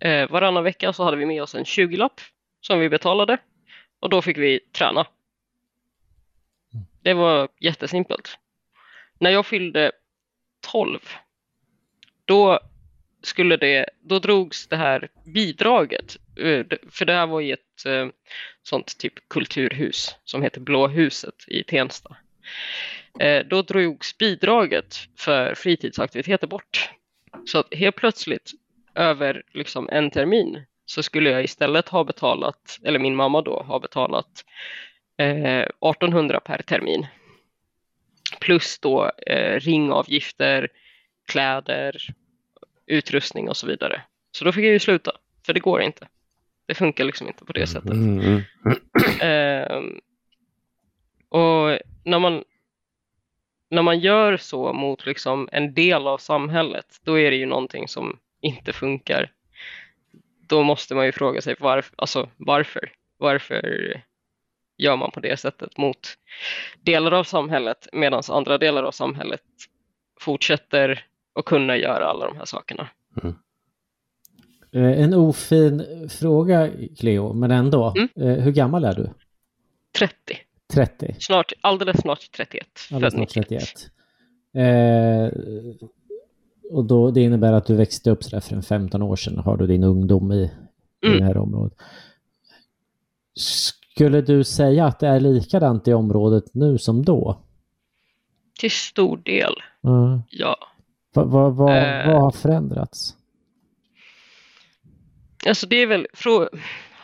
eh, 0.00 0.30
varannan 0.30 0.64
vecka 0.64 0.92
så 0.92 1.04
hade 1.04 1.16
vi 1.16 1.26
med 1.26 1.42
oss 1.42 1.54
en 1.54 1.64
20-lapp 1.64 2.20
som 2.60 2.78
vi 2.78 2.88
betalade 2.88 3.38
och 4.00 4.10
då 4.10 4.22
fick 4.22 4.38
vi 4.38 4.60
träna. 4.72 5.06
Det 7.02 7.14
var 7.14 7.48
jättesimpelt. 7.60 8.38
När 9.18 9.30
jag 9.30 9.46
fyllde 9.46 9.92
12 10.60 10.98
då 12.24 12.60
skulle 13.22 13.56
det, 13.56 13.90
då 14.00 14.18
drogs 14.18 14.66
det 14.66 14.76
här 14.76 15.08
bidraget, 15.24 16.16
eh, 16.36 16.66
för 16.90 17.04
det 17.04 17.12
här 17.12 17.26
var 17.26 17.40
i 17.40 17.52
ett 17.52 17.86
eh, 17.86 18.08
sånt 18.62 18.98
typ 18.98 19.28
kulturhus 19.28 20.16
som 20.24 20.42
heter 20.42 20.60
Blå 20.60 20.88
huset 20.88 21.44
i 21.46 21.62
Tensta. 21.64 22.16
Eh, 23.20 23.46
Då 23.46 23.62
drogs 23.62 24.18
bidraget 24.18 24.96
för 25.18 25.54
fritidsaktiviteter 25.54 26.46
bort. 26.46 26.90
Så 27.46 27.58
att 27.58 27.74
helt 27.74 27.96
plötsligt 27.96 28.50
över 28.94 29.42
liksom 29.52 29.88
en 29.92 30.10
termin 30.10 30.62
så 30.86 31.02
skulle 31.02 31.30
jag 31.30 31.44
istället 31.44 31.88
ha 31.88 32.04
betalat, 32.04 32.78
eller 32.84 32.98
min 32.98 33.14
mamma 33.16 33.42
då 33.42 33.62
ha 33.62 33.78
betalat 33.78 34.44
eh, 35.16 35.60
1800 35.60 36.40
per 36.40 36.62
termin. 36.62 37.06
Plus 38.40 38.78
då 38.78 39.10
eh, 39.26 39.60
ringavgifter, 39.60 40.68
kläder, 41.28 41.96
utrustning 42.86 43.48
och 43.48 43.56
så 43.56 43.66
vidare. 43.66 44.02
Så 44.32 44.44
då 44.44 44.52
fick 44.52 44.64
jag 44.64 44.72
ju 44.72 44.78
sluta, 44.78 45.12
för 45.46 45.52
det 45.52 45.60
går 45.60 45.82
inte. 45.82 46.08
Det 46.66 46.74
funkar 46.74 47.04
liksom 47.04 47.26
inte 47.28 47.44
på 47.44 47.52
det 47.52 47.66
sättet. 47.66 47.90
Mm, 47.92 48.20
mm. 48.20 50.00
Och 51.30 51.78
när 52.04 52.18
man, 52.18 52.44
när 53.70 53.82
man 53.82 53.98
gör 53.98 54.36
så 54.36 54.72
mot 54.72 55.06
liksom 55.06 55.48
en 55.52 55.74
del 55.74 56.06
av 56.06 56.18
samhället, 56.18 56.86
då 57.04 57.18
är 57.18 57.30
det 57.30 57.36
ju 57.36 57.46
någonting 57.46 57.88
som 57.88 58.18
inte 58.40 58.72
funkar. 58.72 59.32
Då 60.46 60.62
måste 60.62 60.94
man 60.94 61.06
ju 61.06 61.12
fråga 61.12 61.40
sig 61.40 61.56
varför, 61.60 61.94
alltså 61.98 62.28
varför? 62.36 62.92
Varför 63.18 63.62
gör 64.78 64.96
man 64.96 65.10
på 65.10 65.20
det 65.20 65.36
sättet 65.40 65.76
mot 65.76 66.08
delar 66.82 67.12
av 67.12 67.24
samhället 67.24 67.88
medan 67.92 68.22
andra 68.28 68.58
delar 68.58 68.82
av 68.82 68.90
samhället 68.90 69.42
fortsätter 70.20 71.04
att 71.34 71.44
kunna 71.44 71.76
göra 71.76 72.04
alla 72.06 72.26
de 72.26 72.36
här 72.36 72.44
sakerna? 72.44 72.88
Eh, 74.72 75.02
En 75.02 75.14
ofin 75.14 75.82
fråga, 76.20 76.70
Cleo, 76.98 77.32
men 77.32 77.50
ändå. 77.50 77.94
Mm. 77.96 78.08
Eh, 78.16 78.44
Hur 78.44 78.52
gammal 78.52 78.84
är 78.84 78.94
du? 78.94 79.10
30, 79.98 80.14
30? 80.70 81.16
snart, 81.18 81.52
alldeles 81.60 82.00
snart 82.00 82.30
31. 82.36 82.66
Alldeles 82.92 83.14
snart 83.14 83.36
91. 83.36 83.62
31. 83.62 83.90
Eh, 84.54 85.28
och 86.70 86.84
då, 86.84 87.10
det 87.10 87.20
innebär 87.20 87.52
att 87.52 87.66
du 87.66 87.74
växte 87.76 88.10
upp 88.10 88.24
sådär 88.24 88.40
för 88.40 88.56
en 88.56 88.62
15 88.62 89.02
år 89.02 89.16
sedan, 89.16 89.38
har 89.38 89.56
du 89.56 89.66
din 89.66 89.84
ungdom 89.84 90.32
i, 90.32 90.42
i 91.04 91.06
Mm. 91.06 91.18
det 91.18 91.24
här 91.24 91.36
området. 91.36 91.78
Skulle 93.34 94.20
du 94.20 94.44
säga 94.44 94.86
att 94.86 95.00
det 95.00 95.08
är 95.08 95.20
likadant 95.20 95.88
i 95.88 95.92
området 95.92 96.44
nu 96.54 96.78
som 96.78 97.04
då? 97.04 97.40
Till 98.60 98.70
stor 98.70 99.16
del, 99.16 99.54
Mm. 99.84 100.20
ja. 100.30 100.56
Vad, 101.14 101.28
vad, 101.30 101.56
vad, 101.56 101.76
Eh. 101.76 102.06
vad 102.12 102.22
har 102.22 102.30
förändrats? 102.30 103.16
Alltså 105.46 105.66
det 105.66 105.76
är 105.76 105.86
väl, 105.86 106.06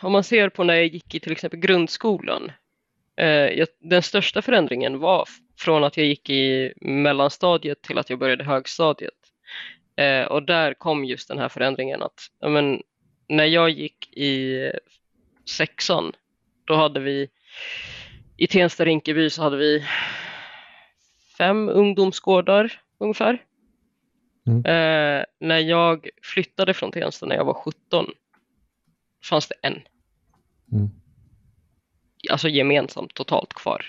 om 0.01 0.11
man 0.11 0.23
ser 0.23 0.49
på 0.49 0.63
när 0.63 0.73
jag 0.73 0.85
gick 0.87 1.15
i 1.15 1.19
till 1.19 1.31
exempel 1.31 1.59
grundskolan. 1.59 2.51
Eh, 3.17 3.65
den 3.79 4.03
största 4.03 4.41
förändringen 4.41 4.99
var 4.99 5.25
från 5.59 5.83
att 5.83 5.97
jag 5.97 6.05
gick 6.05 6.29
i 6.29 6.73
mellanstadiet 6.81 7.81
till 7.81 7.97
att 7.97 8.09
jag 8.09 8.19
började 8.19 8.43
högstadiet. 8.43 9.13
Eh, 9.95 10.23
och 10.23 10.43
där 10.43 10.73
kom 10.73 11.05
just 11.05 11.27
den 11.27 11.37
här 11.37 11.49
förändringen 11.49 12.03
att 12.03 12.19
men, 12.41 12.81
när 13.29 13.45
jag 13.45 13.69
gick 13.69 14.17
i 14.17 14.71
sexan, 15.49 16.11
då 16.65 16.75
hade 16.75 16.99
vi 16.99 17.29
i 18.37 18.47
Tensta 18.47 18.85
Rinkeby 18.85 19.29
så 19.29 19.41
hade 19.41 19.57
vi 19.57 19.85
fem 21.37 21.69
ungdomsgårdar 21.69 22.81
ungefär. 22.99 23.43
Mm. 24.47 24.57
Eh, 24.65 25.25
när 25.39 25.59
jag 25.59 26.09
flyttade 26.23 26.73
från 26.73 26.91
Tensta 26.91 27.25
när 27.25 27.35
jag 27.35 27.45
var 27.45 27.53
17 27.53 28.05
fanns 29.23 29.47
det 29.47 29.55
en. 29.61 29.81
Mm. 30.71 30.89
Alltså 32.29 32.49
gemensamt 32.49 33.13
totalt 33.13 33.53
kvar. 33.53 33.85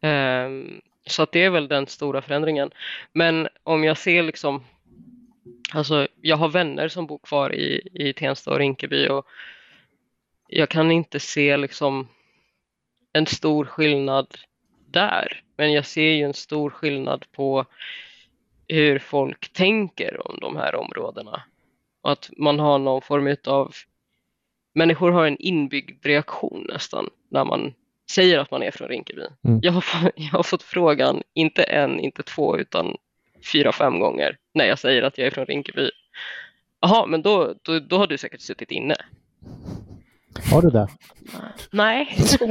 Um, 0.00 0.80
så 1.06 1.22
att 1.22 1.32
det 1.32 1.44
är 1.44 1.50
väl 1.50 1.68
den 1.68 1.86
stora 1.86 2.22
förändringen. 2.22 2.70
Men 3.12 3.48
om 3.62 3.84
jag 3.84 3.98
ser 3.98 4.22
liksom, 4.22 4.64
alltså 5.72 6.08
jag 6.20 6.36
har 6.36 6.48
vänner 6.48 6.88
som 6.88 7.06
bor 7.06 7.18
kvar 7.18 7.54
i, 7.54 7.88
i 7.92 8.12
Tensta 8.12 8.50
och 8.50 8.58
Rinkeby 8.58 9.08
och 9.08 9.26
jag 10.48 10.68
kan 10.68 10.90
inte 10.90 11.20
se 11.20 11.56
liksom 11.56 12.08
en 13.12 13.26
stor 13.26 13.64
skillnad 13.64 14.26
där. 14.86 15.42
Men 15.56 15.72
jag 15.72 15.86
ser 15.86 16.10
ju 16.10 16.24
en 16.24 16.34
stor 16.34 16.70
skillnad 16.70 17.24
på 17.32 17.64
hur 18.68 18.98
folk 18.98 19.52
tänker 19.52 20.28
om 20.28 20.38
de 20.40 20.56
här 20.56 20.74
områdena. 20.74 21.42
Och 22.00 22.12
att 22.12 22.30
man 22.36 22.58
har 22.60 22.78
någon 22.78 23.02
form 23.02 23.36
av 23.46 23.74
Människor 24.76 25.10
har 25.10 25.26
en 25.26 25.36
inbyggd 25.38 26.06
reaktion 26.06 26.66
nästan 26.68 27.08
när 27.30 27.44
man 27.44 27.72
säger 28.10 28.38
att 28.38 28.50
man 28.50 28.62
är 28.62 28.70
från 28.70 28.88
Rinkeby. 28.88 29.22
Mm. 29.44 29.60
Jag, 29.62 29.72
har, 29.72 30.12
jag 30.16 30.30
har 30.30 30.42
fått 30.42 30.62
frågan, 30.62 31.22
inte 31.34 31.62
en, 31.62 32.00
inte 32.00 32.22
två, 32.22 32.58
utan 32.58 32.96
fyra, 33.52 33.72
fem 33.72 33.98
gånger 33.98 34.36
när 34.54 34.64
jag 34.64 34.78
säger 34.78 35.02
att 35.02 35.18
jag 35.18 35.26
är 35.26 35.30
från 35.30 35.46
Rinkeby. 35.46 35.90
Jaha, 36.80 37.06
men 37.06 37.22
då, 37.22 37.54
då, 37.62 37.78
då 37.80 37.98
har 37.98 38.06
du 38.06 38.18
säkert 38.18 38.40
suttit 38.40 38.70
inne. 38.70 38.96
Har 40.52 40.62
du 40.62 40.70
det? 40.70 40.88
Nej, 41.70 42.16
det 42.38 42.46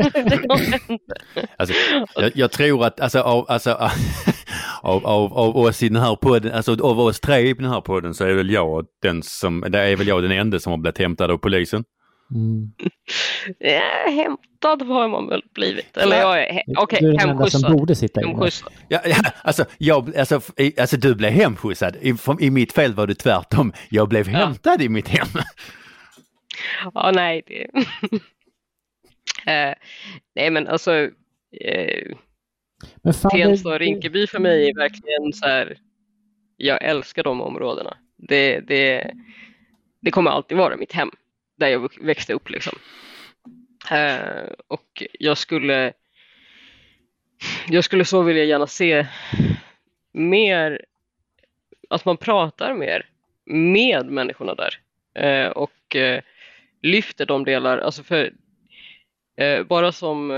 har 0.49 0.71
jag 0.71 0.81
inte. 0.87 1.15
Alltså, 1.57 1.75
jag, 2.15 2.31
jag 2.35 2.51
tror 2.51 2.85
att 2.85 2.99
alltså, 2.99 3.19
av, 3.19 3.45
alltså, 3.47 3.71
av, 4.81 5.07
av, 5.07 5.33
av 5.33 5.57
oss 5.57 5.83
i 5.83 5.89
den 5.89 6.01
här 6.01 6.15
podden, 6.15 6.51
alltså 6.51 6.71
av 6.81 6.99
oss 6.99 7.19
tre 7.19 7.39
i 7.39 7.53
den 7.53 7.69
här 7.69 7.81
podden 7.81 8.13
så 8.13 8.23
är 8.23 8.33
väl 8.33 8.49
jag 8.49 8.85
den 9.01 9.23
som, 9.23 9.65
det 9.69 9.79
är 9.79 9.95
väl 9.95 10.07
jag 10.07 10.23
den 10.23 10.31
enda 10.31 10.59
som 10.59 10.71
har 10.71 10.77
blivit 10.77 10.97
hämtad 10.97 11.31
av 11.31 11.37
polisen. 11.37 11.83
Mm. 12.31 12.71
Ja, 13.59 14.11
hämtad 14.11 14.81
har 14.87 15.07
man 15.07 15.27
väl 15.29 15.43
blivit. 15.53 15.97
Eller 15.97 16.17
jag 16.19 16.43
är, 16.43 16.53
he- 16.53 16.73
okej, 16.77 16.99
du 17.01 17.09
är 17.09 17.17
den 17.17 17.29
enda 17.29 17.47
som 17.49 17.71
borde 17.77 17.95
sitta 17.95 18.21
inne. 18.21 18.29
Hemskjutsad. 18.29 18.73
Ja, 18.87 18.99
ja, 19.05 19.15
alltså, 19.41 19.65
jag, 19.77 20.17
alltså, 20.17 20.41
i, 20.57 20.79
alltså 20.79 20.97
du 20.97 21.15
blev 21.15 21.31
hemskjutsad. 21.31 21.95
I, 22.01 22.13
I 22.39 22.49
mitt 22.49 22.73
fel 22.73 22.93
var 22.93 23.07
det 23.07 23.15
tvärtom. 23.15 23.73
Jag 23.89 24.09
blev 24.09 24.29
Ja. 24.29 24.37
hämtad 24.37 24.81
i 24.81 24.89
mitt 24.89 25.07
hem. 25.07 25.27
Ja, 26.93 27.11
nej. 27.15 27.43
Det... 27.47 27.63
eh, 29.51 29.73
nej, 30.35 30.49
men 30.51 30.67
alltså. 30.67 30.93
Eh, 31.61 32.11
Men 33.03 33.13
fan, 33.13 33.31
Tensta 33.31 33.69
och 33.69 33.79
Rinkeby 33.79 34.27
för 34.27 34.39
mig 34.39 34.69
är 34.69 34.75
verkligen 34.75 35.33
så 35.33 35.45
här. 35.45 35.77
Jag 36.57 36.83
älskar 36.83 37.23
de 37.23 37.41
områdena. 37.41 37.97
Det, 38.17 38.59
det, 38.59 39.11
det 40.01 40.11
kommer 40.11 40.31
alltid 40.31 40.57
vara 40.57 40.77
mitt 40.77 40.93
hem. 40.93 41.11
Där 41.55 41.67
jag 41.67 41.91
växte 42.01 42.33
upp 42.33 42.49
liksom. 42.49 42.77
Eh, 43.91 44.49
och 44.67 45.03
jag 45.19 45.37
skulle. 45.37 45.93
Jag 47.67 47.83
skulle 47.83 48.05
så 48.05 48.21
vilja 48.21 48.43
gärna 48.43 48.67
se 48.67 49.07
mer. 50.11 50.85
Att 51.89 52.05
man 52.05 52.17
pratar 52.17 52.73
mer 52.73 53.09
med 53.45 54.05
människorna 54.05 54.55
där. 54.55 54.79
Eh, 55.13 55.49
och 55.49 55.95
eh, 55.95 56.21
lyfter 56.81 57.25
de 57.25 57.43
delar. 57.43 57.77
Alltså 57.77 58.03
för 58.03 58.33
eh, 59.37 59.63
bara 59.63 59.91
som 59.91 60.31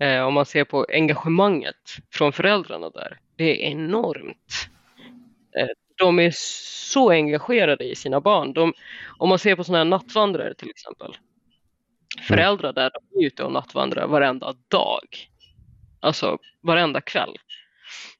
eh, 0.00 0.22
om 0.22 0.34
man 0.34 0.46
ser 0.46 0.64
på 0.64 0.86
engagemanget 0.88 1.96
från 2.10 2.32
föräldrarna 2.32 2.90
där. 2.90 3.18
Det 3.36 3.66
är 3.66 3.70
enormt. 3.70 4.68
Eh, 5.58 5.68
de 5.98 6.18
är 6.18 6.32
så 6.34 7.10
engagerade 7.10 7.84
i 7.84 7.94
sina 7.94 8.20
barn. 8.20 8.52
De, 8.52 8.72
om 9.18 9.28
man 9.28 9.38
ser 9.38 9.56
på 9.56 9.64
sådana 9.64 9.78
här 9.78 9.84
nattvandrare 9.84 10.54
till 10.54 10.70
exempel. 10.70 11.16
Föräldrar 12.28 12.72
där 12.72 12.90
de 12.90 13.20
är 13.20 13.26
ute 13.26 13.44
och 13.44 13.52
nattvandrar 13.52 14.06
varenda 14.06 14.54
dag. 14.68 15.04
Alltså 16.00 16.38
varenda 16.62 17.00
kväll. 17.00 17.36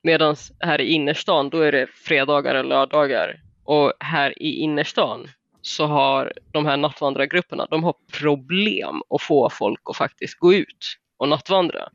Medan 0.03 0.37
här 0.61 0.81
i 0.81 0.93
innerstan 0.93 1.51
då 1.51 1.61
är 1.61 1.72
det 1.72 1.87
fredagar 1.87 2.55
och 2.55 2.64
lördagar. 2.64 3.41
Och 3.64 3.93
här 4.01 4.43
i 4.43 4.51
innerstan 4.51 5.29
så 5.62 5.87
har 5.87 6.33
de 6.53 6.66
här 6.66 6.77
nattvandrargrupperna 6.77 7.66
de 7.70 7.85
har 7.85 7.95
problem 8.12 9.03
att 9.11 9.22
få 9.22 9.51
folk 9.51 9.81
att 9.91 9.97
faktiskt 9.97 10.39
gå 10.39 10.55
ut 10.55 10.99
och 11.16 11.29
nattvandra. 11.29 11.89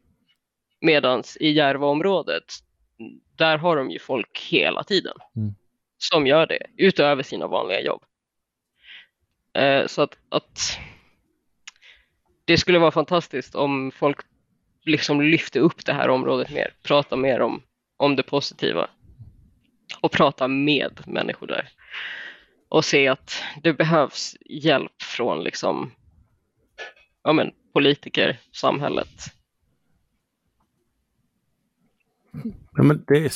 Medan 0.82 1.23
i 1.39 1.51
Järvaområdet, 1.51 2.43
där 3.36 3.57
har 3.57 3.77
de 3.77 3.91
ju 3.91 3.99
folk 3.99 4.39
hela 4.49 4.84
tiden 4.84 5.13
Mm 5.36 5.55
som 6.01 6.27
gör 6.27 6.47
det 6.47 6.67
utöver 6.77 7.23
sina 7.23 7.47
vanliga 7.47 7.81
jobb. 7.81 8.03
Eh, 9.53 9.87
så 9.87 10.01
att, 10.01 10.17
att 10.29 10.79
det 12.45 12.57
skulle 12.57 12.79
vara 12.79 12.91
fantastiskt 12.91 13.55
om 13.55 13.91
folk 13.91 14.17
liksom 14.85 15.21
lyfte 15.21 15.59
upp 15.59 15.85
det 15.85 15.93
här 15.93 16.09
området 16.09 16.51
mer, 16.51 16.73
prata 16.83 17.15
mer 17.15 17.39
om, 17.39 17.61
om 17.97 18.15
det 18.15 18.23
positiva 18.23 18.89
och 20.01 20.11
prata 20.11 20.47
med 20.47 21.01
människor 21.07 21.47
där 21.47 21.69
och 22.71 22.85
se 22.85 23.07
att 23.07 23.43
det 23.63 23.73
behövs 23.73 24.37
hjälp 24.45 25.01
från 25.01 25.43
liksom, 25.43 25.91
ja 27.23 27.33
men, 27.33 27.51
politiker, 27.73 28.39
samhället. 28.51 29.33
Ja, 32.71 32.83
men 32.83 33.03
det 33.07 33.25
är... 33.25 33.31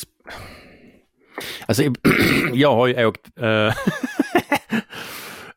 Alltså, 1.65 1.83
jag 2.53 2.75
har 2.75 2.87
ju 2.87 3.05
åkt... 3.05 3.29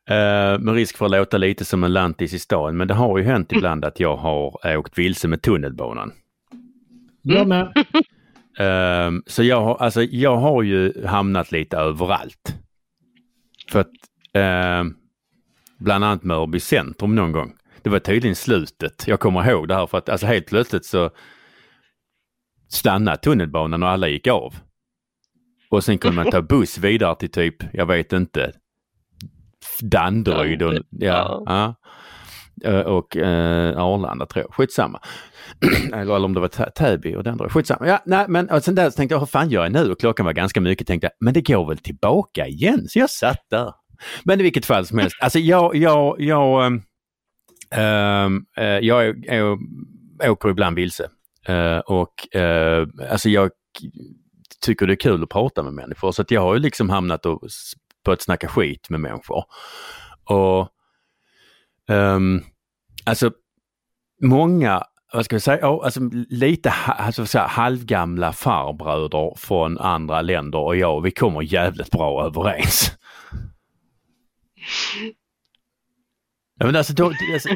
eh, 0.09 0.59
med 0.59 0.73
risk 0.73 0.97
för 0.97 1.05
att 1.05 1.11
låta 1.11 1.37
lite 1.37 1.65
som 1.65 1.83
en 1.83 1.93
lantis 1.93 2.33
i 2.33 2.39
stan, 2.39 2.77
men 2.77 2.87
det 2.87 2.93
har 2.93 3.17
ju 3.17 3.23
hänt 3.23 3.51
ibland 3.51 3.85
att 3.85 3.99
jag 3.99 4.17
har 4.17 4.77
åkt 4.77 4.97
vilse 4.97 5.27
med 5.27 5.41
tunnelbanan. 5.41 6.11
Jag 7.21 7.47
med. 7.47 7.73
Ehm, 8.59 9.23
så 9.27 9.43
jag 9.43 9.61
har, 9.61 9.75
alltså, 9.75 10.03
jag 10.03 10.37
har 10.37 10.63
ju 10.63 11.05
hamnat 11.05 11.51
lite 11.51 11.77
överallt. 11.77 12.55
För 13.71 13.79
att 13.79 13.91
ehm, 14.33 14.95
bland 15.77 16.03
annat 16.03 16.23
Mörby 16.23 16.59
centrum 16.59 17.15
någon 17.15 17.31
gång. 17.31 17.53
Det 17.81 17.89
var 17.89 17.99
tydligen 17.99 18.35
slutet. 18.35 19.03
Jag 19.07 19.19
kommer 19.19 19.49
ihåg 19.49 19.67
det 19.67 19.75
här 19.75 19.87
för 19.87 19.97
att 19.97 20.09
alltså, 20.09 20.27
helt 20.27 20.47
plötsligt 20.47 20.85
så 20.85 21.09
stannade 22.69 23.17
tunnelbanan 23.17 23.83
och 23.83 23.89
alla 23.89 24.07
gick 24.07 24.27
av. 24.27 24.55
Och 25.69 25.83
sen 25.83 25.97
kunde 25.97 26.15
man 26.15 26.31
ta 26.31 26.41
buss 26.49 26.77
vidare 26.77 27.15
till 27.15 27.31
typ, 27.31 27.55
jag 27.73 27.85
vet 27.85 28.13
inte, 28.13 28.51
Danderyd 29.81 30.61
och, 30.61 30.73
ja, 30.89 31.43
ja. 31.45 31.75
Eh, 32.63 32.79
och 32.79 33.17
eh, 33.17 33.77
Arlanda 33.77 34.25
tror 34.25 34.45
jag. 34.45 34.53
Skitsamma. 34.53 34.99
eller, 35.93 36.15
eller 36.15 36.25
om 36.25 36.33
det 36.33 36.39
var 36.39 36.47
Tä- 36.47 36.71
Täby 36.71 37.15
och 37.15 37.23
Danderyd. 37.23 37.51
Skitsamma. 37.51 37.87
Ja, 37.87 37.99
nej, 38.05 38.25
men 38.27 38.49
och 38.49 38.63
sen 38.63 38.75
där 38.75 38.89
så 38.89 38.95
tänkte 38.95 39.13
jag, 39.13 39.19
hur 39.19 39.25
fan 39.25 39.49
gör 39.49 39.63
jag 39.63 39.71
nu? 39.71 39.91
Och 39.91 39.99
klockan 39.99 40.25
var 40.25 40.33
ganska 40.33 40.61
mycket. 40.61 40.87
Tänkte 40.87 41.05
jag, 41.05 41.25
men 41.25 41.33
det 41.33 41.41
går 41.41 41.67
väl 41.67 41.77
tillbaka 41.77 42.47
igen? 42.47 42.87
Så 42.87 42.99
jag 42.99 43.09
satt 43.09 43.45
där. 43.49 43.73
Men 44.23 44.39
i 44.39 44.43
vilket 44.43 44.65
fall 44.65 44.85
som 44.85 44.97
helst. 44.97 45.17
Alltså 45.21 45.39
jag, 45.39 45.75
jag, 45.75 46.21
jag, 46.21 46.65
ehm, 46.65 46.81
ehm, 47.71 48.45
eh, 48.57 48.65
jag 48.65 49.05
är, 49.05 49.31
är, 50.21 50.29
åker 50.29 50.49
ibland 50.49 50.75
vilse. 50.75 51.09
Eh, 51.47 51.77
och 51.77 52.35
eh, 52.35 52.87
alltså 53.11 53.29
jag 53.29 53.51
tycker 54.61 54.87
det 54.87 54.93
är 54.93 54.95
kul 54.95 55.23
att 55.23 55.29
prata 55.29 55.63
med 55.63 55.73
människor. 55.73 56.11
Så 56.11 56.21
att 56.21 56.31
jag 56.31 56.41
har 56.41 56.53
ju 56.53 56.59
liksom 56.59 56.89
hamnat 56.89 57.25
och 57.25 57.41
börjat 58.05 58.21
snacka 58.21 58.47
skit 58.47 58.89
med 58.89 58.99
människor. 58.99 59.43
Och 60.23 60.69
ehm, 61.89 62.43
alltså 63.05 63.31
många, 64.21 64.83
vad 65.13 65.25
ska 65.25 65.35
jag 65.35 65.41
säga, 65.41 65.59
ja, 65.61 65.81
alltså 65.83 65.99
lite 66.29 66.69
alltså, 66.85 67.25
så 67.25 67.39
här, 67.39 67.47
halvgamla 67.47 68.33
farbröder 68.33 69.33
från 69.37 69.77
andra 69.77 70.21
länder 70.21 70.59
och 70.59 70.75
jag, 70.75 71.01
vi 71.01 71.11
kommer 71.11 71.41
jävligt 71.41 71.91
bra 71.91 72.25
överens. 72.25 72.91
Ja, 76.61 76.65
men 76.65 76.75
alltså, 76.75 76.93
då, 76.93 77.13
alltså, 77.33 77.49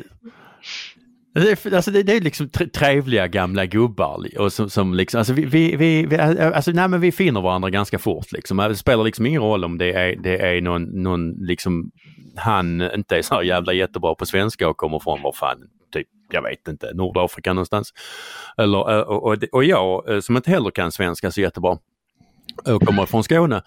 det, 1.41 1.65
är- 1.65 1.75
alltså 1.75 1.91
det, 1.91 2.03
det 2.03 2.13
är 2.15 2.21
liksom 2.21 2.49
trevliga 2.49 3.27
gamla 3.27 3.65
gubbar 3.65 4.27
och 4.39 4.53
som, 4.53 4.69
som 4.69 4.93
liksom, 4.93 5.17
alltså 5.17 5.34
vi, 5.34 5.45
vi, 5.45 5.75
vi, 5.75 6.03
eh, 6.15 6.29
eh, 6.29 6.55
alltså 6.55 6.71
nej 6.71 6.88
men 6.88 7.01
vi 7.01 7.11
finner 7.11 7.41
varandra 7.41 7.69
ganska 7.69 7.99
fort 7.99 8.31
liksom. 8.31 8.59
Äh, 8.59 8.67
det 8.69 8.75
spelar 8.75 9.03
liksom 9.03 9.25
ingen 9.25 9.41
roll 9.41 9.63
om 9.65 9.77
det 9.77 9.93
är, 9.93 10.15
det 10.15 10.38
är 10.38 10.61
någon, 10.61 10.84
någon 10.84 11.31
liksom, 11.31 11.91
han 12.36 12.81
inte 12.95 13.17
är 13.17 13.21
så 13.21 13.43
jävla 13.43 13.73
jättebra 13.73 14.15
på 14.15 14.25
svenska 14.25 14.69
och 14.69 14.77
kommer 14.77 14.99
från 14.99 15.21
var 15.21 15.31
fan, 15.34 15.57
typ, 15.93 16.07
jag 16.31 16.41
vet 16.41 16.67
inte, 16.67 16.93
Nordafrika 16.93 17.53
någonstans. 17.53 17.93
Eller, 18.57 18.91
eh, 18.97 19.01
och, 19.01 19.23
och, 19.31 19.38
och 19.51 19.63
jag 19.63 20.23
som 20.23 20.36
inte 20.38 20.51
heller 20.51 20.71
kan 20.71 20.91
svenska 20.91 21.31
så 21.31 21.41
jättebra 21.41 21.77
och 22.65 22.81
kommer 22.86 23.05
från 23.05 23.23
Skåne. 23.23 23.61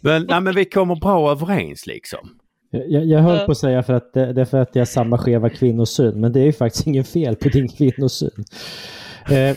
Men, 0.00 0.26
nej, 0.28 0.40
men 0.40 0.54
vi 0.54 0.64
kommer 0.64 0.96
bra 0.96 1.30
överens 1.30 1.86
liksom. 1.86 2.28
Jag, 2.72 3.04
jag 3.04 3.20
höll 3.20 3.46
på 3.46 3.52
att 3.52 3.58
säga 3.58 3.82
för 3.82 3.92
att 3.92 4.12
det, 4.12 4.32
det 4.32 4.40
är 4.40 4.44
för 4.44 4.58
att 4.58 4.70
jag 4.72 4.80
har 4.80 4.86
samma 4.86 5.18
skeva 5.18 5.48
kvinnosyn, 5.48 6.20
men 6.20 6.32
det 6.32 6.40
är 6.40 6.44
ju 6.44 6.52
faktiskt 6.52 6.86
ingen 6.86 7.04
fel 7.04 7.36
på 7.36 7.48
din 7.48 7.68
kvinnosyn. 7.68 8.44
Eh, 9.30 9.56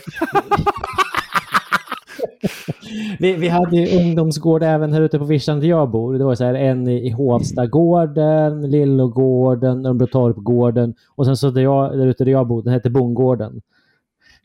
vi, 3.18 3.32
vi 3.32 3.48
hade 3.48 3.76
ju 3.76 4.00
ungdomsgård 4.00 4.62
även 4.62 4.92
här 4.92 5.00
ute 5.00 5.18
på 5.18 5.24
vischan 5.24 5.60
där 5.60 5.68
jag 5.68 5.90
bor. 5.90 6.18
Det 6.18 6.24
var 6.24 6.34
så 6.34 6.44
här 6.44 6.54
en 6.54 6.88
i, 6.88 7.06
i 7.06 7.10
Hovstagården, 7.10 8.70
Lillogården, 8.70 9.86
Örnbrotorpgården 9.86 10.94
och 11.08 11.26
sen 11.26 11.36
så 11.36 11.50
där, 11.50 11.62
jag, 11.62 11.98
där 11.98 12.06
ute 12.06 12.24
där 12.24 12.32
jag 12.32 12.46
bodde, 12.46 12.64
den 12.64 12.74
hette 12.74 12.90
Bondgården. 12.90 13.60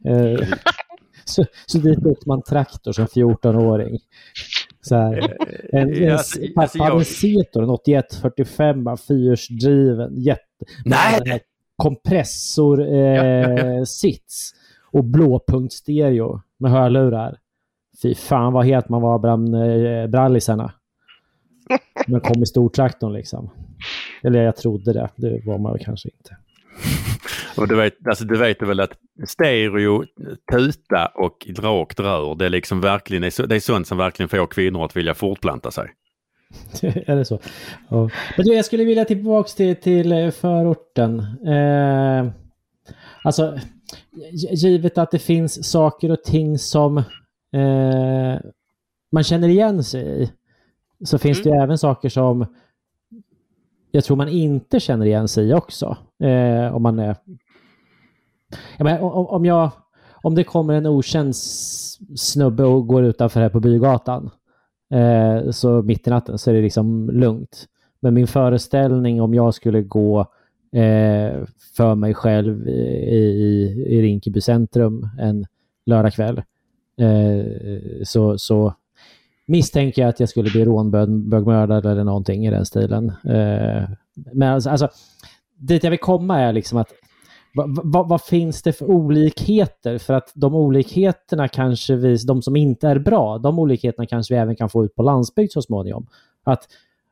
Eh, 0.06 0.48
så, 1.26 1.46
så 1.66 1.78
dit 1.78 2.06
åkte 2.06 2.28
man 2.28 2.42
traktor 2.42 2.92
som 2.92 3.06
14-åring. 3.06 4.00
Så 4.82 4.96
här. 4.96 5.38
En, 5.74 5.80
en, 5.90 5.94
Ja, 6.04 6.14
alltså, 6.14 6.40
pappa 6.56 6.62
alltså, 6.62 6.80
hade 6.84 6.92
en 6.94 6.98
jag- 6.98 7.08
Cetor, 7.08 7.64
en 7.64 7.70
8145 7.70 8.98
fyrhjulsdriven. 9.08 10.22
Jätte, 10.22 10.66
Nej! 10.86 11.42
kompressor 11.76 12.96
eh, 12.96 13.84
sits 13.84 14.52
och 14.92 15.04
blåpunkt 15.04 15.74
stereo 15.74 16.42
med 16.58 16.72
hörlurar. 16.72 17.38
Fy 18.02 18.16
fan 18.16 18.54
vad 18.54 18.66
het 18.66 18.90
man 18.90 19.02
var 19.02 19.20
bland 19.20 19.56
eh, 19.56 20.08
brallisarna. 20.08 20.74
Men 22.08 22.22
kom 22.22 22.44
i 22.44 22.46
stortraktorn 22.46 23.14
liksom. 23.14 23.50
Eller 24.24 24.44
jag 24.44 24.56
trodde 24.56 24.94
det. 24.94 25.10
Det 25.16 25.42
var 25.46 25.58
man 25.58 25.78
kanske 25.80 26.10
inte. 26.10 26.38
Och 27.58 27.68
du 27.68 27.76
vet, 27.76 28.08
alltså 28.08 28.26
du 28.26 28.38
vet 28.38 28.62
väl 28.62 28.80
att 28.80 28.94
stereo, 29.28 30.06
tuta 30.54 31.12
och 31.16 31.48
rakt 31.60 32.00
rör, 32.00 32.36
det 32.36 32.46
är 32.46 32.50
liksom 32.50 32.82
verkligen, 32.82 33.22
det 33.22 33.28
är 33.28 33.32
så- 33.32 33.46
det 33.46 33.56
är 33.56 33.60
sånt 33.60 33.88
som 33.88 33.98
verkligen 33.98 34.30
får 34.30 34.48
kvinnor 34.48 34.86
att 34.86 34.98
vilja 34.98 35.14
fortplanta 35.14 35.72
sig. 35.72 35.88
är 36.82 37.16
det 37.16 37.26
så? 37.26 37.40
Ja. 37.90 38.10
Men 38.38 38.46
du, 38.46 38.54
jag 38.54 38.66
skulle 38.66 38.84
vilja 38.84 39.06
tillbaka 39.06 39.50
till, 39.50 39.76
till 39.76 40.12
eh, 40.12 40.32
förorten. 40.32 41.20
Eh, 41.48 42.32
alltså, 43.24 43.60
gi- 44.32 44.54
givet 44.56 44.98
att 44.98 45.12
det 45.12 45.20
finns 45.20 45.72
saker 45.72 46.12
och 46.12 46.24
ting 46.24 46.58
som 46.58 46.98
eh, 46.98 48.40
man 49.12 49.24
känner 49.24 49.48
igen 49.48 49.84
sig 49.84 50.24
i 50.24 50.32
så 51.06 51.18
finns 51.18 51.44
det 51.44 51.50
ju 51.50 51.56
även 51.56 51.78
saker 51.78 52.10
som 52.10 52.46
jag 53.92 54.04
tror 54.04 54.18
man 54.18 54.30
inte 54.30 54.80
känner 54.80 55.06
igen 55.06 55.28
sig 55.28 55.50
i 55.50 55.54
också. 55.54 55.98
Eh, 56.22 56.76
om 56.76 56.84
man 56.84 57.00
är... 57.00 57.16
Jag 58.78 58.86
menar, 58.86 59.02
om, 59.02 59.28
om, 59.28 59.46
jag, 59.46 59.72
om 60.22 60.36
det 60.36 60.44
kommer 60.44 60.74
en 60.74 60.88
okänd 60.88 61.36
snubbe 62.16 62.64
och 62.64 62.88
går 62.88 63.04
utanför 63.04 63.42
här 63.42 63.50
på 63.50 63.60
bygatan 63.60 64.30
eh, 64.94 65.52
så 65.52 65.82
mitt 65.82 66.08
i 66.08 66.10
natten 66.10 66.38
så 66.38 66.50
är 66.50 66.54
det 66.54 66.62
liksom 66.62 67.10
lugnt. 67.10 67.68
Men 68.00 68.14
min 68.14 68.28
föreställning 68.28 69.22
om 69.22 69.34
jag 69.34 69.54
skulle 69.54 69.82
gå 69.82 70.20
eh, 70.72 71.44
för 71.78 71.96
mig 71.96 72.14
själv 72.14 72.68
i, 72.68 72.72
i, 72.72 73.64
i 73.88 74.02
Rinkeby 74.02 74.42
centrum 74.42 75.10
en 75.20 75.46
lördagkväll 75.86 76.42
eh, 76.98 77.46
så, 78.04 78.38
så 78.38 78.74
misstänker 79.48 80.02
jag 80.02 80.10
att 80.10 80.20
jag 80.20 80.30
skulle 80.30 80.50
bli 80.50 80.66
rånbögmördad 80.66 81.86
eller 81.86 82.04
någonting 82.04 82.48
i 82.48 82.52
den 82.52 82.66
stilen. 82.66 83.10
Eh, 83.10 83.90
men 84.34 84.54
alltså, 84.54 84.70
alltså, 84.70 84.90
dit 85.62 85.84
jag 85.84 85.92
vill 85.92 86.00
komma 86.00 86.40
är 86.40 86.54
liksom 86.54 86.78
att 86.78 86.92
vad, 87.54 87.80
vad, 87.84 88.10
vad 88.10 88.22
finns 88.22 88.64
det 88.64 88.74
för 88.74 88.86
olikheter? 88.86 89.98
För 89.98 90.14
att 90.14 90.32
de 90.36 90.56
olikheterna 90.56 91.48
kanske 91.48 91.96
vi, 91.96 92.16
de 92.18 92.42
som 92.42 92.56
inte 92.56 92.88
är 92.88 93.00
bra, 93.00 93.38
de 93.38 93.60
olikheterna 93.60 94.06
kanske 94.06 94.34
vi 94.34 94.40
även 94.40 94.56
kan 94.56 94.70
få 94.70 94.86
ut 94.86 94.96
på 94.96 95.04
landsbygd 95.04 95.52
så 95.52 95.62
småningom. 95.62 96.08
Att, 96.44 96.68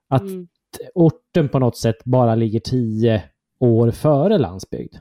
att 0.09 0.21
Mm. 0.21 0.47
orten 0.93 1.49
på 1.49 1.59
något 1.59 1.77
sätt 1.77 2.03
bara 2.03 2.35
ligger 2.35 2.59
tio 2.59 3.23
år 3.59 3.91
före 3.91 4.37
landsbygd. 4.37 4.95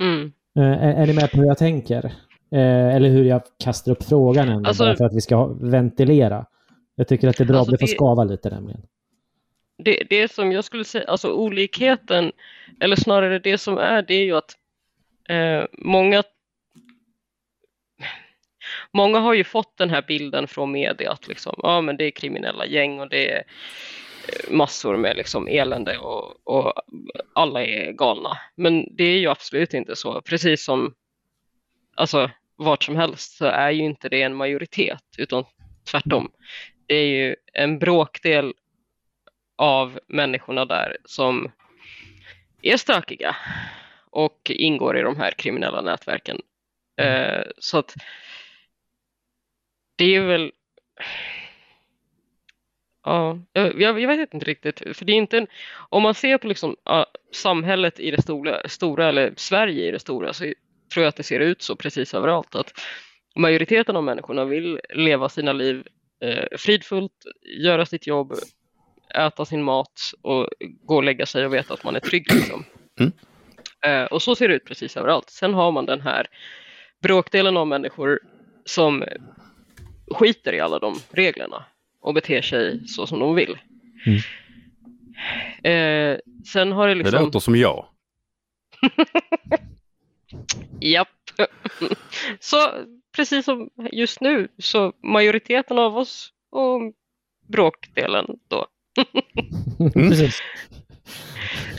Mm. 0.00 0.32
Eh, 0.58 0.84
är, 0.84 0.94
är 0.94 1.06
ni 1.06 1.12
med 1.12 1.30
på 1.30 1.36
hur 1.36 1.46
jag 1.46 1.58
tänker? 1.58 2.04
Eh, 2.52 2.94
eller 2.94 3.08
hur 3.08 3.24
jag 3.24 3.42
kastar 3.64 3.92
upp 3.92 4.02
frågan 4.02 4.48
ändå, 4.48 4.68
Alltså- 4.68 4.94
för 4.96 5.04
att 5.04 5.14
vi 5.14 5.20
ska 5.20 5.46
ventilera. 5.46 6.46
Jag 6.94 7.08
tycker 7.08 7.28
att 7.28 7.36
det 7.36 7.44
är 7.44 7.48
bra, 7.48 7.58
Alltså, 7.58 7.72
det 7.72 7.78
får 7.78 7.86
skava 7.86 8.24
lite 8.24 8.50
nämligen 8.50 8.82
det, 9.84 10.06
det 10.10 10.32
som 10.32 10.52
jag 10.52 10.64
skulle 10.64 10.84
säga, 10.84 11.04
alltså 11.04 11.32
olikheten, 11.32 12.32
eller 12.80 12.96
snarare 12.96 13.38
det 13.38 13.58
som 13.58 13.78
är, 13.78 14.02
det 14.02 14.14
är 14.14 14.24
ju 14.24 14.36
att 14.36 14.56
eh, 15.28 15.64
många 15.72 16.22
Många 18.92 19.18
har 19.18 19.34
ju 19.34 19.44
fått 19.44 19.76
den 19.76 19.90
här 19.90 20.02
bilden 20.08 20.48
från 20.48 20.72
media 20.72 21.12
att 21.12 21.28
liksom, 21.28 21.54
ja, 21.62 21.80
men 21.80 21.96
det 21.96 22.04
är 22.04 22.10
kriminella 22.10 22.66
gäng 22.66 23.00
och 23.00 23.08
det 23.08 23.30
är 23.30 23.38
eh, 23.38 24.52
massor 24.52 24.96
med 24.96 25.16
liksom 25.16 25.48
elände 25.48 25.98
och, 25.98 26.36
och 26.44 26.72
alla 27.32 27.64
är 27.64 27.92
galna. 27.92 28.38
Men 28.56 28.96
det 28.96 29.04
är 29.04 29.18
ju 29.18 29.28
absolut 29.28 29.74
inte 29.74 29.96
så. 29.96 30.20
Precis 30.20 30.64
som 30.64 30.94
alltså, 31.94 32.30
vart 32.56 32.84
som 32.84 32.96
helst 32.96 33.36
så 33.36 33.44
är 33.44 33.70
ju 33.70 33.82
inte 33.82 34.08
det 34.08 34.22
en 34.22 34.34
majoritet 34.34 35.04
utan 35.18 35.44
tvärtom. 35.90 36.30
Det 36.86 36.94
är 36.94 37.06
ju 37.06 37.36
en 37.52 37.78
bråkdel 37.78 38.54
av 39.60 39.98
människorna 40.06 40.64
där 40.64 40.96
som 41.04 41.52
är 42.62 42.76
stökiga 42.76 43.36
och 44.10 44.50
ingår 44.54 44.98
i 44.98 45.02
de 45.02 45.16
här 45.16 45.30
kriminella 45.30 45.80
nätverken. 45.82 46.40
Eh, 47.00 47.42
så 47.58 47.78
att 47.78 47.94
det 49.96 50.16
är 50.16 50.20
väl 50.20 50.52
Ja, 53.02 53.38
jag, 53.52 53.80
jag 53.80 54.08
vet 54.08 54.34
inte 54.34 54.46
riktigt, 54.46 54.82
för 54.96 55.04
det 55.04 55.12
är 55.12 55.16
inte 55.16 55.38
en, 55.38 55.46
om 55.88 56.02
man 56.02 56.14
ser 56.14 56.38
på 56.38 56.46
liksom, 56.46 56.70
uh, 56.70 57.04
samhället 57.32 58.00
i 58.00 58.10
det 58.10 58.22
stora, 58.22 58.68
stora, 58.68 59.08
eller 59.08 59.32
Sverige 59.36 59.88
i 59.88 59.90
det 59.90 59.98
stora, 59.98 60.32
så 60.32 60.44
tror 60.92 61.04
jag 61.04 61.08
att 61.08 61.16
det 61.16 61.22
ser 61.22 61.40
ut 61.40 61.62
så 61.62 61.76
precis 61.76 62.14
överallt. 62.14 62.54
Att 62.54 62.72
majoriteten 63.36 63.96
av 63.96 64.04
människorna 64.04 64.44
vill 64.44 64.80
leva 64.94 65.28
sina 65.28 65.52
liv 65.52 65.86
eh, 66.20 66.58
fridfullt, 66.58 67.24
göra 67.58 67.86
sitt 67.86 68.06
jobb, 68.06 68.34
äta 69.14 69.44
sin 69.44 69.62
mat 69.62 70.12
och 70.22 70.48
gå 70.82 70.96
och 70.96 71.04
lägga 71.04 71.26
sig 71.26 71.46
och 71.46 71.54
veta 71.54 71.74
att 71.74 71.84
man 71.84 71.96
är 71.96 72.00
trygg. 72.00 72.34
Liksom. 72.34 72.64
Mm. 73.00 73.12
Eh, 73.86 74.04
och 74.04 74.22
så 74.22 74.34
ser 74.34 74.48
det 74.48 74.54
ut 74.54 74.64
precis 74.64 74.96
överallt. 74.96 75.30
Sen 75.30 75.54
har 75.54 75.72
man 75.72 75.86
den 75.86 76.00
här 76.00 76.26
bråkdelen 77.02 77.56
av 77.56 77.66
människor 77.66 78.20
som 78.64 79.04
skiter 80.10 80.52
i 80.52 80.60
alla 80.60 80.78
de 80.78 80.94
reglerna 81.10 81.64
och 82.00 82.14
beter 82.14 82.42
sig 82.42 82.88
så 82.88 83.06
som 83.06 83.18
de 83.18 83.34
vill. 83.34 83.58
Eh, 85.62 86.18
sen 86.52 86.72
har 86.72 86.88
det 86.88 86.94
Det 86.94 86.98
liksom... 86.98 87.24
låter 87.24 87.38
som 87.38 87.56
jag. 87.56 87.86
Japp. 90.80 91.08
så 92.40 92.56
precis 93.16 93.44
som 93.44 93.70
just 93.92 94.20
nu 94.20 94.48
så 94.58 94.92
majoriteten 95.02 95.78
av 95.78 95.96
oss 95.96 96.32
och 96.50 96.80
bråkdelen 97.46 98.26
då. 98.48 98.66
Precis. 99.94 100.40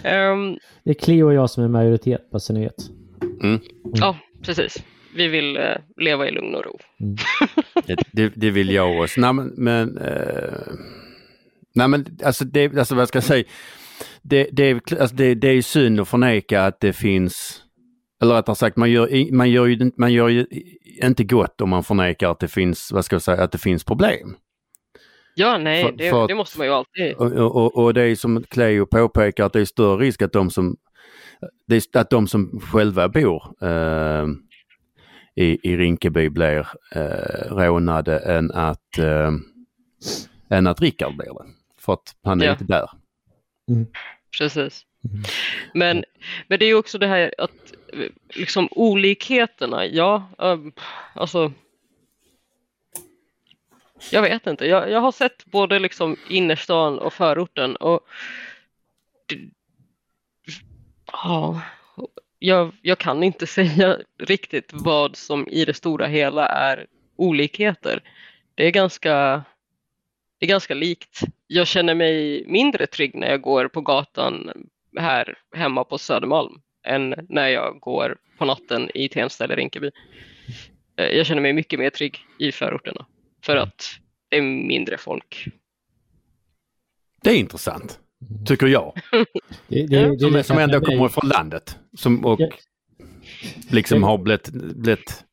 Ehm, 0.03 0.57
Det 0.83 0.89
är 0.89 0.93
Cleo 0.93 1.25
och 1.27 1.33
jag 1.33 1.49
som 1.49 1.63
är 1.63 1.67
majoritet, 1.67 2.29
bara 2.31 2.39
så 2.39 2.53
ni 2.53 2.59
vet. 2.63 2.75
Ja, 3.93 4.17
precis. 4.45 4.83
Vi 5.15 5.27
vill 5.27 5.57
eh, 5.57 5.63
leva 5.97 6.27
i 6.27 6.31
lugn 6.31 6.55
och 6.55 6.65
ro. 6.65 6.77
Det, 7.87 7.95
det, 8.13 8.29
det 8.35 8.49
vill 8.51 8.71
jag 8.71 8.99
också. 9.01 9.21
Nej 9.21 9.33
men, 9.33 9.47
men, 9.57 9.97
eh, 9.97 10.73
nej, 11.75 11.87
men 11.87 12.17
alltså, 12.23 12.45
det, 12.45 12.77
alltså 12.77 12.95
vad 12.95 13.07
ska 13.07 13.17
jag 13.17 13.23
säga? 13.23 13.43
Det, 14.21 14.49
det, 14.51 14.63
är- 14.63 15.01
alltså, 15.01 15.15
det, 15.15 15.35
det 15.35 15.47
är 15.47 15.53
ju 15.53 15.61
synd 15.61 15.99
att 15.99 16.07
förneka 16.07 16.63
att 16.65 16.79
det 16.79 16.93
finns, 16.93 17.61
eller 18.23 18.35
rättare 18.35 18.55
sagt 18.55 18.77
man 18.77 18.91
gör, 18.91 19.33
man 19.33 19.49
gör, 19.51 19.65
ju, 19.65 19.91
man 19.97 20.13
gör 20.13 20.27
ju 20.29 20.45
inte 21.03 21.23
gott 21.23 21.61
om 21.61 21.69
man 21.69 21.83
förnekar 21.83 22.31
att 22.31 22.39
det 22.39 22.47
finns, 22.47 22.91
vad 22.91 23.05
ska 23.05 23.15
jag 23.15 23.21
säga, 23.21 23.43
att 23.43 23.51
det 23.51 23.57
finns 23.57 23.83
problem. 23.83 24.35
Ja, 25.35 25.57
nej, 25.57 25.83
För- 25.83 25.91
det, 25.91 26.09
för 26.09 26.21
att- 26.23 26.27
det 26.27 26.35
måste 26.35 26.57
man 26.57 26.67
ju 26.67 26.73
alltid. 26.73 27.15
Och, 27.15 27.31
och, 27.55 27.77
och 27.77 27.93
det 27.93 28.01
är 28.03 28.15
som 28.15 28.43
Cleo 28.43 28.85
påpekar 28.85 29.45
att 29.45 29.53
det 29.53 29.59
är 29.61 29.65
större 29.65 29.97
risk 30.05 30.21
att 30.21 30.33
de 30.33 30.49
som, 30.49 30.77
det 31.67 31.75
är, 31.75 31.99
att 31.99 32.09
de 32.09 32.27
som 32.27 32.59
själva 32.71 33.09
bor 33.09 33.43
eh, 33.61 34.25
i, 35.35 35.59
i 35.71 35.77
Rinkeby 35.77 36.29
blir 36.29 36.67
eh, 36.95 37.55
rånade 37.55 38.19
än 38.19 38.51
att, 38.51 38.97
eh, 38.97 39.31
än 40.49 40.67
att 40.67 40.81
Rickard 40.81 41.17
blir 41.17 41.27
det. 41.33 41.45
För 41.79 41.93
att 41.93 42.15
han 42.23 42.41
är 42.41 42.45
Ja. 42.45 42.51
inte 42.51 42.63
där. 42.63 42.89
Precis. 44.37 44.85
Men, 45.73 46.03
men 46.47 46.59
det 46.59 46.65
är 46.65 46.67
ju 46.67 46.75
också 46.75 46.97
det 46.97 47.07
här 47.07 47.33
att 47.37 47.73
eh, 47.93 47.99
liksom 48.35 48.67
olikheterna, 48.71 49.85
ja, 49.85 50.29
um, 50.37 50.71
alltså 51.15 51.51
jag 54.11 54.21
vet 54.21 54.47
inte. 54.47 54.65
Jag, 54.65 54.91
jag 54.91 54.99
har 54.99 55.11
sett 55.11 55.45
både 55.45 55.79
liksom 55.79 56.17
innerstan 56.29 56.99
och 56.99 57.13
förorten 57.13 57.75
och 57.75 58.07
ja, 61.11 61.61
jag, 62.39 62.71
jag 62.81 62.97
kan 62.97 63.23
inte 63.23 63.47
säga 63.57 63.97
riktigt 64.19 64.69
vad 64.73 65.15
som 65.15 65.47
i 65.47 65.65
det 65.65 65.73
stora 65.73 66.07
hela 66.07 66.47
är 66.47 66.87
olikheter. 67.15 68.03
Det 68.55 68.65
är 68.65 68.71
ganska 68.71 69.43
det 70.39 70.45
är 70.45 70.49
ganska 70.49 70.73
likt. 70.73 71.19
Jag 71.47 71.67
känner 71.67 71.95
mig 71.95 72.43
mindre 72.47 72.87
trygg 72.87 73.15
när 73.15 73.29
jag 73.29 73.41
går 73.41 73.67
på 73.67 73.81
gatan 73.81 74.51
här 74.97 75.37
hemma 75.55 75.83
på 75.83 75.97
Södermalm 75.97 76.61
än 76.83 77.15
när 77.29 77.47
jag 77.47 77.79
går 77.79 78.17
på 78.37 78.45
natten 78.45 78.89
i 78.93 79.09
Tensta 79.09 79.43
eller 79.43 79.55
Rinkeby. 79.55 79.91
Eh, 80.95 81.05
jag 81.05 81.25
känner 81.25 81.41
mig 81.41 81.53
mycket 81.53 81.79
mer 81.79 81.89
trygg 81.89 82.19
i 82.39 82.51
förorterna 82.51 83.05
för 83.45 83.55
att 83.55 83.85
det 84.29 84.37
är 84.37 84.41
mindre 84.41 84.97
folk. 84.97 85.47
Det 87.23 87.29
är 87.29 87.35
intressant, 87.35 87.99
tycker 88.45 88.67
jag. 88.67 88.93
Det, 89.67 89.87
det, 89.87 90.05
det, 90.09 90.19
Som, 90.19 90.31
det 90.33 90.43
som 90.43 90.57
ändå 90.57 90.81
kommer 90.81 91.07
från 91.07 91.29
landet. 91.29 91.77
Som, 91.97 92.25
och 92.25 92.41
Ja. 92.41 92.49
liksom 93.69 94.03
har 94.03 94.17
blivit, 94.17 94.49
blivit 94.53 95.23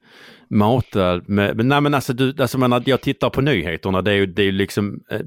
matad 0.51 1.29
med, 1.29 1.57
men 1.57 1.69
nej 1.69 1.81
men 1.81 1.95
alltså 1.95 2.13
du, 2.13 2.35
alltså 2.39 2.59
man, 2.59 2.83
jag 2.87 3.01
tittar 3.01 3.31
på 3.31 3.41
nyheterna, 3.41 4.03
det 4.03 4.11
är 4.11 4.15
ju, 4.15 4.27
det 4.27 4.43
är 4.43 4.53
liksom 4.53 5.01
eh, 5.11 5.21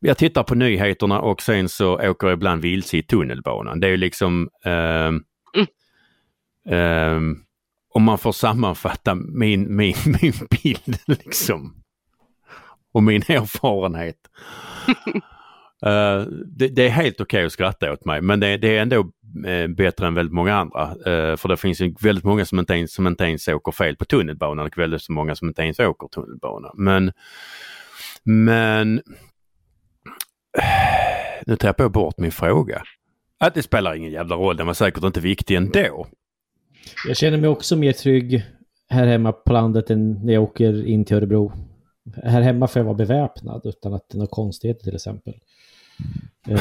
jag 0.00 0.18
tittar 0.18 0.42
på 0.42 0.54
nyheterna 0.54 1.20
och 1.20 1.42
sen 1.42 1.68
så 1.68 1.94
åker 2.10 2.26
jag 2.26 2.34
ibland 2.36 2.62
vilse 2.62 2.96
i 2.96 3.02
tunnelbanan. 3.02 3.80
Det 3.80 3.86
är 3.86 3.90
ju 3.90 3.96
liksom 3.96 4.48
ehm, 4.64 5.22
ehm, 6.68 7.36
om 7.94 8.02
man 8.02 8.18
får 8.18 8.32
sammanfatta 8.32 9.14
min, 9.14 9.76
min, 9.76 9.94
min 10.22 10.34
bild 10.62 10.98
liksom 11.06 11.82
och 12.92 13.02
min 13.02 13.22
erfarenhet. 13.28 14.16
Eh, 15.86 16.26
det, 16.46 16.68
det 16.68 16.86
är 16.86 16.90
helt 16.90 17.20
okej 17.20 17.44
att 17.44 17.52
skratta 17.52 17.92
åt 17.92 18.04
mig 18.04 18.20
men 18.20 18.40
det, 18.40 18.56
det 18.56 18.76
är 18.76 18.82
ändå 18.82 19.12
eh, 19.46 19.68
bättre 19.68 20.06
än 20.06 20.14
väldigt 20.14 20.34
många 20.34 20.54
andra. 20.54 20.82
Eh, 20.82 21.36
för 21.36 21.48
det 21.48 21.56
finns 21.56 21.80
ju 21.80 21.94
väldigt 22.00 22.24
många 22.24 22.44
som 22.44 22.58
inte, 22.58 22.74
ens, 22.74 22.94
som 22.94 23.06
inte 23.06 23.24
ens 23.24 23.48
åker 23.48 23.72
fel 23.72 23.96
på 23.96 24.04
tunnelbanan 24.04 24.66
och 24.66 24.78
väldigt 24.78 25.08
många 25.08 25.34
som 25.34 25.48
inte 25.48 25.62
ens 25.62 25.80
åker 25.80 26.08
tunnelbana. 26.08 26.70
Men, 26.74 27.12
men 28.24 29.02
nu 31.46 31.56
tappar 31.56 31.84
jag 31.84 31.92
bort 31.92 32.18
min 32.18 32.32
fråga. 32.32 32.82
Att 33.40 33.54
det 33.54 33.62
spelar 33.62 33.94
ingen 33.94 34.12
jävla 34.12 34.36
roll, 34.36 34.56
den 34.56 34.66
var 34.66 34.74
säkert 34.74 35.04
inte 35.04 35.20
viktig 35.20 35.56
ändå. 35.56 36.06
Jag 37.08 37.16
känner 37.16 37.38
mig 37.38 37.50
också 37.50 37.76
mer 37.76 37.92
trygg 37.92 38.44
här 38.88 39.06
hemma 39.06 39.32
på 39.32 39.52
landet 39.52 39.90
än 39.90 40.12
när 40.12 40.32
jag 40.32 40.42
åker 40.42 40.86
in 40.86 41.04
till 41.04 41.16
Örebro. 41.16 41.52
Här 42.24 42.40
hemma 42.40 42.66
får 42.68 42.80
jag 42.80 42.84
vara 42.84 42.94
beväpnad 42.94 43.60
utan 43.64 43.94
att 43.94 44.08
det 44.08 44.14
är 44.14 44.18
några 44.18 44.30
konstigheter 44.30 44.84
till 44.84 44.94
exempel. 44.94 45.34
Eh, 46.48 46.58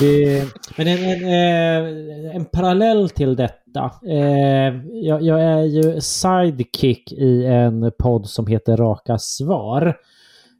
det, 0.00 0.44
men 0.76 0.86
en, 0.86 1.04
en, 1.04 1.24
eh, 1.24 2.36
en, 2.36 2.44
parallell 2.44 3.10
till 3.10 3.36
detta. 3.36 3.90
Eh, 4.08 4.74
jag, 4.92 5.22
jag, 5.22 5.42
är 5.42 5.62
ju 5.62 6.00
sidekick 6.00 7.12
i 7.12 7.46
en 7.46 7.92
podd 7.98 8.28
som 8.28 8.46
heter 8.46 8.76
Raka 8.76 9.18
Svar. 9.18 9.96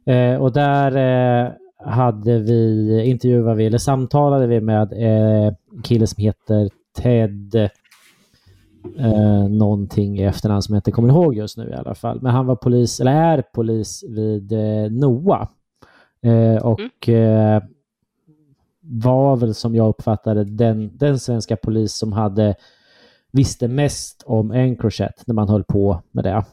Eh, 0.05 0.35
och 0.35 0.53
där 0.53 0.95
eh, 0.97 1.51
hade 1.85 2.39
vi, 2.39 3.01
intervjuade 3.05 3.55
vi, 3.55 3.65
eller 3.65 3.77
samtalade 3.77 4.47
vi 4.47 4.61
med 4.61 4.93
eh, 4.93 5.53
kille 5.83 6.07
som 6.07 6.21
heter 6.21 6.69
Ted 6.97 7.55
eh, 8.97 9.47
någonting 9.49 10.19
i 10.19 10.23
efternamn 10.23 10.61
som 10.61 10.73
jag 10.73 10.79
inte 10.79 10.91
kommer 10.91 11.09
ihåg 11.09 11.35
just 11.35 11.57
nu 11.57 11.69
i 11.69 11.73
alla 11.73 11.95
fall. 11.95 12.21
Men 12.21 12.31
han 12.31 12.45
var 12.45 12.55
polis, 12.55 12.99
eller 12.99 13.11
är 13.11 13.41
polis 13.41 14.03
vid 14.09 14.51
eh, 14.51 14.91
NOA. 14.91 15.47
Eh, 16.21 16.55
och 16.55 17.07
mm. 17.07 17.55
eh, 17.55 17.63
var 18.81 19.35
väl 19.35 19.53
som 19.53 19.75
jag 19.75 19.89
uppfattade 19.89 20.43
den, 20.43 20.97
den 20.97 21.19
svenska 21.19 21.55
polis 21.57 21.93
som 21.93 22.13
hade 22.13 22.55
visste 23.31 23.67
mest 23.67 24.23
om 24.25 24.51
Encrochat 24.51 25.23
när 25.25 25.33
man 25.35 25.49
höll 25.49 25.63
på 25.63 26.01
med 26.11 26.23
det. 26.23 26.43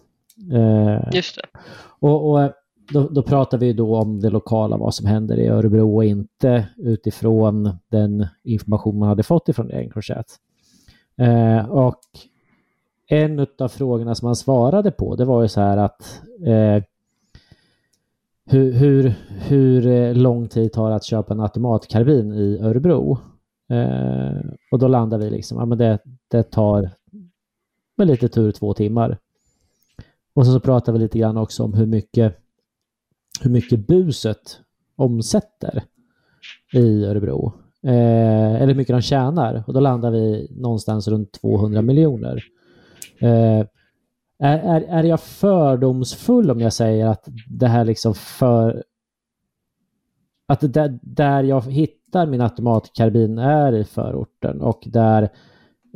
Eh, 0.57 1.01
Just 1.13 1.37
det. 1.37 1.61
Och, 2.01 2.31
och 2.31 2.53
då, 2.93 3.09
då, 3.09 3.23
pratar 3.23 3.59
vi 3.59 3.73
då 3.73 3.97
om 3.97 4.21
det 4.21 4.31
lokala, 4.31 4.77
vad 4.77 4.95
som 4.95 5.07
händer 5.07 5.39
i 5.39 5.49
Örebro 5.49 5.97
och 5.97 6.05
inte 6.05 6.69
utifrån 6.77 7.71
den 7.89 8.27
information 8.45 8.99
man 8.99 9.09
hade 9.09 9.23
fått 9.23 9.49
ifrån 9.49 9.71
Encrochat. 9.71 10.27
Eh, 11.17 11.71
och 11.71 12.01
en 13.09 13.47
av 13.59 13.69
frågorna 13.69 14.15
som 14.15 14.27
han 14.27 14.37
svarade 14.37 14.91
på 14.91 15.17
det 15.17 15.25
var 15.25 15.43
ju 15.43 15.49
så 15.49 15.61
här 15.61 15.77
att 15.77 16.23
eh, 16.47 16.83
hur, 18.47 18.73
hur, 18.73 19.15
hur 19.29 20.15
lång 20.15 20.49
tid 20.49 20.73
tar 20.73 20.91
det 20.91 20.97
att 20.97 21.05
köpa 21.05 21.35
en 21.35 21.41
automatkarbin 21.41 22.33
i 22.33 22.59
Örebro? 22.63 23.19
Eh, 23.69 24.41
och 24.71 24.79
då 24.79 24.89
landar 24.89 25.19
vi 25.19 25.31
liksom, 25.31 25.59
ja 25.59 25.65
men 25.65 25.79
det, 25.79 25.99
det 26.29 26.43
tar 26.43 26.91
med 27.97 28.07
lite 28.07 28.29
tur 28.29 28.53
två 28.53 28.75
timmar. 28.75 29.19
Och 30.35 30.47
så, 30.47 30.53
så 30.53 30.61
pratar 30.61 30.93
vi 30.93 30.99
lite 30.99 31.19
grann 31.19 31.37
också 31.37 31.65
om 31.65 31.75
hur 31.75 31.87
mycket, 31.87 32.37
hur 33.41 33.51
mycket 33.51 33.87
buset 33.87 34.61
omsätter 34.97 35.83
i 36.73 37.05
Örebro. 37.05 37.53
Eh, 37.83 38.55
eller 38.55 38.67
hur 38.67 38.75
mycket 38.75 38.95
de 38.95 39.03
tjänar. 39.03 39.65
Och 39.67 39.75
då 39.75 39.81
landar 39.81 40.11
vi 40.11 40.49
någonstans 40.51 41.09
runt 41.09 41.33
200 41.33 41.83
miljoner. 41.83 42.45
Eh, 43.21 43.67
är, 44.39 44.59
är, 44.59 44.81
är 44.81 45.03
jag 45.05 45.21
fördomsfull 45.21 46.51
om 46.51 46.61
jag 46.61 46.73
säger 46.73 47.07
att 47.07 47.29
det 47.49 47.69
här 47.69 47.85
liksom 47.85 48.15
för... 48.15 48.85
Att 50.47 50.61
det, 50.61 50.99
där 51.03 51.43
jag 51.43 51.61
hittar 51.61 52.27
min 52.27 52.41
automatkarbin 52.41 53.39
är 53.39 53.73
i 53.73 53.85
förorten 53.85 54.61
och 54.61 54.83
där 54.87 55.23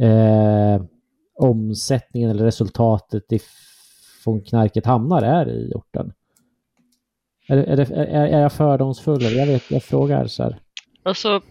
eh, 0.01 0.83
omsättningen 1.35 2.31
eller 2.31 2.45
resultatet 2.45 3.25
från 4.25 4.41
knarket 4.41 4.87
hamnar 4.87 5.23
är 5.23 5.49
i 5.49 5.73
orten? 5.75 6.13
Är, 7.47 7.57
är, 7.57 7.77
det, 7.77 7.83
är, 7.83 8.27
är 8.27 8.41
jag 8.41 8.53
fördomsfull? 8.53 9.23
Jag, 9.23 9.47
vet, 9.47 9.71
jag 9.71 9.83
frågar 9.83 10.27
så 10.27 10.43
här. 10.43 10.57
Alltså, 11.03 11.43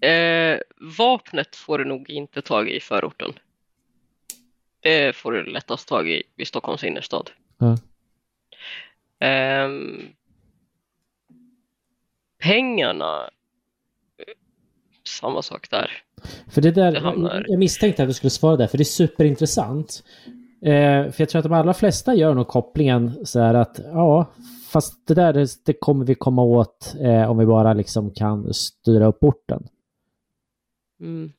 Eh, 0.00 0.58
vapnet 0.98 1.56
får 1.56 1.78
du 1.78 1.84
nog 1.84 2.10
inte 2.10 2.42
tag 2.42 2.70
i 2.70 2.80
förorten. 2.80 3.32
Det 4.80 5.16
får 5.16 5.32
du 5.32 5.44
lättast 5.44 5.88
tag 5.88 6.10
i 6.10 6.22
vid 6.36 6.46
Stockholms 6.46 6.84
innerstad. 6.84 7.30
Mm. 7.60 7.76
Eh, 9.18 9.70
pengarna, 12.42 13.30
samma 15.04 15.42
sak 15.42 15.70
där. 15.70 15.90
För 16.50 16.60
det 16.60 16.70
där, 16.70 16.92
det 16.92 17.44
jag 17.46 17.58
misstänkte 17.58 18.02
att 18.02 18.08
du 18.08 18.14
skulle 18.14 18.30
svara 18.30 18.56
där, 18.56 18.66
för 18.66 18.78
det 18.78 18.82
är 18.82 18.84
superintressant. 18.84 20.04
Eh, 20.62 21.10
för 21.10 21.20
jag 21.22 21.28
tror 21.28 21.38
att 21.38 21.44
de 21.44 21.52
allra 21.52 21.74
flesta 21.74 22.14
gör 22.14 22.34
nog 22.34 22.48
kopplingen 22.48 23.26
så 23.26 23.40
här 23.40 23.54
att 23.54 23.80
ja, 23.84 24.32
fast 24.72 25.06
det 25.06 25.14
där 25.14 25.46
det, 25.64 25.72
kommer 25.72 26.04
vi 26.04 26.14
komma 26.14 26.42
åt 26.42 26.94
eh, 27.00 27.30
om 27.30 27.38
vi 27.38 27.46
bara 27.46 27.72
liksom 27.72 28.10
kan 28.10 28.54
styra 28.54 29.06
upp 29.06 29.24
orten. 29.24 29.68
Mm. 31.00 31.32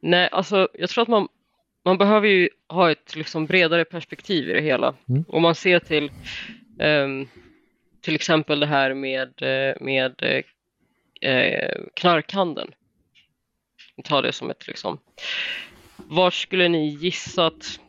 Nej, 0.00 0.28
alltså 0.32 0.68
jag 0.74 0.90
tror 0.90 1.02
att 1.02 1.08
man, 1.08 1.28
man 1.84 1.98
behöver 1.98 2.28
ju 2.28 2.48
ha 2.68 2.90
ett 2.90 3.16
liksom 3.16 3.46
bredare 3.46 3.84
perspektiv 3.84 4.48
i 4.48 4.52
det 4.52 4.60
hela. 4.60 4.94
Mm. 5.08 5.24
Om 5.28 5.42
man 5.42 5.54
ser 5.54 5.78
till 5.78 6.10
um, 6.78 7.28
till 8.04 8.14
exempel 8.14 8.60
det 8.60 8.66
här 8.66 8.94
med, 8.94 9.42
eh, 9.42 9.74
med 9.80 10.42
eh, 11.20 11.80
knarkhandeln. 11.94 12.74
Ta 14.04 14.22
det 14.22 14.32
som 14.32 14.50
ett 14.50 14.66
liksom. 14.66 14.98
Var 15.96 16.30
skulle 16.30 16.68
ni 16.68 16.88
gissa 16.88 17.46
att 17.46 17.80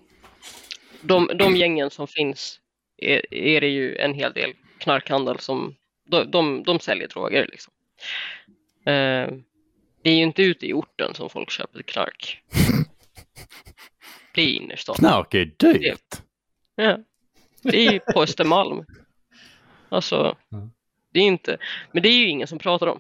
de, 1.06 1.32
de 1.36 1.56
gängen 1.56 1.90
som 1.90 2.08
finns 2.08 2.60
är, 2.98 3.34
är 3.34 3.62
det 3.62 3.68
ju 3.68 3.96
en 3.96 4.14
hel 4.14 4.34
del 4.34 4.54
knarkhandel 4.78 5.40
som 5.40 5.76
de, 6.06 6.32
de, 6.32 6.64
de 6.64 6.80
säljer 6.80 7.08
droger. 7.08 7.48
Liksom. 7.52 7.74
Uh, 8.80 9.40
det 10.02 10.10
är 10.10 10.16
ju 10.16 10.24
inte 10.24 10.44
ute 10.44 10.66
i 10.66 10.74
orten 10.74 11.14
som 11.14 11.30
folk 11.30 11.52
köper 11.52 11.82
knark. 11.82 12.42
Det 14.34 14.42
är 14.42 14.54
innerstan. 14.54 14.96
Knark 14.96 15.34
är 15.34 15.46
dyrt. 15.58 16.22
Ja. 16.76 16.98
Det 17.62 17.86
är 17.88 18.00
på 18.00 18.24
Östermalm. 18.24 18.86
Alltså, 19.90 20.38
det 21.12 21.20
är 21.20 21.24
inte, 21.24 21.58
men 21.92 22.04
det 22.04 22.10
är 22.10 22.18
ju 22.18 22.28
ingen 22.28 22.48
som 22.48 22.60
pratar 22.60 22.88
om. 22.88 23.00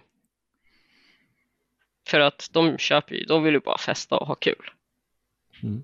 För 2.08 2.20
att 2.20 2.49
de 2.51 2.78
köper 2.78 3.16
ju, 3.16 3.26
de 3.26 3.43
vill 3.43 3.53
ju 3.53 3.60
bara 3.60 3.78
festa 3.78 4.18
och 4.18 4.28
ha 4.28 4.36
kul. 4.36 4.72
Mm. 5.64 5.84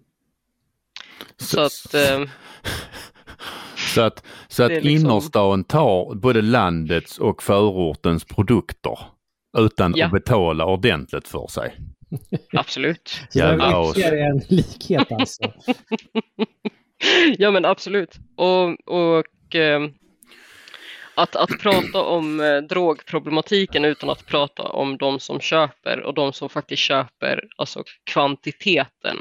Så, 1.37 1.61
att... 1.61 1.93
Eh, 1.93 2.23
så 3.93 4.01
att, 4.01 4.23
så 4.47 4.63
att 4.63 4.71
liksom... 4.71 4.89
innerstan 4.89 5.63
tar 5.63 6.15
både 6.15 6.41
landets 6.41 7.17
och 7.17 7.43
förortens 7.43 8.25
produkter 8.25 8.99
utan 9.57 9.93
ja. 9.95 10.05
att 10.05 10.11
betala 10.11 10.65
ordentligt 10.65 11.27
för 11.27 11.47
sig. 11.47 11.77
Absolut. 12.53 13.21
Jävla 13.33 13.77
oss. 13.77 13.93
Det 13.93 14.19
en 14.19 14.41
likhet 14.49 15.11
alltså. 15.11 15.53
ja 17.37 17.51
men 17.51 17.65
absolut. 17.65 18.15
Och, 18.35 18.89
och 18.89 19.55
eh, 19.55 19.81
att, 21.15 21.35
att 21.35 21.49
prata 21.59 22.01
om 22.01 22.39
eh, 22.39 22.57
drogproblematiken 22.57 23.85
utan 23.85 24.09
att 24.09 24.25
prata 24.25 24.63
om 24.63 24.97
de 24.97 25.19
som 25.19 25.39
köper 25.39 25.99
och 25.99 26.13
de 26.13 26.33
som 26.33 26.49
faktiskt 26.49 26.83
köper, 26.83 27.47
alltså 27.57 27.83
kvantiteten 28.03 29.17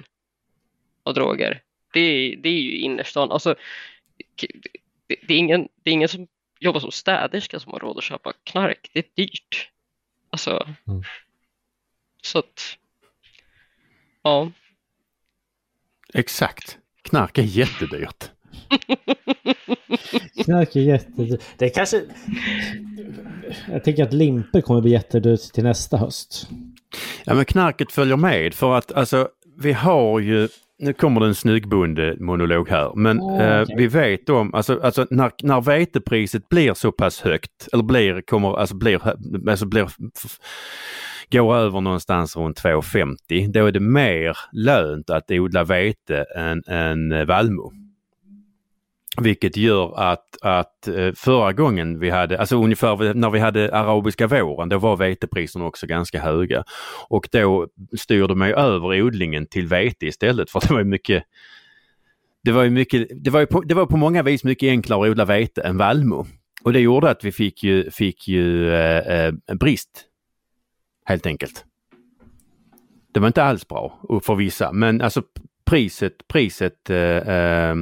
av 1.04 1.14
droger. 1.14 1.60
Det 1.92 2.00
är, 2.00 2.36
det 2.36 2.48
är 2.48 2.60
ju 2.60 2.78
innerstan. 2.78 3.32
Alltså, 3.32 3.54
det, 5.06 5.16
det, 5.26 5.34
är 5.34 5.38
ingen, 5.38 5.68
det 5.82 5.90
är 5.90 5.94
ingen 5.94 6.08
som 6.08 6.26
jobbar 6.60 6.80
som 6.80 6.92
städerska 6.92 7.60
som 7.60 7.72
har 7.72 7.80
råd 7.80 7.98
att 7.98 8.04
köpa 8.04 8.32
knark. 8.44 8.90
Det 8.92 8.98
är 8.98 9.04
dyrt. 9.14 9.70
Alltså, 10.30 10.68
mm. 10.86 11.02
så 12.22 12.38
att, 12.38 12.76
ja. 14.22 14.52
Exakt. 16.14 16.78
Knark 17.02 17.38
är 17.38 17.42
jättedyrt. 17.42 18.30
Knark 20.44 20.76
är 20.76 20.80
jättedyrt. 20.80 21.40
Det 21.58 21.64
är 21.64 21.74
kanske... 21.74 22.04
Jag 23.68 23.84
tänker 23.84 24.04
att 24.04 24.12
limper 24.12 24.60
kommer 24.60 24.80
bli 24.80 24.90
jättedyrt 24.90 25.40
till 25.40 25.64
nästa 25.64 25.96
höst. 25.96 26.48
Ja 27.24 27.34
men 27.34 27.44
knarket 27.44 27.92
följer 27.92 28.16
med 28.16 28.54
för 28.54 28.74
att 28.74 28.92
alltså 28.92 29.28
vi 29.60 29.72
har 29.72 30.20
ju 30.20 30.48
nu 30.82 30.92
kommer 30.92 31.20
det 31.20 31.26
en 31.26 31.34
snyggbonde 31.34 32.16
monolog 32.20 32.68
här, 32.68 32.92
men 32.96 33.20
oh, 33.20 33.34
okay. 33.34 33.46
eh, 33.46 33.66
vi 33.76 33.86
vet 33.86 34.28
om, 34.28 34.54
alltså, 34.54 34.80
alltså 34.82 35.06
när, 35.10 35.32
när 35.42 35.60
vetepriset 35.60 36.48
blir 36.48 36.74
så 36.74 36.92
pass 36.92 37.20
högt, 37.20 37.68
eller 37.72 37.82
blir, 37.82 38.22
kommer, 38.22 38.58
alltså 38.58 38.74
blir, 38.76 39.00
alltså 39.50 39.66
blir, 39.66 39.88
går 41.32 41.56
över 41.56 41.80
någonstans 41.80 42.36
runt 42.36 42.62
2,50, 42.62 43.52
då 43.52 43.66
är 43.66 43.72
det 43.72 43.80
mer 43.80 44.38
lönt 44.52 45.10
att 45.10 45.30
odla 45.30 45.64
vete 45.64 46.24
än, 46.36 46.62
än 46.66 47.26
vallmo. 47.26 47.72
Vilket 49.18 49.56
gör 49.56 50.00
att, 50.00 50.36
att 50.42 50.88
eh, 50.88 51.12
förra 51.16 51.52
gången 51.52 51.98
vi 51.98 52.10
hade, 52.10 52.38
alltså 52.38 52.62
ungefär 52.62 53.14
när 53.14 53.30
vi 53.30 53.38
hade 53.38 53.74
arabiska 53.74 54.26
våren, 54.26 54.68
då 54.68 54.78
var 54.78 54.96
vetepriserna 54.96 55.64
också 55.64 55.86
ganska 55.86 56.20
höga. 56.20 56.64
Och 57.08 57.28
då 57.32 57.68
styrde 57.98 58.34
man 58.34 58.48
över 58.48 59.02
odlingen 59.02 59.46
till 59.46 59.66
vete 59.66 60.06
istället 60.06 60.50
för 60.50 60.60
det 60.60 60.74
var 60.74 60.84
mycket 60.84 61.24
det 62.42 62.52
var 62.52 62.62
ju 62.62 62.70
mycket, 62.70 63.08
det 63.24 63.30
var, 63.30 63.46
på, 63.46 63.60
det 63.60 63.74
var 63.74 63.86
på 63.86 63.96
många 63.96 64.22
vis 64.22 64.44
mycket 64.44 64.68
enklare 64.68 65.06
att 65.06 65.10
odla 65.10 65.24
vete 65.24 65.62
än 65.62 65.76
vallmo. 65.76 66.26
Och 66.62 66.72
det 66.72 66.80
gjorde 66.80 67.10
att 67.10 67.24
vi 67.24 67.32
fick 67.32 67.62
ju, 67.62 67.90
fick 67.90 68.28
ju 68.28 68.74
eh, 68.74 69.26
eh 69.26 69.34
brist. 69.60 70.04
Helt 71.04 71.26
enkelt. 71.26 71.64
Det 73.12 73.20
var 73.20 73.26
inte 73.26 73.44
alls 73.44 73.68
bra 73.68 74.00
för 74.22 74.34
vissa 74.34 74.72
men 74.72 75.00
alltså 75.00 75.22
priset, 75.70 76.28
priset 76.28 76.90
eh, 76.90 77.74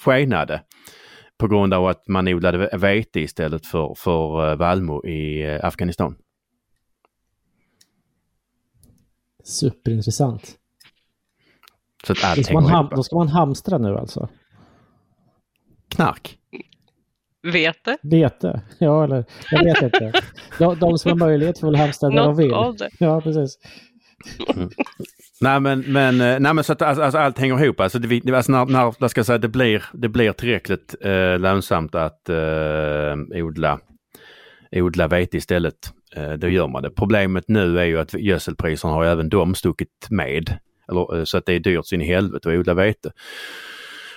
skenade 0.00 0.62
på 1.38 1.48
grund 1.48 1.74
av 1.74 1.86
att 1.86 2.08
man 2.08 2.28
odlade 2.28 2.70
vete 2.78 3.20
istället 3.20 3.66
för, 3.66 3.94
för 3.96 4.56
vallmo 4.56 5.06
i 5.06 5.46
Afghanistan. 5.62 6.16
Superintressant. 9.44 10.54
Så 12.06 12.12
att 12.12 12.24
allt 12.24 12.36
då, 12.36 12.42
ska 12.42 12.54
man 12.60 12.64
ham- 12.64 12.94
då 12.96 13.02
ska 13.02 13.16
man 13.16 13.28
hamstra 13.28 13.78
nu 13.78 13.96
alltså? 13.96 14.28
Knark? 15.88 16.38
Vete? 17.42 17.96
Vete, 18.02 18.60
ja 18.78 19.04
eller 19.04 19.24
jag 19.50 19.64
vet 19.64 19.82
inte. 19.82 20.12
De, 20.58 20.78
de 20.78 20.98
som 20.98 21.10
har 21.10 21.18
möjlighet 21.28 21.60
får 21.60 21.66
väl 21.66 21.76
hamstra 21.76 22.08
när 22.08 22.24
de 22.24 22.36
vill. 22.36 22.50
Ja, 22.98 23.20
precis. 23.20 23.58
Mm. 24.56 24.70
Nej 25.40 25.60
men, 25.60 25.80
men, 25.80 26.18
nej, 26.18 26.54
men 26.54 26.64
så 26.64 26.72
att 26.72 26.82
alltså, 26.82 27.02
alltså, 27.02 27.18
allt 27.18 27.38
hänger 27.38 27.64
ihop. 27.64 27.80
Alltså, 27.80 27.98
det, 27.98 28.34
alltså 28.34 28.52
när, 28.52 28.66
när 28.66 28.94
jag 28.98 29.10
ska 29.10 29.24
säga, 29.24 29.38
det, 29.38 29.48
blir, 29.48 29.84
det 29.92 30.08
blir 30.08 30.32
tillräckligt 30.32 30.94
eh, 31.00 31.38
lönsamt 31.38 31.94
att 31.94 32.28
eh, 32.28 33.44
odla, 33.44 33.80
odla 34.72 35.08
vete 35.08 35.36
istället. 35.36 35.92
Eh, 36.16 36.32
då 36.32 36.48
gör 36.48 36.68
man 36.68 36.82
det. 36.82 36.90
Problemet 36.90 37.44
nu 37.48 37.78
är 37.78 37.84
ju 37.84 37.98
att 37.98 38.14
gödselpriserna 38.14 38.92
har 38.92 39.04
även 39.04 39.28
de 39.28 39.54
stuckit 39.54 40.06
med. 40.10 40.58
Eller, 40.88 41.18
eh, 41.18 41.24
så 41.24 41.38
att 41.38 41.46
det 41.46 41.52
är 41.52 41.60
dyrt 41.60 41.86
sin 41.86 42.00
helvete 42.00 42.48
att 42.48 42.58
odla 42.58 42.74
vete. 42.74 43.12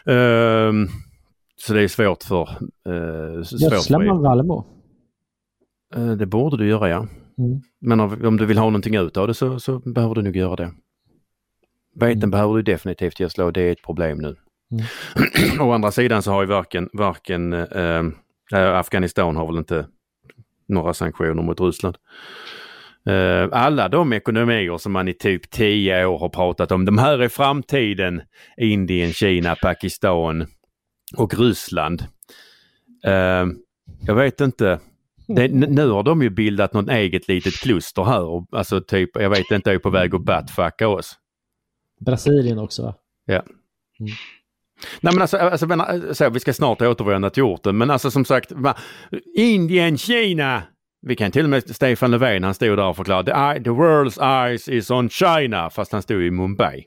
Um, 0.05 0.87
så 1.55 1.73
det 1.73 1.83
är 1.83 1.87
svårt 1.87 2.23
för... 2.23 2.49
Uh, 2.89 3.43
Gödslar 3.51 4.05
man 4.05 4.21
vallmo? 4.21 4.65
Uh, 5.97 6.11
det 6.11 6.25
borde 6.25 6.57
du 6.57 6.67
göra 6.67 6.89
ja. 6.89 7.07
Mm. 7.37 7.61
Men 7.81 7.99
om, 7.99 8.25
om, 8.25 8.37
du 8.37 8.45
vill 8.45 8.57
ha 8.57 8.65
någonting 8.65 8.95
ut 8.95 9.17
av 9.17 9.27
det 9.27 9.33
så, 9.33 9.59
så 9.59 9.79
behöver 9.79 10.15
du 10.15 10.21
nog 10.21 10.35
göra 10.35 10.55
det. 10.55 10.71
Veten 11.95 12.17
mm. 12.17 12.31
behöver 12.31 12.53
du 12.53 12.61
definitivt 12.61 13.19
gödsla 13.19 13.45
och 13.45 13.53
det 13.53 13.61
är 13.61 13.71
ett 13.71 13.83
problem 13.83 14.17
nu. 14.17 14.35
Mm. 14.71 15.61
Å 15.67 15.71
andra 15.71 15.91
sidan 15.91 16.23
så 16.23 16.31
har 16.31 16.41
ju 16.41 16.47
varken, 16.47 16.89
varken 16.93 17.53
äh, 17.53 18.03
Afghanistan 18.53 19.35
har 19.35 19.47
väl 19.47 19.57
inte 19.57 19.85
några 20.67 20.93
sanktioner 20.93 21.43
mot 21.43 21.61
Ryssland. 21.61 21.97
Uh, 23.09 23.49
alla 23.51 23.89
de 23.89 24.13
ekonomier 24.13 24.77
som 24.77 24.91
man 24.91 25.07
i 25.07 25.13
typ 25.13 25.51
tio 25.51 26.05
år 26.05 26.19
har 26.19 26.29
pratat 26.29 26.71
om, 26.71 26.85
de 26.85 26.97
här 26.97 27.19
är 27.19 27.29
framtiden. 27.29 28.21
Indien, 28.57 29.13
Kina, 29.13 29.55
Pakistan 29.55 30.47
och 31.17 31.39
Ryssland. 31.39 32.01
Uh, 33.07 33.45
jag 34.01 34.15
vet 34.15 34.41
inte. 34.41 34.79
Det, 35.27 35.47
nu 35.47 35.89
har 35.89 36.03
de 36.03 36.21
ju 36.21 36.29
bildat 36.29 36.73
något 36.73 36.89
eget 36.89 37.27
litet 37.27 37.53
kluster 37.53 38.03
här. 38.03 38.45
Alltså 38.57 38.81
typ, 38.81 39.09
jag 39.13 39.29
vet 39.29 39.51
inte, 39.51 39.71
är 39.71 39.77
på 39.77 39.89
väg 39.89 40.15
att 40.15 40.25
buttfucka 40.25 40.87
oss. 40.87 41.15
Brasilien 42.05 42.59
också 42.59 42.83
va? 42.83 42.95
Ja. 43.25 43.43
Mm. 43.99 44.13
Nej 45.01 45.13
men 45.13 45.21
alltså, 45.21 45.37
alltså 45.37 45.67
men, 45.67 46.15
så, 46.15 46.29
vi 46.29 46.39
ska 46.39 46.53
snart 46.53 46.81
återvända 46.81 47.29
till 47.29 47.43
orten 47.43 47.77
men 47.77 47.91
alltså 47.91 48.11
som 48.11 48.25
sagt, 48.25 48.51
Indien, 49.35 49.97
Kina. 49.97 50.63
Vi 51.01 51.15
kan 51.15 51.31
till 51.31 51.43
och 51.43 51.49
med 51.49 51.75
Stefan 51.75 52.11
Löfven, 52.11 52.43
han 52.43 52.53
stod 52.53 52.77
där 52.77 52.85
och 52.85 52.95
förklarade 52.95 53.31
the, 53.31 53.63
the 53.63 53.69
world's 53.69 54.45
eyes 54.45 54.67
is 54.67 54.91
on 54.91 55.09
China 55.09 55.69
fast 55.69 55.91
han 55.91 56.01
stod 56.01 56.23
i 56.23 56.31
Mumbai. 56.31 56.85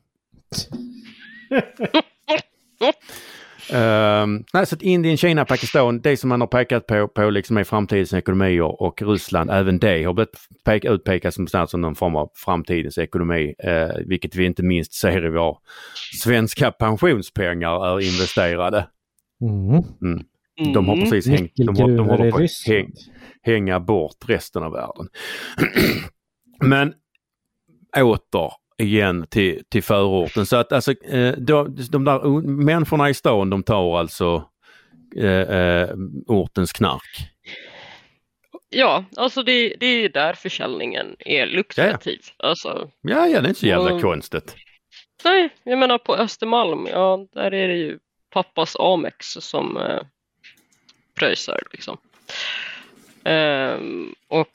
Um, 3.73 4.45
nej, 4.53 4.67
så 4.67 4.75
att 4.75 4.83
Indien, 4.83 5.17
Kina, 5.17 5.45
Pakistan, 5.45 6.01
det 6.01 6.17
som 6.17 6.29
man 6.29 6.41
har 6.41 6.49
pekat 6.49 6.87
på, 6.87 7.09
på 7.09 7.31
liksom 7.31 7.57
är 7.57 7.65
framtidens 7.65 8.13
ekonomier 8.13 8.83
och 8.83 9.03
Ryssland, 9.03 9.51
även 9.51 9.79
det 9.79 10.05
har 10.05 10.13
blivit 10.13 10.37
pek, 10.65 10.85
utpekat 10.85 11.35
som, 11.35 11.47
som 11.69 11.81
någon 11.81 11.95
form 11.95 12.17
av 12.17 12.31
framtidens 12.35 12.99
ekonomi, 12.99 13.55
eh, 13.59 13.97
vilket 14.07 14.37
vi 14.37 14.45
inte 14.45 14.63
minst 14.63 14.93
ser 14.93 15.27
i 15.27 15.31
vår 15.31 15.59
svenska 16.23 16.71
pensionspengar 16.71 17.87
är 17.87 18.01
investerade. 18.01 18.87
Mm. 19.41 19.83
Mm. 20.03 20.73
De 20.73 20.89
har 20.89 20.97
precis 20.97 21.29
hängt, 21.29 21.53
de, 21.57 21.75
de, 21.75 21.97
de 21.97 22.09
håller 22.09 22.31
på 22.31 22.37
att 22.37 22.67
häng, 22.67 22.93
hänga 23.43 23.81
bort 23.81 24.17
resten 24.27 24.63
av 24.63 24.73
världen. 24.73 25.09
Men 26.65 26.95
åter 27.97 28.53
igen 28.79 29.27
till, 29.31 29.63
till 29.69 29.83
förorten. 29.83 30.47
Så 30.47 30.57
att 30.57 30.73
alltså, 30.73 30.93
eh, 30.93 31.33
de, 31.33 31.77
de 31.91 32.05
där 32.05 32.41
människorna 32.65 33.11
i 33.11 33.15
stan 33.15 33.51
de 33.51 33.63
tar 33.63 33.99
alltså 33.99 34.49
eh, 35.17 35.41
eh, 35.41 35.89
ortens 36.27 36.73
knark. 36.73 37.31
Ja, 38.69 39.05
alltså 39.17 39.43
det, 39.43 39.75
det 39.81 39.87
är 39.87 40.09
där 40.09 40.33
försäljningen 40.33 41.17
är 41.19 41.47
lukrativ. 41.47 42.21
Ja, 42.39 42.49
alltså, 42.49 42.91
ja, 43.01 43.27
ja 43.27 43.41
det 43.41 43.47
är 43.47 43.49
inte 43.49 43.61
så 43.61 43.67
jävla 43.67 43.95
och, 43.95 44.03
konstigt. 44.03 44.57
Nej, 45.25 45.49
jag 45.63 45.79
menar 45.79 45.99
på 45.99 46.17
Östermalm, 46.17 46.87
ja 46.87 47.27
där 47.33 47.55
är 47.55 47.69
det 47.69 47.77
ju 47.77 47.99
pappas 48.31 48.77
Amex 48.79 49.27
som 49.27 49.77
eh, 49.77 50.01
pröjsar 51.15 51.61
liksom. 51.73 51.99
Um, 53.25 54.15
och 54.29 54.49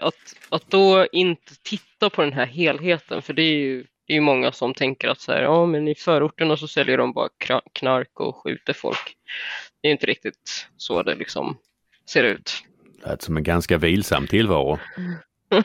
att, 0.00 0.14
att 0.48 0.70
då 0.70 1.06
inte 1.12 1.52
titta 1.62 2.10
på 2.10 2.22
den 2.22 2.32
här 2.32 2.46
helheten, 2.46 3.22
för 3.22 3.32
det 3.32 3.42
är 3.42 3.56
ju 3.56 3.84
det 4.08 4.16
är 4.16 4.20
många 4.20 4.52
som 4.52 4.74
tänker 4.74 5.08
att 5.08 5.20
så 5.20 5.32
här, 5.32 5.42
ja, 5.42 5.66
men 5.66 5.88
i 5.88 5.94
förorterna 5.94 6.56
så 6.56 6.68
säljer 6.68 6.98
de 6.98 7.12
bara 7.12 7.28
knark 7.72 8.20
och 8.20 8.36
skjuter 8.36 8.72
folk. 8.72 9.16
Det 9.82 9.88
är 9.88 9.92
inte 9.92 10.06
riktigt 10.06 10.68
så 10.76 11.02
det 11.02 11.14
liksom 11.14 11.56
ser 12.10 12.24
ut. 12.24 12.50
Det 13.02 13.08
lät 13.08 13.22
som 13.22 13.36
en 13.36 13.42
ganska 13.42 13.78
vilsam 13.78 14.26
tillvaro. 14.26 14.78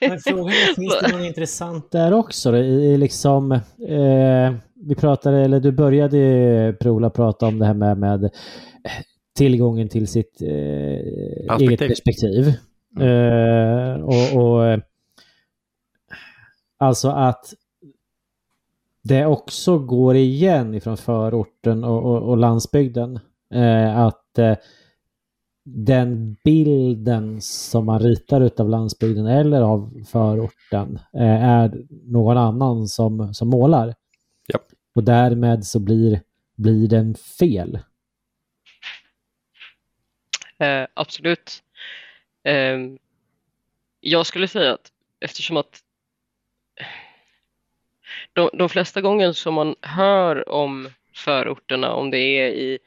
Men 0.00 0.18
frågan 0.18 0.48
är, 0.48 0.74
finns 0.74 0.98
det 1.02 1.12
något 1.12 1.26
intressant 1.26 1.90
där 1.90 2.12
också? 2.12 2.56
I, 2.56 2.96
liksom, 2.96 3.52
eh, 3.52 4.54
vi 4.74 4.94
pratade, 4.94 5.44
eller 5.44 5.60
du 5.60 5.72
började 5.72 6.76
Prola 6.80 7.10
prata 7.10 7.46
om 7.46 7.58
det 7.58 7.66
här 7.66 7.74
med, 7.74 7.98
med 7.98 8.30
tillgången 9.34 9.88
till 9.88 10.08
sitt 10.08 10.42
eh, 10.42 10.48
perspektiv. 10.48 11.68
eget 11.68 11.78
perspektiv. 11.78 12.52
Mm. 12.96 13.08
Eh, 13.08 14.00
och, 14.00 14.42
och, 14.42 14.80
Alltså 16.78 17.08
att 17.08 17.54
det 19.02 19.26
också 19.26 19.78
går 19.78 20.16
igen 20.16 20.74
ifrån 20.74 20.96
förorten 20.96 21.84
och, 21.84 22.04
och, 22.04 22.22
och 22.22 22.36
landsbygden. 22.36 23.18
Eh, 23.54 23.98
att 23.98 24.38
eh, 24.38 24.56
den 25.64 26.36
bilden 26.44 27.40
som 27.40 27.86
man 27.86 27.98
ritar 27.98 28.40
utav 28.40 28.68
landsbygden 28.68 29.26
eller 29.26 29.62
av 29.62 30.04
förorten 30.06 30.98
eh, 31.12 31.44
är 31.44 31.84
någon 32.04 32.36
annan 32.36 32.88
som, 32.88 33.34
som 33.34 33.48
målar. 33.48 33.86
Yep. 33.86 34.62
Och 34.94 35.04
därmed 35.04 35.66
så 35.66 35.78
blir, 35.78 36.20
blir 36.56 36.88
den 36.88 37.14
fel. 37.14 37.78
Eh, 40.58 40.86
absolut. 40.94 41.62
Eh, 42.44 42.78
jag 44.00 44.26
skulle 44.26 44.48
säga 44.48 44.72
att 44.72 44.92
eftersom 45.20 45.56
att 45.56 45.80
de, 48.32 48.50
de 48.52 48.68
flesta 48.68 49.00
gånger 49.00 49.32
som 49.32 49.54
man 49.54 49.74
hör 49.80 50.48
om 50.48 50.90
förorterna, 51.14 51.92
om 51.92 52.10
det 52.10 52.18
är 52.18 52.48
i 52.48 52.78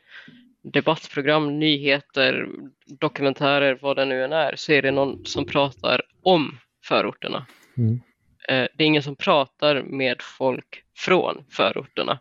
debattprogram, 0.61 1.59
nyheter, 1.59 2.47
dokumentärer, 2.85 3.77
vad 3.81 3.95
det 3.95 4.05
nu 4.05 4.23
än 4.23 4.33
är, 4.33 4.55
så 4.55 4.71
är 4.71 4.81
det 4.81 4.91
någon 4.91 5.25
som 5.25 5.45
pratar 5.45 6.01
om 6.21 6.59
förorterna. 6.83 7.45
Mm. 7.77 8.01
Eh, 8.47 8.67
det 8.75 8.83
är 8.83 8.87
ingen 8.87 9.03
som 9.03 9.15
pratar 9.15 9.81
med 9.83 10.21
folk 10.21 10.83
från 10.95 11.45
förorterna. 11.49 12.19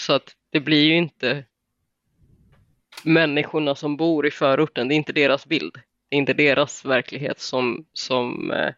Så 0.00 0.12
att 0.12 0.36
det 0.50 0.60
blir 0.60 0.84
ju 0.84 0.96
inte 0.96 1.44
människorna 3.02 3.74
som 3.74 3.96
bor 3.96 4.26
i 4.26 4.30
förorten, 4.30 4.88
det 4.88 4.94
är 4.94 4.96
inte 4.96 5.12
deras 5.12 5.46
bild. 5.46 5.74
Det 6.08 6.16
är 6.16 6.18
inte 6.18 6.32
deras 6.32 6.84
verklighet 6.84 7.40
som, 7.40 7.86
som 7.92 8.50
eh, 8.50 8.74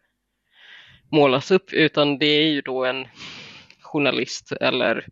målas 1.11 1.51
upp 1.51 1.73
utan 1.73 2.17
det 2.17 2.25
är 2.25 2.47
ju 2.47 2.61
då 2.61 2.85
en 2.85 3.07
journalist 3.81 4.51
eller 4.51 5.07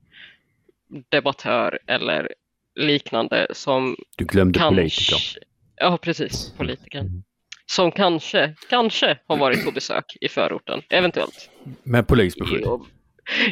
debattör 1.09 1.79
eller 1.87 2.33
liknande 2.75 3.47
som 3.51 3.95
Du 4.17 4.25
glömde 4.25 4.59
kanske, 4.59 4.81
politiker. 4.81 5.43
Ja, 5.75 5.97
precis, 5.97 6.53
politikern. 6.57 7.05
Mm. 7.05 7.23
Som 7.65 7.91
kanske, 7.91 8.55
kanske 8.69 9.19
har 9.27 9.37
varit 9.37 9.65
på 9.65 9.71
besök 9.71 10.17
i 10.21 10.29
förorten, 10.29 10.81
eventuellt. 10.89 11.49
Med 11.83 12.07
polisbeskydd? 12.07 12.67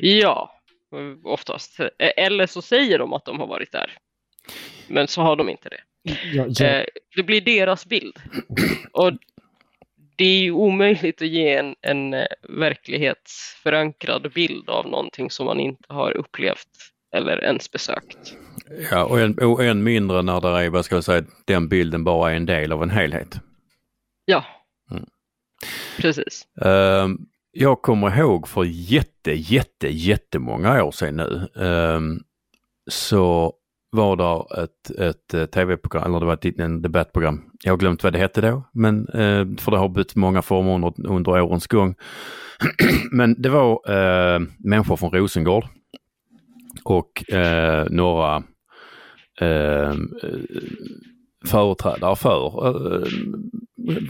Ja, 0.01 0.61
oftast. 1.23 1.79
Eller 1.99 2.47
så 2.47 2.61
säger 2.61 2.99
de 2.99 3.13
att 3.13 3.25
de 3.25 3.39
har 3.39 3.47
varit 3.47 3.71
där. 3.71 3.97
Men 4.91 5.07
så 5.07 5.21
har 5.21 5.35
de 5.35 5.49
inte 5.49 5.69
det. 5.69 5.81
Ja, 6.33 6.45
ja. 6.47 6.65
Eh, 6.65 6.85
det 7.15 7.23
blir 7.23 7.41
deras 7.41 7.85
bild. 7.85 8.19
Och 8.91 9.11
det 10.15 10.25
är 10.25 10.41
ju 10.41 10.51
omöjligt 10.51 11.21
att 11.21 11.27
ge 11.27 11.55
en, 11.55 11.75
en 11.81 12.13
eh, 12.13 12.25
verklighetsförankrad 12.49 14.31
bild 14.33 14.69
av 14.69 14.87
någonting 14.87 15.31
som 15.31 15.45
man 15.45 15.59
inte 15.59 15.93
har 15.93 16.17
upplevt 16.17 16.67
eller 17.15 17.43
ens 17.43 17.71
besökt. 17.71 18.35
Ja, 18.91 19.05
och 19.05 19.19
än, 19.19 19.39
och 19.39 19.63
än 19.65 19.83
mindre 19.83 20.21
när 20.21 20.41
det 20.41 20.47
är, 20.47 20.69
vad 20.69 20.85
ska 20.85 20.95
jag 20.95 21.03
säga, 21.03 21.23
den 21.45 21.69
bilden 21.69 22.03
bara 22.03 22.31
är 22.31 22.35
en 22.35 22.45
del 22.45 22.71
av 22.71 22.83
en 22.83 22.89
helhet. 22.89 23.39
Ja, 24.25 24.45
mm. 24.91 25.05
precis. 25.97 26.47
Uh, 26.65 27.07
jag 27.51 27.81
kommer 27.81 28.19
ihåg 28.19 28.47
för 28.47 28.63
jätte, 28.63 29.31
jätte, 29.31 29.87
jättemånga 29.87 30.83
år 30.83 30.91
sedan 30.91 31.15
nu. 31.15 31.61
Um, 31.63 32.23
så 32.89 33.53
var 33.91 34.15
det 34.15 34.63
ett, 34.63 34.99
ett 34.99 35.33
eh, 35.33 35.45
tv-program, 35.45 36.03
eller 36.03 36.19
det 36.19 36.25
var 36.25 36.33
ett 36.33 36.59
en 36.59 36.81
debattprogram. 36.81 37.41
Jag 37.63 37.71
har 37.71 37.77
glömt 37.77 38.03
vad 38.03 38.13
det 38.13 38.19
hette 38.19 38.41
då, 38.41 38.63
men 38.73 39.07
eh, 39.07 39.45
för 39.57 39.71
det 39.71 39.77
har 39.77 39.89
bytt 39.89 40.15
många 40.15 40.41
former 40.41 40.75
under, 40.75 41.07
under 41.07 41.41
årens 41.41 41.67
gång. 41.67 41.95
men 43.11 43.41
det 43.41 43.49
var 43.49 43.81
eh, 43.89 44.39
människor 44.59 44.95
från 44.95 45.11
Rosengård 45.11 45.65
och 46.83 47.33
eh, 47.33 47.85
några 47.89 48.43
eh, 49.41 49.89
eh 49.89 49.93
företrädare 51.45 52.15
för 52.15 52.67
äh, 52.67 53.07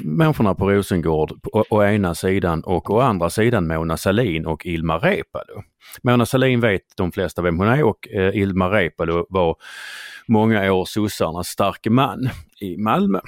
människorna 0.03 0.55
på 0.55 0.71
Rosengård 0.71 1.31
å, 1.53 1.63
å, 1.69 1.83
ena 1.83 2.15
sidan 2.15 2.63
och 2.63 2.89
å 2.89 2.99
andra 2.99 3.29
sidan 3.29 3.67
Mona 3.67 3.97
Salin 3.97 4.45
och 4.45 4.65
Ilmar 4.65 4.99
Reepalu. 4.99 5.61
Mona 6.03 6.25
Salin 6.25 6.59
vet 6.59 6.97
de 6.97 7.11
flesta 7.11 7.41
vem 7.41 7.59
hon 7.59 7.67
är 7.67 7.83
och 7.83 8.07
eh, 8.07 8.35
Ilmar 8.35 8.69
Reepalu 8.69 9.25
var 9.29 9.55
många 10.27 10.73
år 10.73 10.85
sossarnas 10.85 11.47
starke 11.47 11.89
man 11.89 12.29
i 12.61 12.77
Malmö. 12.77 13.19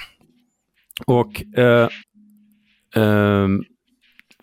Och 1.05 1.57
eh, 1.57 1.89
eh, 2.95 3.47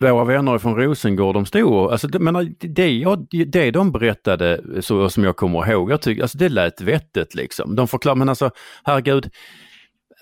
våra 0.01 0.23
vänner 0.23 0.57
från 0.57 0.75
Rosengård, 0.75 1.35
de 1.35 1.45
stod 1.45 1.73
och, 1.73 1.91
alltså, 1.91 2.07
men 2.19 2.35
eh, 2.35 2.43
det, 2.59 2.91
jag, 2.91 3.27
det 3.47 3.71
de 3.71 3.91
berättade, 3.91 4.61
så, 4.81 5.09
som 5.09 5.23
jag 5.23 5.35
kommer 5.35 5.71
ihåg, 5.71 5.91
jag 5.91 6.01
tyck, 6.01 6.19
alltså 6.19 6.37
det 6.37 6.49
lät 6.49 6.81
vettigt 6.81 7.35
liksom. 7.35 7.75
De 7.75 7.87
förklarade, 7.87 8.19
men 8.19 8.29
alltså 8.29 8.51
herregud, 8.83 9.29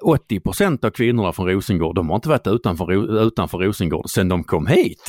80% 0.06 0.86
av 0.86 0.90
kvinnorna 0.90 1.34
från 1.34 1.50
Rosengård, 1.50 1.96
de 1.96 2.10
har 2.10 2.16
inte 2.16 2.30
varit 2.30 2.48
utanför, 2.48 3.22
utanför 3.28 3.58
Rosengård 3.58 4.10
sedan 4.10 4.30
de 4.30 4.44
kom 4.44 4.68
hit. 4.68 5.04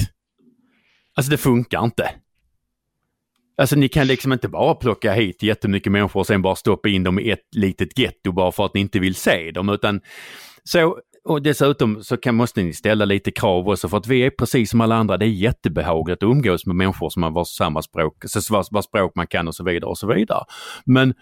Alltså 1.15 1.31
det 1.31 1.37
funkar 1.37 1.85
inte. 1.85 2.11
Alltså 3.59 3.77
ni 3.77 3.89
kan 3.89 4.07
liksom 4.07 4.33
inte 4.33 4.49
bara 4.49 4.75
plocka 4.75 5.13
hit 5.13 5.43
jättemycket 5.43 5.93
människor 5.93 6.21
och 6.21 6.27
sen 6.27 6.43
bara 6.43 6.57
stoppa 6.57 6.89
in 6.89 7.05
dem 7.05 7.19
i 7.19 7.31
ett 7.31 7.55
litet 7.57 7.99
getto 7.99 8.33
bara 8.33 8.53
för 8.53 8.65
att 8.65 8.75
ni 8.75 8.81
inte 8.81 8.99
vill 8.99 9.15
se 9.15 9.51
dem 9.51 9.69
utan 9.69 10.01
så 10.65 10.99
och 11.25 11.43
dessutom 11.43 12.05
så 12.05 12.17
kan, 12.17 12.35
måste 12.35 12.63
ni 12.63 12.73
ställa 12.73 13.05
lite 13.05 13.31
krav 13.31 13.69
också 13.69 13.89
för 13.89 13.97
att 13.97 14.07
vi 14.07 14.21
är 14.21 14.31
precis 14.31 14.71
som 14.71 14.81
alla 14.81 14.97
andra. 14.97 15.17
Det 15.17 15.25
är 15.25 15.29
jättebehagligt 15.29 16.23
att 16.23 16.29
umgås 16.29 16.67
med 16.67 16.77
människor 16.77 17.11
som 17.11 17.23
har 17.23 17.31
vars 17.31 17.49
samma 17.49 17.83
språk, 17.83 18.25
vars, 18.51 18.69
vars 18.71 18.85
språk 18.85 19.13
man 19.15 19.27
kan 19.27 19.49
och 19.49 19.55
så 19.55 19.65
vidare 19.65 19.91
och 19.91 19.99
så 19.99 20.07
vidare. 20.07 20.45
Men 20.85 21.15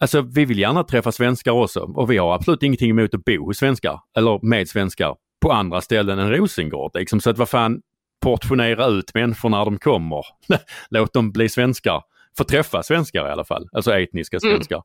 alltså 0.00 0.20
vi 0.20 0.44
vill 0.44 0.58
gärna 0.58 0.84
träffa 0.84 1.12
svenskar 1.12 1.52
också 1.52 1.80
och 1.80 2.10
vi 2.10 2.16
har 2.16 2.34
absolut 2.34 2.62
ingenting 2.62 2.90
emot 2.90 3.14
att 3.14 3.24
bo 3.24 3.46
hos 3.46 3.58
svenskar 3.58 4.00
eller 4.16 4.46
med 4.46 4.68
svenskar 4.68 5.16
på 5.42 5.52
andra 5.52 5.80
ställen 5.80 6.18
än 6.18 6.30
Rosengård. 6.30 6.90
Liksom. 6.94 7.20
Så 7.20 7.30
att 7.30 7.38
vad 7.38 7.48
fan, 7.48 7.80
portionera 8.22 8.86
ut 8.86 9.14
människor 9.14 9.48
när 9.48 9.64
de 9.64 9.78
kommer. 9.78 10.26
Låt 10.90 11.12
dem 11.12 11.32
bli 11.32 11.48
svenskar. 11.48 12.02
Få 12.38 12.44
träffa 12.44 12.82
svenskar 12.82 13.28
i 13.28 13.30
alla 13.30 13.44
fall, 13.44 13.68
alltså 13.72 13.92
etniska 13.98 14.36
mm. 14.36 14.50
svenskar. 14.50 14.82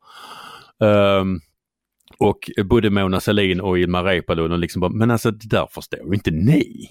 Mm. 0.84 1.22
Um, 1.22 1.42
och 2.20 2.52
både 2.66 2.90
Mona 2.90 3.20
Sahlin 3.20 3.62
och 3.62 3.80
Ilmar 3.80 4.04
Reepalu, 4.04 4.58
liksom 4.58 4.80
bara, 4.80 4.92
men 4.92 5.12
alltså 5.12 5.32
det 5.32 5.48
där 5.48 5.68
förstår 5.72 6.08
ju 6.08 6.14
inte 6.14 6.32
ni. 6.32 6.90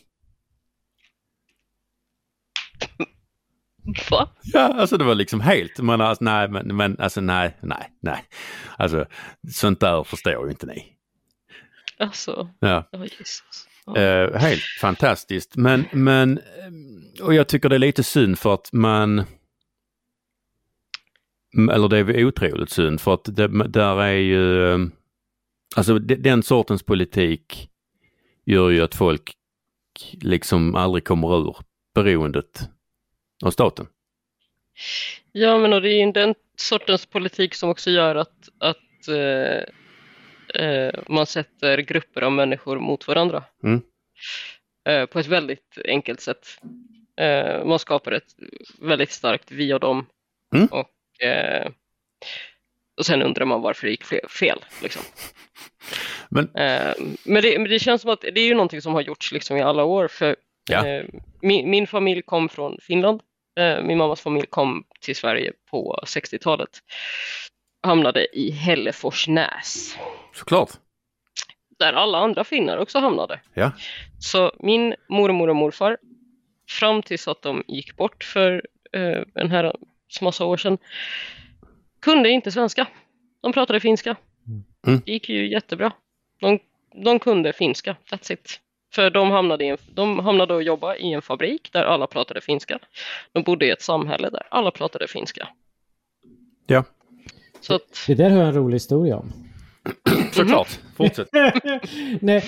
Va? 4.10 4.28
Ja, 4.42 4.60
alltså 4.60 4.96
det 4.96 5.04
var 5.04 5.14
liksom 5.14 5.40
helt, 5.40 5.78
men 5.78 6.00
alltså, 6.00 6.24
nej, 6.24 6.48
men, 6.48 6.76
men 6.76 7.00
alltså 7.00 7.20
nej, 7.20 7.56
nej, 7.62 7.92
nej. 8.00 8.24
Alltså 8.76 9.06
sånt 9.50 9.80
där 9.80 10.04
förstår 10.04 10.44
ju 10.44 10.50
inte 10.50 10.66
ni. 10.66 10.92
Alltså, 11.98 12.48
ja. 12.58 12.88
Oh, 12.92 13.02
Jesus. 13.02 13.68
Oh. 13.86 14.36
Helt 14.36 14.62
fantastiskt, 14.80 15.56
men, 15.56 15.84
men, 15.92 16.40
och 17.22 17.34
jag 17.34 17.48
tycker 17.48 17.68
det 17.68 17.76
är 17.76 17.78
lite 17.78 18.02
synd 18.02 18.38
för 18.38 18.54
att 18.54 18.72
man 18.72 19.24
eller 21.72 21.88
det 21.88 21.98
är 21.98 22.24
otroligt 22.24 22.70
synd 22.70 23.00
för 23.00 23.14
att 23.14 23.24
det, 23.24 23.68
där 23.68 24.02
är 24.02 24.12
ju 24.12 24.90
Alltså 25.76 25.98
den 25.98 26.42
sortens 26.42 26.82
politik 26.82 27.70
gör 28.44 28.70
ju 28.70 28.82
att 28.82 28.94
folk 28.94 29.34
liksom 30.12 30.74
aldrig 30.74 31.04
kommer 31.04 31.38
ur 31.38 31.56
beroendet 31.94 32.68
av 33.44 33.50
staten. 33.50 33.86
Ja, 35.32 35.58
men 35.58 35.72
och 35.72 35.82
det 35.82 35.88
är 35.92 36.06
ju 36.06 36.12
den 36.12 36.34
sortens 36.56 37.06
politik 37.06 37.54
som 37.54 37.70
också 37.70 37.90
gör 37.90 38.14
att, 38.14 38.48
att 38.58 39.08
eh, 39.08 39.62
eh, 40.64 40.94
man 41.08 41.26
sätter 41.26 41.78
grupper 41.78 42.22
av 42.22 42.32
människor 42.32 42.78
mot 42.78 43.08
varandra. 43.08 43.44
Mm. 43.62 43.82
Eh, 44.88 45.06
på 45.06 45.18
ett 45.18 45.26
väldigt 45.26 45.78
enkelt 45.84 46.20
sätt. 46.20 46.46
Eh, 47.16 47.64
man 47.64 47.78
skapar 47.78 48.12
ett 48.12 48.34
väldigt 48.78 49.10
starkt 49.10 49.50
vi 49.50 49.74
och 49.74 49.80
dem. 49.80 50.06
Mm. 50.54 50.66
Och, 50.66 51.22
eh, 51.22 51.70
och 52.98 53.06
sen 53.06 53.22
undrar 53.22 53.46
man 53.46 53.60
varför 53.60 53.86
det 53.86 53.90
gick 53.90 54.04
fel. 54.30 54.64
Liksom. 54.82 55.02
Men, 56.28 56.44
eh, 56.44 56.94
men, 57.24 57.42
det, 57.42 57.58
men, 57.58 57.70
det, 57.70 57.78
känns 57.78 58.02
som 58.02 58.10
att 58.10 58.20
det 58.20 58.40
är 58.40 58.46
ju 58.46 58.54
någonting 58.54 58.82
som 58.82 58.94
har 58.94 59.00
gjorts 59.00 59.32
liksom 59.32 59.56
i 59.56 59.62
alla 59.62 59.84
år. 59.84 60.08
För 60.08 60.36
ja. 60.70 60.86
eh, 60.86 61.04
min, 61.42 61.70
min, 61.70 61.86
familj 61.86 62.22
kom 62.22 62.48
från 62.48 62.78
Finland. 62.82 63.20
Eh, 63.60 63.82
min 63.82 63.98
mammas 63.98 64.20
familj 64.20 64.46
kom 64.46 64.84
till 65.00 65.16
Sverige 65.16 65.52
på 65.70 66.00
60-talet. 66.06 66.70
Hamnade 67.82 68.38
i 68.38 68.50
Hälleforsnäs. 68.50 69.98
Såklart. 70.34 70.70
Där 71.78 71.92
alla 71.92 72.18
andra 72.18 72.44
finnar 72.44 72.78
också 72.78 72.98
hamnade. 72.98 73.40
Ja. 73.54 73.72
Så 74.18 74.52
min 74.58 74.94
mormor 75.08 75.48
och 75.48 75.56
morfar, 75.56 75.96
fram 76.70 77.02
tills 77.02 77.28
att 77.28 77.42
de 77.42 77.64
gick 77.68 77.96
bort 77.96 78.24
för 78.24 78.62
eh, 78.92 79.22
en 79.34 79.50
här 79.50 79.76
massa 80.20 80.44
år 80.44 80.56
sedan, 80.56 80.78
kunde 82.00 82.30
inte 82.30 82.52
svenska. 82.52 82.86
De 83.40 83.52
pratade 83.52 83.80
finska. 83.80 84.16
Mm. 84.86 85.02
Det 85.04 85.12
gick 85.12 85.28
ju 85.28 85.50
jättebra. 85.50 85.92
De, 86.40 86.58
de 87.04 87.18
kunde 87.18 87.52
finska, 87.52 87.96
that's 88.10 88.32
it. 88.32 88.60
För 88.92 89.10
de 89.10 89.30
hamnade, 89.30 89.64
i 89.64 89.68
en, 89.68 89.78
de 89.94 90.18
hamnade 90.18 90.54
och 90.54 90.62
jobbade 90.62 90.98
i 90.98 91.12
en 91.12 91.22
fabrik 91.22 91.72
där 91.72 91.82
alla 91.82 92.06
pratade 92.06 92.40
finska. 92.40 92.78
De 93.32 93.42
bodde 93.42 93.66
i 93.66 93.70
ett 93.70 93.82
samhälle 93.82 94.30
där 94.30 94.42
alla 94.50 94.70
pratade 94.70 95.08
finska. 95.08 95.48
Ja. 96.66 96.84
Så 97.60 97.74
att... 97.74 98.04
Det 98.06 98.14
där 98.14 98.30
har 98.30 98.38
jag 98.38 98.48
en 98.48 98.54
rolig 98.54 98.74
historia 98.74 99.16
om. 99.16 99.47
Såklart, 100.32 100.80
fortsätt. 100.96 101.28
Nej, 102.20 102.44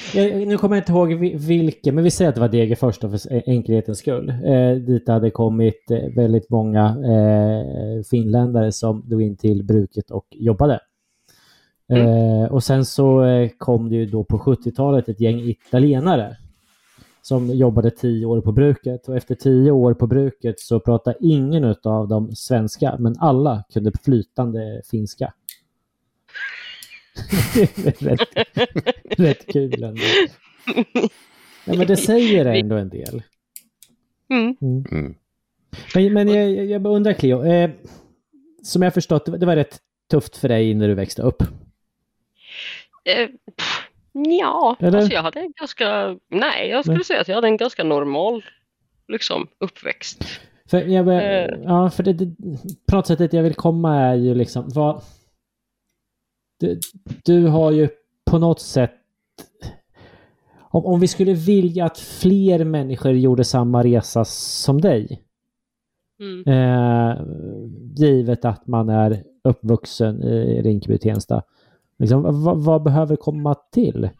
nu 0.46 0.58
kommer 0.58 0.76
jag 0.76 0.82
inte 0.82 0.92
ihåg 0.92 1.14
vilken, 1.48 1.94
men 1.94 2.04
vi 2.04 2.10
säger 2.10 2.28
att 2.28 2.34
det 2.34 2.40
var 2.40 2.48
Degerfors 2.48 2.98
för 2.98 3.48
enkelhetens 3.48 3.98
skull. 3.98 4.28
Eh, 4.28 4.72
dit 4.72 5.08
hade 5.08 5.30
kommit 5.30 5.90
eh, 5.90 6.14
väldigt 6.16 6.50
många 6.50 6.84
eh, 6.86 8.02
finländare 8.10 8.72
som 8.72 9.08
drog 9.08 9.22
in 9.22 9.36
till 9.36 9.64
bruket 9.64 10.10
och 10.10 10.26
jobbade. 10.30 10.80
Mm. 11.88 12.06
Eh, 12.06 12.52
och 12.52 12.64
sen 12.64 12.84
så 12.84 13.24
eh, 13.24 13.50
kom 13.58 13.88
det 13.88 13.96
ju 13.96 14.06
då 14.06 14.24
på 14.24 14.38
70-talet 14.38 15.08
ett 15.08 15.20
gäng 15.20 15.40
italienare 15.40 16.36
som 17.22 17.50
jobbade 17.50 17.90
tio 17.90 18.26
år 18.26 18.40
på 18.40 18.52
bruket 18.52 19.08
och 19.08 19.16
efter 19.16 19.34
tio 19.34 19.70
år 19.70 19.94
på 19.94 20.06
bruket 20.06 20.60
så 20.60 20.80
pratade 20.80 21.16
ingen 21.20 21.74
av 21.84 22.08
dem 22.08 22.30
svenska 22.34 22.96
men 22.98 23.16
alla 23.18 23.64
kunde 23.72 23.92
flytande 24.04 24.82
finska. 24.90 25.32
Rätt, 27.98 28.28
rätt 29.18 29.52
kul 29.52 29.82
ändå. 29.82 30.02
Ja, 31.64 31.74
men 31.74 31.86
det 31.86 31.96
säger 31.96 32.44
ändå 32.44 32.76
en 32.76 32.88
del. 32.88 33.22
Mm. 34.30 34.56
Mm. 34.60 34.84
mm. 34.90 35.14
Men, 35.94 36.12
men 36.12 36.28
jag, 36.28 36.66
jag 36.66 36.86
undrar 36.86 37.12
Cleo, 37.12 37.44
eh, 37.44 37.70
som 38.62 38.82
jag 38.82 38.94
förstått 38.94 39.40
det 39.40 39.46
var 39.46 39.56
rätt 39.56 39.78
tufft 40.10 40.36
för 40.36 40.48
dig 40.48 40.74
när 40.74 40.88
du 40.88 40.94
växte 40.94 41.22
upp. 41.22 41.42
Eh, 43.04 43.28
ja, 44.12 44.76
alltså 44.80 45.12
jag 45.12 45.22
hade 45.22 45.40
en 45.40 45.52
ganska, 45.60 46.16
nej 46.28 46.68
jag 46.68 46.84
skulle 46.84 46.96
nej. 46.96 47.04
säga 47.04 47.20
att 47.20 47.28
jag 47.28 47.34
hade 47.34 47.48
en 47.48 47.56
ganska 47.56 47.84
normal 47.84 48.44
liksom 49.08 49.46
uppväxt. 49.58 50.24
För, 50.70 50.80
jag, 50.80 51.08
eh. 51.08 51.58
ja, 51.64 51.90
för 51.90 52.02
det, 52.02 52.12
det, 52.12 52.34
på 52.86 52.96
något 52.96 53.06
sätt 53.06 53.18
det 53.18 53.32
jag 53.32 53.42
vill 53.42 53.54
komma 53.54 53.96
är 53.96 54.14
ju 54.14 54.34
liksom 54.34 54.68
vad... 54.74 55.02
Du, 56.60 56.80
du 57.24 57.46
har 57.46 57.70
ju 57.72 57.88
på 58.30 58.38
något 58.38 58.60
sätt 58.60 58.92
om, 60.70 60.86
om 60.86 61.00
vi 61.00 61.08
skulle 61.08 61.32
vilja 61.32 61.84
att 61.84 61.98
fler 61.98 62.64
människor 62.64 63.12
gjorde 63.12 63.44
samma 63.44 63.82
resa 63.82 64.24
som 64.24 64.80
dig. 64.80 65.22
Mm. 66.20 66.48
Eh, 66.48 67.22
givet 67.96 68.44
att 68.44 68.66
man 68.66 68.88
är 68.88 69.22
uppvuxen 69.44 70.22
i 70.22 70.62
Rinkeby-Tensta. 70.62 71.42
Liksom, 71.98 72.44
vad, 72.44 72.64
vad, 72.64 72.82
behöver 72.82 73.16
komma 73.16 73.54
till? 73.54 74.10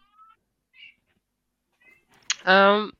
Um, 2.45 2.91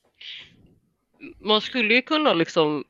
man 1.40 1.62
skulle 1.62 1.94
ju 1.94 2.02
kunna 2.02 2.34
liksom 2.34 2.84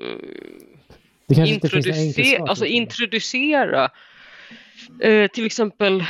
uh, 0.00 1.48
introducera, 1.48 2.42
alltså 2.42 2.64
introducera 2.64 3.90
uh, 5.04 5.26
till 5.26 5.46
exempel 5.46 6.00
uh, 6.00 6.04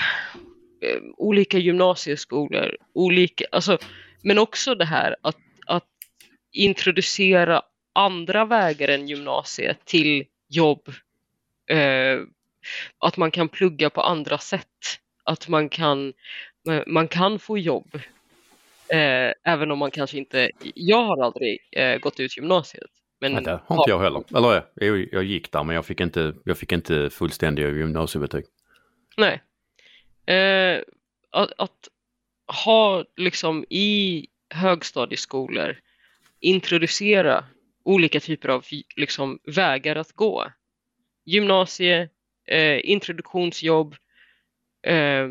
olika 1.16 1.58
gymnasieskolor, 1.58 2.76
olika, 2.92 3.44
alltså, 3.52 3.78
men 4.22 4.38
också 4.38 4.74
det 4.74 4.84
här 4.84 5.16
att, 5.22 5.36
att 5.66 5.88
introducera 6.52 7.62
andra 7.96 8.44
vägar 8.44 8.88
än 8.88 9.08
gymnasiet 9.08 9.84
till 9.84 10.24
jobb. 10.48 10.88
Eh, 11.70 12.20
att 12.98 13.16
man 13.16 13.30
kan 13.30 13.48
plugga 13.48 13.90
på 13.90 14.00
andra 14.00 14.38
sätt. 14.38 14.66
Att 15.24 15.48
man 15.48 15.68
kan, 15.68 16.12
man 16.86 17.08
kan 17.08 17.38
få 17.38 17.58
jobb. 17.58 17.94
Eh, 18.88 19.32
även 19.44 19.70
om 19.70 19.78
man 19.78 19.90
kanske 19.90 20.18
inte, 20.18 20.50
jag 20.74 21.02
har 21.02 21.24
aldrig 21.24 21.58
eh, 21.72 21.98
gått 21.98 22.20
ut 22.20 22.36
gymnasiet. 22.36 22.90
Men 23.20 23.32
Nej, 23.32 23.42
det 23.42 23.60
har 23.66 23.76
inte 23.76 23.90
jag 23.90 24.00
heller. 24.00 24.22
Eller 24.36 24.64
jag, 24.74 25.08
jag 25.12 25.24
gick 25.24 25.52
där 25.52 25.64
men 25.64 25.74
jag 25.74 25.86
fick 25.86 26.00
inte, 26.00 26.34
jag 26.44 26.58
fick 26.58 26.72
inte 26.72 27.10
fullständiga 27.10 27.68
gymnasiebetyg. 27.68 28.44
Nej. 29.16 29.42
Eh, 30.36 30.82
att, 31.30 31.52
att, 31.58 31.88
ha 32.64 33.04
liksom 33.16 33.64
i 33.70 34.26
högstadieskolor 34.50 35.80
introducera 36.40 37.44
olika 37.82 38.20
typer 38.20 38.48
av 38.48 38.64
liksom, 38.96 39.38
vägar 39.44 39.96
att 39.96 40.12
gå. 40.12 40.52
Gymnasie, 41.24 42.08
eh, 42.44 42.90
introduktionsjobb, 42.90 43.96
eh, 44.82 45.28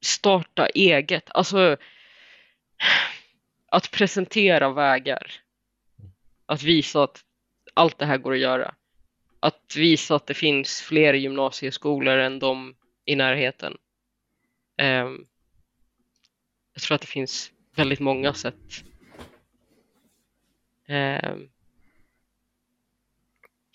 starta 0.00 0.66
eget. 0.66 1.30
Alltså 1.30 1.76
att 3.66 3.90
presentera 3.90 4.72
vägar. 4.72 5.32
Att 6.46 6.62
visa 6.62 7.02
att 7.02 7.24
allt 7.74 7.98
det 7.98 8.06
här 8.06 8.18
går 8.18 8.32
att 8.32 8.38
göra. 8.38 8.74
Att 9.40 9.76
visa 9.76 10.14
att 10.14 10.26
det 10.26 10.34
finns 10.34 10.80
fler 10.80 11.14
gymnasieskolor 11.14 12.18
än 12.18 12.38
de 12.38 12.74
i 13.04 13.16
närheten. 13.16 13.78
Eh, 14.76 15.08
jag 16.74 16.82
tror 16.82 16.94
att 16.94 17.00
det 17.00 17.06
finns 17.06 17.52
väldigt 17.76 18.00
många 18.00 18.34
sätt. 18.34 18.84
Eh, 20.86 21.36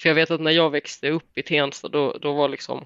för 0.01 0.09
jag 0.09 0.15
vet 0.15 0.31
att 0.31 0.41
när 0.41 0.51
jag 0.51 0.69
växte 0.69 1.09
upp 1.09 1.37
i 1.37 1.43
Tensta 1.43 1.87
då, 1.87 2.17
då 2.17 2.33
var 2.33 2.49
liksom 2.49 2.85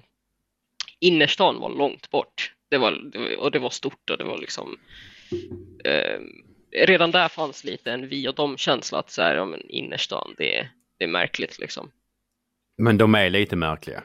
innerstan 0.98 1.60
var 1.60 1.70
långt 1.70 2.10
bort. 2.10 2.54
Det 2.68 2.78
var, 2.78 3.12
och 3.38 3.50
det 3.50 3.58
var 3.58 3.70
stort 3.70 4.10
och 4.10 4.18
det 4.18 4.24
var 4.24 4.38
liksom 4.38 4.78
eh, 5.84 6.20
redan 6.72 7.10
där 7.10 7.28
fanns 7.28 7.64
lite 7.64 7.92
en 7.92 8.08
vi 8.08 8.28
och 8.28 8.34
dem 8.34 8.56
känsla 8.56 8.98
att 8.98 9.10
så 9.10 9.22
här, 9.22 9.36
ja, 9.36 9.44
men 9.44 9.70
innerstan 9.70 10.34
det, 10.38 10.68
det 10.98 11.04
är 11.04 11.08
märkligt 11.08 11.58
liksom. 11.58 11.90
Men 12.78 12.98
de 12.98 13.14
är 13.14 13.30
lite 13.30 13.56
märkliga? 13.56 14.02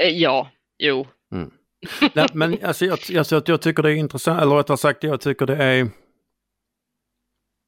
Eh, 0.00 0.08
ja, 0.08 0.50
jo. 0.78 1.06
Mm. 1.32 1.50
Nej, 2.14 2.28
men 2.32 2.58
alltså, 2.64 2.84
jag, 2.84 2.98
alltså, 3.18 3.42
jag 3.46 3.62
tycker 3.62 3.82
det 3.82 3.90
är 3.90 3.94
intressant, 3.94 4.42
eller 4.42 4.56
rättare 4.56 4.76
sagt 4.76 5.04
jag 5.04 5.20
tycker 5.20 5.46
det 5.46 5.56
är 5.56 5.88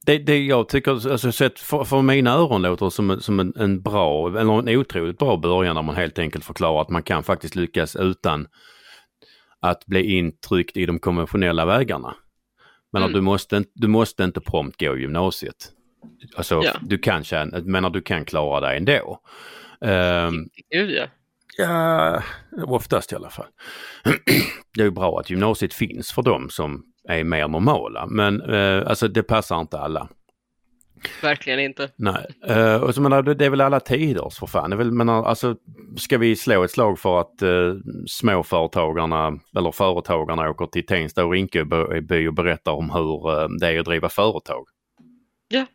det, 0.05 0.17
det 0.17 0.45
jag 0.45 0.69
tycker, 0.69 0.91
alltså 1.11 1.31
sett 1.31 1.59
för, 1.59 1.83
för 1.83 2.01
mina 2.01 2.31
öron 2.31 2.61
låter 2.61 2.89
som, 2.89 3.21
som 3.21 3.39
en, 3.39 3.53
en 3.55 3.81
bra, 3.81 4.39
eller 4.39 4.59
en 4.59 4.69
otroligt 4.69 5.17
bra 5.17 5.37
början 5.37 5.75
när 5.75 5.81
man 5.81 5.95
helt 5.95 6.19
enkelt 6.19 6.45
förklarar 6.45 6.81
att 6.81 6.89
man 6.89 7.03
kan 7.03 7.23
faktiskt 7.23 7.55
lyckas 7.55 7.95
utan 7.95 8.47
att 9.59 9.85
bli 9.85 10.17
intryckt 10.17 10.77
i 10.77 10.85
de 10.85 10.99
konventionella 10.99 11.65
vägarna. 11.65 12.15
Men 12.91 13.01
mm. 13.01 13.13
du, 13.13 13.21
måste, 13.21 13.63
du 13.73 13.87
måste 13.87 14.23
inte 14.23 14.41
prompt 14.41 14.79
gå 14.79 14.97
gymnasiet. 14.97 15.71
Alltså 16.35 16.61
ja. 16.63 16.73
du 16.81 16.97
kan 16.97 17.23
tjäna, 17.23 17.59
menar 17.59 17.89
du 17.89 18.01
kan 18.01 18.25
klara 18.25 18.59
dig 18.59 18.77
ändå. 18.77 19.19
Um, 19.85 20.49
Gud 20.71 20.89
ja. 20.89 21.07
Ja, 21.57 22.23
oftast 22.63 23.11
i 23.11 23.15
alla 23.15 23.29
fall. 23.29 23.45
det 24.75 24.81
är 24.81 24.85
ju 24.85 24.91
bra 24.91 25.19
att 25.19 25.29
gymnasiet 25.29 25.73
finns 25.73 26.11
för 26.11 26.21
dem 26.21 26.49
som 26.49 26.83
är 27.09 27.23
mer 27.23 27.47
normala 27.47 28.07
men 28.07 28.41
eh, 28.41 28.87
alltså 28.87 29.07
det 29.07 29.23
passar 29.23 29.61
inte 29.61 29.79
alla. 29.79 30.09
Verkligen 31.21 31.59
inte. 31.59 31.89
Nej, 31.95 32.25
uh, 32.49 32.75
och 32.75 32.95
så 32.95 33.01
menar, 33.01 33.23
det 33.23 33.45
är 33.45 33.49
väl 33.49 33.61
alla 33.61 33.79
tiders 33.79 34.39
för 34.39 34.47
fan. 34.47 34.69
Det 34.69 34.73
är 34.73 34.77
väl, 34.77 34.91
menar, 34.91 35.23
alltså, 35.23 35.55
ska 35.97 36.17
vi 36.17 36.35
slå 36.35 36.63
ett 36.63 36.71
slag 36.71 36.99
för 36.99 37.19
att 37.19 37.43
uh, 37.43 37.75
småföretagarna 38.07 39.39
eller 39.57 39.71
företagarna 39.71 40.49
åker 40.49 40.65
till 40.65 40.85
Tensta 40.85 41.25
och 41.25 41.31
Rinkeby 41.31 42.27
och 42.27 42.33
berättar 42.33 42.71
om 42.71 42.89
hur 42.89 43.29
uh, 43.29 43.49
det 43.59 43.67
är 43.67 43.79
att 43.79 43.85
driva 43.85 44.09
företag? 44.09 44.65
Ja, 45.47 45.65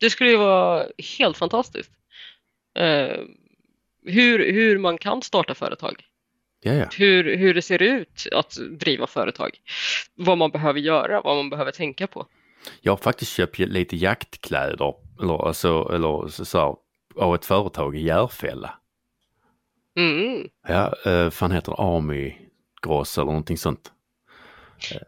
det 0.00 0.10
skulle 0.10 0.30
ju 0.30 0.36
vara 0.36 0.84
helt 1.18 1.36
fantastiskt. 1.36 1.92
Uh, 2.78 3.24
hur, 4.04 4.52
hur 4.52 4.78
man 4.78 4.98
kan 4.98 5.22
starta 5.22 5.54
företag. 5.54 6.04
Jaja. 6.62 6.88
Hur, 6.98 7.36
hur 7.36 7.54
det 7.54 7.62
ser 7.62 7.82
ut 7.82 8.26
att 8.32 8.56
driva 8.70 9.06
företag. 9.06 9.50
Vad 10.14 10.38
man 10.38 10.50
behöver 10.50 10.80
göra, 10.80 11.20
vad 11.20 11.36
man 11.36 11.50
behöver 11.50 11.72
tänka 11.72 12.06
på. 12.06 12.26
Jag 12.80 12.92
har 12.92 12.96
faktiskt 12.96 13.32
köpt 13.32 13.58
lite 13.58 13.96
jaktkläder 13.96 14.94
eller, 15.22 15.46
alltså, 15.46 15.90
eller 15.94 16.28
så, 16.28 16.44
så, 16.44 16.78
av 17.16 17.34
ett 17.34 17.44
företag 17.44 17.96
i 17.96 18.02
Järfälla. 18.02 18.74
Mm. 19.96 20.48
Ja, 20.68 20.94
eh, 21.04 21.30
fan 21.30 21.50
heter 21.50 21.72
det 21.72 21.82
Army 21.82 22.34
Gross 22.82 23.18
eller 23.18 23.26
någonting 23.26 23.58
sånt. 23.58 23.92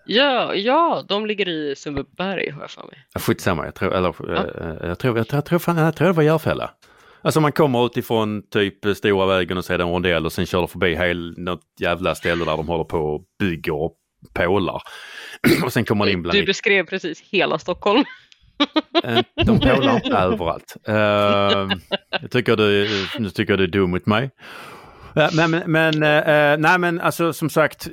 Ja, 0.07 0.55
ja, 0.55 1.05
de 1.09 1.27
ligger 1.27 1.49
i 1.49 1.77
Sundbyberg 1.77 2.51
har 2.51 2.61
jag 2.61 2.71
för 2.71 2.87
mig. 2.87 3.07
Skitsamma, 3.15 3.65
jag 3.65 3.75
tror, 3.75 3.95
eller, 3.95 4.15
ja. 4.19 4.35
Eh, 4.35 4.89
jag, 4.89 4.99
tror, 4.99 5.19
jag, 5.19 5.29
tror, 5.29 5.37
jag, 5.37 5.45
tror, 5.45 5.59
fan, 5.59 5.77
jag 5.77 5.97
tror 5.97 6.09
det 6.09 6.15
var 6.15 6.23
Järfälla. 6.23 6.71
Alltså 7.23 7.41
man 7.41 7.53
kommer 7.53 7.87
utifrån 7.87 8.43
typ 8.51 8.97
stora 8.97 9.27
vägen 9.27 9.59
och 9.59 9.65
ser 9.65 9.79
en 9.79 9.89
rondell 9.89 10.27
och 10.27 10.33
sen 10.33 10.47
kör 10.47 10.67
förbi 10.67 10.95
hel, 10.95 11.39
något 11.39 11.63
jävla 11.81 12.15
ställe 12.15 12.45
där 12.45 12.57
de 12.57 12.69
håller 12.69 12.85
på 12.85 12.99
och 12.99 13.25
bygger 13.39 13.91
pålar. 14.33 14.83
och 15.65 15.73
sen 15.73 15.85
kommer 15.85 15.99
man 15.99 16.09
in 16.09 16.23
bland... 16.23 16.39
Du 16.39 16.45
beskrev 16.45 16.87
precis 16.87 17.21
hela 17.21 17.59
Stockholm. 17.59 18.05
Eh, 19.05 19.21
de 19.35 19.61
pålar 19.61 19.95
inte 19.95 20.17
överallt. 20.17 20.77
Uh, 20.89 20.95
jag 22.21 22.31
tycker 22.31 22.57
du, 22.57 22.89
nu 23.19 23.31
tycker 23.31 23.57
du 23.57 23.65
är 23.65 23.69
dum 23.69 23.91
mot 23.91 24.07
mig. 24.07 24.31
Men, 25.33 25.63
men, 25.67 25.95
uh, 25.95 26.59
nej 26.59 26.79
men 26.79 27.01
alltså 27.01 27.33
som 27.33 27.51
sagt, 27.51 27.89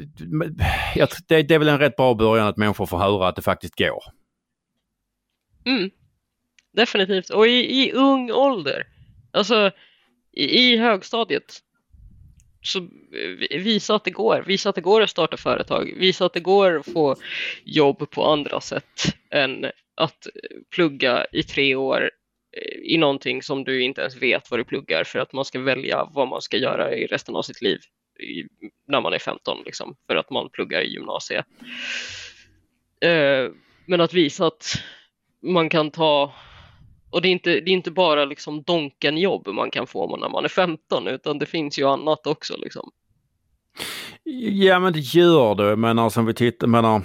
det, 1.28 1.42
det, 1.42 1.56
är 1.56 1.60
väl 1.60 1.68
en 1.68 1.80
rätt 1.80 1.96
bra 1.96 2.14
början 2.14 2.48
att 2.48 2.58
människor 2.58 2.86
får 2.86 2.98
höra 2.98 3.28
att 3.28 3.36
det 3.36 3.42
faktiskt 3.42 3.78
går. 3.78 4.04
Mm. 5.66 5.90
Definitivt, 6.74 7.30
och 7.30 7.48
i, 7.48 7.84
i 7.84 7.92
ung 7.92 8.32
ålder. 8.32 8.84
Alltså 9.32 9.72
i, 10.32 10.44
i 10.44 10.78
högstadiet 10.78 11.64
så 12.62 12.88
visa 13.50 13.96
att 13.96 14.04
det 14.04 14.12
går. 14.12 14.44
Visa 14.48 14.70
att 14.70 14.76
det 14.76 14.82
går 14.82 15.02
att 15.02 15.10
starta 15.10 15.38
företag. 15.38 15.94
Visa 15.98 16.26
att 16.26 16.34
det 16.34 16.40
går 16.40 16.80
att 16.80 16.92
få 16.94 17.16
jobb 17.64 18.10
på 18.10 18.26
andra 18.26 18.62
sätt 18.62 19.16
än 19.32 19.66
att 19.96 20.28
plugga 20.76 21.26
i 21.32 21.44
tre 21.44 21.76
år 21.76 22.12
eh, 22.58 22.94
i 22.94 22.98
någonting 22.98 23.44
som 23.44 23.64
du 23.64 23.82
inte 23.82 24.02
ens 24.02 24.22
vet 24.22 24.52
vad 24.52 24.60
du 24.60 24.64
pluggar 24.64 25.04
för 25.04 25.20
att 25.20 25.34
man 25.34 25.46
ska 25.46 25.60
välja 25.60 26.10
vad 26.12 26.28
man 26.28 26.42
ska 26.42 26.58
göra 26.58 26.96
i 26.96 27.06
resten 27.06 27.36
av 27.36 27.42
sitt 27.42 27.62
liv 27.62 27.80
när 28.88 29.02
man 29.02 29.14
är 29.14 29.20
15 29.20 29.58
liksom, 29.66 29.96
för 30.08 30.16
att 30.16 30.30
man 30.30 30.50
pluggar 30.50 30.82
i 30.82 30.94
gymnasiet. 30.94 31.46
Eh, 33.02 33.52
men 33.86 34.02
att 34.02 34.14
visa 34.14 34.48
att 34.48 34.84
man 35.42 35.70
kan 35.70 35.92
ta 35.92 36.34
och 37.12 37.22
det 37.22 37.28
är 37.28 37.32
inte, 37.32 37.50
det 37.50 37.72
är 37.72 37.74
inte 37.74 37.92
bara 37.92 38.26
liksom 38.26 38.64
donkenjobb 38.64 39.48
man 39.48 39.72
kan 39.72 39.88
få 39.88 40.18
när 40.18 40.30
man 40.30 40.44
är 40.44 40.50
15 40.50 41.08
utan 41.08 41.40
det 41.40 41.46
finns 41.46 41.80
ju 41.80 41.88
annat 41.88 42.28
också 42.28 42.58
liksom. 42.58 42.92
Ja 44.24 44.80
men 44.80 44.94
det 44.94 45.00
gör 45.00 45.56
det, 45.56 45.76
men 45.76 46.00
alltså 46.00 46.20
om 46.20 46.26
vi 46.26 46.34
tittar, 46.34 46.68
menar, 46.68 47.02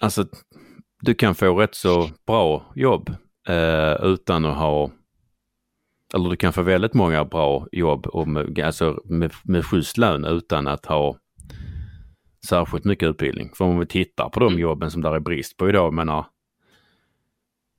alltså 0.00 0.24
du 1.02 1.14
kan 1.14 1.34
få 1.34 1.60
rätt 1.60 1.74
så 1.74 2.10
bra 2.26 2.72
jobb 2.74 3.10
eh, 3.48 4.04
utan 4.04 4.44
att 4.44 4.56
ha, 4.56 4.90
eller 6.14 6.30
du 6.30 6.36
kan 6.36 6.52
få 6.52 6.62
väldigt 6.62 6.94
många 6.94 7.24
bra 7.24 7.66
jobb 7.72 8.06
och 8.06 8.28
med, 8.28 8.58
alltså 8.58 9.00
med, 9.04 9.32
med 9.44 9.64
schysst 9.64 9.98
lön 9.98 10.24
utan 10.24 10.66
att 10.66 10.86
ha 10.86 11.16
särskilt 12.48 12.84
mycket 12.84 13.08
utbildning. 13.08 13.50
För 13.54 13.64
om 13.64 13.78
vi 13.78 13.86
tittar 13.86 14.28
på 14.28 14.40
de 14.40 14.48
mm. 14.48 14.60
jobben 14.60 14.90
som 14.90 15.02
där 15.02 15.14
är 15.14 15.20
brist 15.20 15.56
på 15.56 15.68
idag, 15.68 15.94
menar 15.94 16.26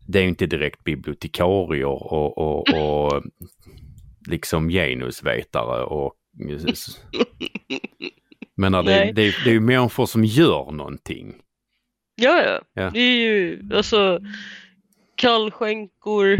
det 0.08 0.20
är 0.20 0.24
inte 0.24 0.46
direkt 0.46 0.84
bibliotekarier 0.84 1.86
och, 1.86 2.38
och, 2.38 2.70
och 2.70 3.24
liksom 4.28 4.70
genusvetare 4.70 5.84
och 5.84 6.14
men 8.56 8.72
det, 8.72 8.82
det, 8.82 9.14
det, 9.14 9.50
är 9.50 9.54
ju 9.54 9.60
människor 9.60 10.06
som 10.06 10.26
gör 10.26 10.72
någonting. 10.72 11.36
Ja, 12.16 12.42
ja, 12.42 12.62
ja. 12.74 12.90
Det 12.90 13.00
är 13.00 13.16
ju 13.16 13.70
alltså 13.76 14.20
kallskänkor, 15.16 16.34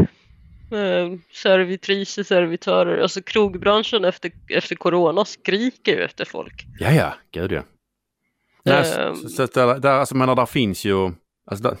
eh, 0.70 1.12
servitriser, 1.32 2.22
servitörer, 2.22 3.02
alltså 3.02 3.22
krogbranschen 3.22 4.04
efter, 4.04 4.32
efter 4.48 4.76
corona 4.76 5.24
skriker 5.24 5.96
ju 5.96 6.02
efter 6.02 6.24
folk. 6.24 6.66
Ja, 6.78 6.92
ja, 6.92 7.14
gud 7.30 7.52
ja. 7.52 7.62
Um, 8.66 9.16
så, 9.16 9.28
så, 9.28 9.46
där, 9.46 9.78
där, 9.78 9.90
alltså, 9.90 10.16
menar, 10.16 10.36
där 10.36 10.46
finns 10.46 10.84
ju 10.84 11.12
Alltså 11.46 11.76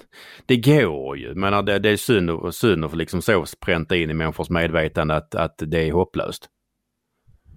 det, 0.46 0.56
går 0.56 1.18
ju, 1.18 1.34
men 1.34 1.64
det, 1.64 1.78
det 1.78 1.90
är 1.90 1.96
synd, 1.96 2.54
synd 2.54 2.84
att 2.84 2.96
liksom 2.96 3.22
så 3.22 3.44
pränta 3.60 3.96
in 3.96 4.10
i 4.10 4.14
människors 4.14 4.50
medvetande 4.50 5.14
att, 5.16 5.34
att 5.34 5.54
det 5.58 5.88
är 5.88 5.92
hopplöst. 5.92 6.48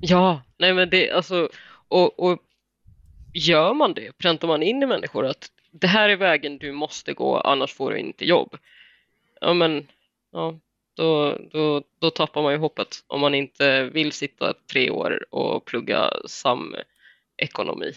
Ja, 0.01 0.41
nej 0.57 0.73
men 0.73 0.89
det, 0.89 1.11
alltså, 1.11 1.49
och, 1.87 2.19
och 2.19 2.39
gör 3.33 3.73
man 3.73 3.93
det, 3.93 4.17
präntar 4.17 4.47
man 4.47 4.63
in 4.63 4.83
i 4.83 4.85
människor 4.85 5.25
att 5.25 5.51
det 5.71 5.87
här 5.87 6.09
är 6.09 6.15
vägen 6.15 6.57
du 6.57 6.71
måste 6.71 7.13
gå, 7.13 7.39
annars 7.39 7.73
får 7.73 7.91
du 7.91 7.97
inte 7.99 8.25
jobb. 8.25 8.57
ja 9.41 9.53
men, 9.53 9.87
ja, 10.31 10.59
då, 10.93 11.37
då, 11.51 11.83
då 11.99 12.09
tappar 12.09 12.41
man 12.41 12.53
ju 12.53 12.59
hoppet 12.59 13.03
om 13.07 13.21
man 13.21 13.35
inte 13.35 13.83
vill 13.83 14.11
sitta 14.11 14.53
tre 14.71 14.89
år 14.89 15.25
och 15.29 15.65
plugga 15.65 16.13
samekonomi. 16.25 17.93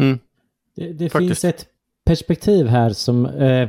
Mm. 0.00 0.18
Det, 0.74 0.92
det 0.92 1.10
finns 1.10 1.44
ett 1.44 1.71
perspektiv 2.04 2.66
här 2.66 2.90
som 2.90 3.26
eh, 3.26 3.68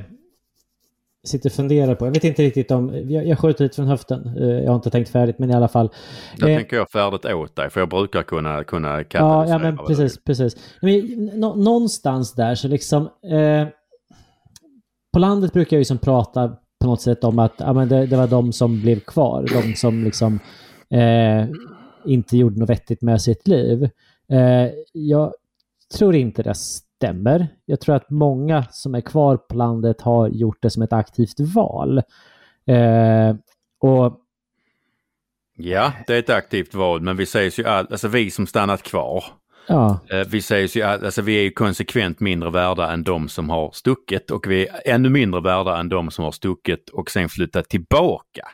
sitter 1.28 1.50
och 1.50 1.54
funderar 1.54 1.96
på. 1.96 2.06
Jag 2.06 2.12
vet 2.14 2.24
inte 2.24 2.44
riktigt 2.44 2.72
om, 2.72 3.10
jag, 3.10 3.28
jag 3.28 3.40
skjuter 3.40 3.64
lite 3.64 3.76
från 3.76 3.88
höften. 3.88 4.38
Eh, 4.38 4.48
jag 4.48 4.68
har 4.68 4.76
inte 4.76 4.90
tänkt 4.90 5.10
färdigt 5.10 5.40
men 5.40 5.50
i 5.50 5.54
alla 5.54 5.68
fall. 5.68 5.90
Då 6.38 6.48
Eh, 6.48 6.58
tänker 6.58 6.78
jag 6.78 6.90
färdigt 6.90 7.26
åt 7.26 7.56
dig 7.56 7.70
för 7.70 7.80
jag 7.80 7.90
brukar 7.90 8.24
kunna, 8.24 8.64
kunna 8.64 9.04
Ja, 9.10 9.48
ja 9.48 9.58
men 9.58 9.78
precis, 9.78 10.24
precis. 10.24 10.56
Men, 10.82 11.26
nå, 11.34 11.56
någonstans 11.56 12.34
där 12.34 12.56
så 12.56 12.68
liksom... 12.68 13.04
Eh, 13.32 13.68
på 15.14 15.20
landet 15.20 15.54
brukar 15.54 15.78
jag 15.78 15.82
ju 15.82 15.86
som 15.86 15.98
prata 15.98 16.58
på 16.80 16.88
något 16.88 17.02
sätt 17.02 17.24
om 17.24 17.40
att 17.40 17.54
ja, 17.58 17.74
men 17.74 17.90
det, 17.90 18.06
det 18.06 18.18
var 18.18 18.28
de 18.28 18.54
som 18.54 18.82
blev 18.82 19.00
kvar. 19.00 19.46
De 19.54 19.76
som 19.76 20.04
liksom 20.04 20.40
eh, 20.90 21.46
inte 22.06 22.38
gjorde 22.38 22.60
något 22.60 22.70
vettigt 22.70 23.02
med 23.02 23.22
sitt 23.22 23.48
liv. 23.48 23.90
Eh, 24.32 24.72
jag 24.94 25.34
tror 25.98 26.16
inte 26.16 26.44
det 26.44 26.54
stämmer. 27.08 27.48
Jag 27.66 27.80
tror 27.82 27.96
att 27.96 28.10
många 28.10 28.64
som 28.72 28.96
är 28.96 29.02
kvar 29.02 29.38
på 29.38 29.56
landet 29.56 30.02
har 30.02 30.28
gjort 30.28 30.58
det 30.62 30.70
som 30.70 30.84
ett 30.84 30.94
aktivt 30.94 31.40
val. 31.40 31.98
Eh, 32.66 33.36
och 33.80 34.20
Ja, 35.58 35.92
det 36.08 36.14
är 36.16 36.20
ett 36.20 36.30
aktivt 36.30 36.74
val 36.74 37.02
men 37.02 37.18
vi 37.18 37.26
sägs 37.26 37.60
ju 37.60 37.66
all, 37.66 37.88
alltså 37.92 38.08
vi 38.08 38.32
som 38.32 38.48
stannat 38.48 38.84
kvar. 38.84 39.24
ja, 39.68 40.00
eh, 40.12 40.28
Vi 40.28 40.42
sägs 40.42 40.76
ju, 40.76 40.82
all, 40.82 41.06
alltså 41.06 41.22
vi 41.22 41.36
är 41.40 41.44
ju 41.44 41.52
konsekvent 41.52 42.20
mindre 42.20 42.50
värda 42.50 42.92
än 42.92 43.04
de 43.04 43.30
som 43.30 43.50
har 43.50 43.72
stuckit 43.72 44.32
och 44.32 44.48
vi 44.52 44.68
är 44.68 44.82
ännu 44.94 45.10
mindre 45.10 45.42
värda 45.42 45.78
än 45.78 45.90
de 45.90 46.12
som 46.12 46.24
har 46.26 46.32
stuckit 46.32 46.90
och 46.90 47.12
sen 47.12 47.30
flyttat 47.30 47.70
tillbaka. 47.70 48.48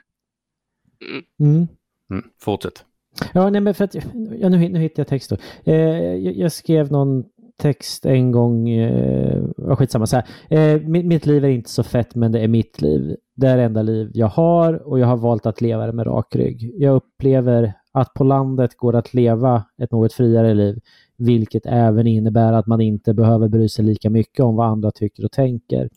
mm. 1.40 1.68
Mm, 2.12 2.24
fortsätt. 2.42 2.86
Ja, 3.34 3.50
nej 3.50 3.62
men 3.62 3.74
för 3.74 3.84
att, 3.86 3.96
ja, 4.40 4.50
nu, 4.50 4.70
nu 4.70 4.80
hittar 4.80 5.00
jag 5.00 5.08
text 5.08 5.30
då. 5.30 5.38
Eh, 5.72 5.76
jag, 6.16 6.36
jag 6.36 6.52
skrev 6.52 6.92
någon 6.92 7.24
text 7.60 8.06
en 8.06 8.32
gång, 8.32 8.70
eh, 8.70 9.44
ja, 9.58 9.76
skitsamma, 9.76 10.08
så 10.08 10.16
här. 10.16 10.26
Eh, 10.50 10.82
mitt, 10.82 11.06
mitt 11.06 11.26
liv 11.26 11.46
är 11.46 11.50
inte 11.50 11.70
så 11.70 11.84
fett 11.84 12.16
men 12.16 12.32
det 12.32 12.40
är 12.40 12.48
mitt 12.48 12.82
liv. 12.82 13.16
Det 13.36 13.48
är 13.48 13.58
det 13.58 13.64
enda 13.64 13.82
liv 13.82 14.12
jag 14.14 14.28
har 14.28 14.74
och 14.88 15.00
jag 15.00 15.08
har 15.08 15.18
valt 15.18 15.46
att 15.46 15.62
leva 15.62 15.86
det 15.86 15.94
med 15.94 16.08
rak 16.08 16.36
rygg. 16.36 16.74
Jag 16.78 16.96
upplever 16.96 17.74
att 17.92 18.14
på 18.14 18.24
landet 18.24 18.78
går 18.78 18.92
det 18.92 19.00
att 19.00 19.14
leva 19.14 19.64
ett 19.82 19.92
något 19.92 20.14
friare 20.14 20.54
liv, 20.54 20.80
vilket 21.18 21.66
även 21.66 22.08
innebär 22.08 22.54
att 22.54 22.68
man 22.68 22.82
inte 22.82 23.14
behöver 23.14 23.48
bry 23.48 23.70
sig 23.70 23.86
lika 23.86 24.10
mycket 24.10 24.46
om 24.46 24.56
vad 24.56 24.68
andra 24.68 24.92
tycker 24.92 25.26
och 25.26 25.32
tänker. 25.32 25.90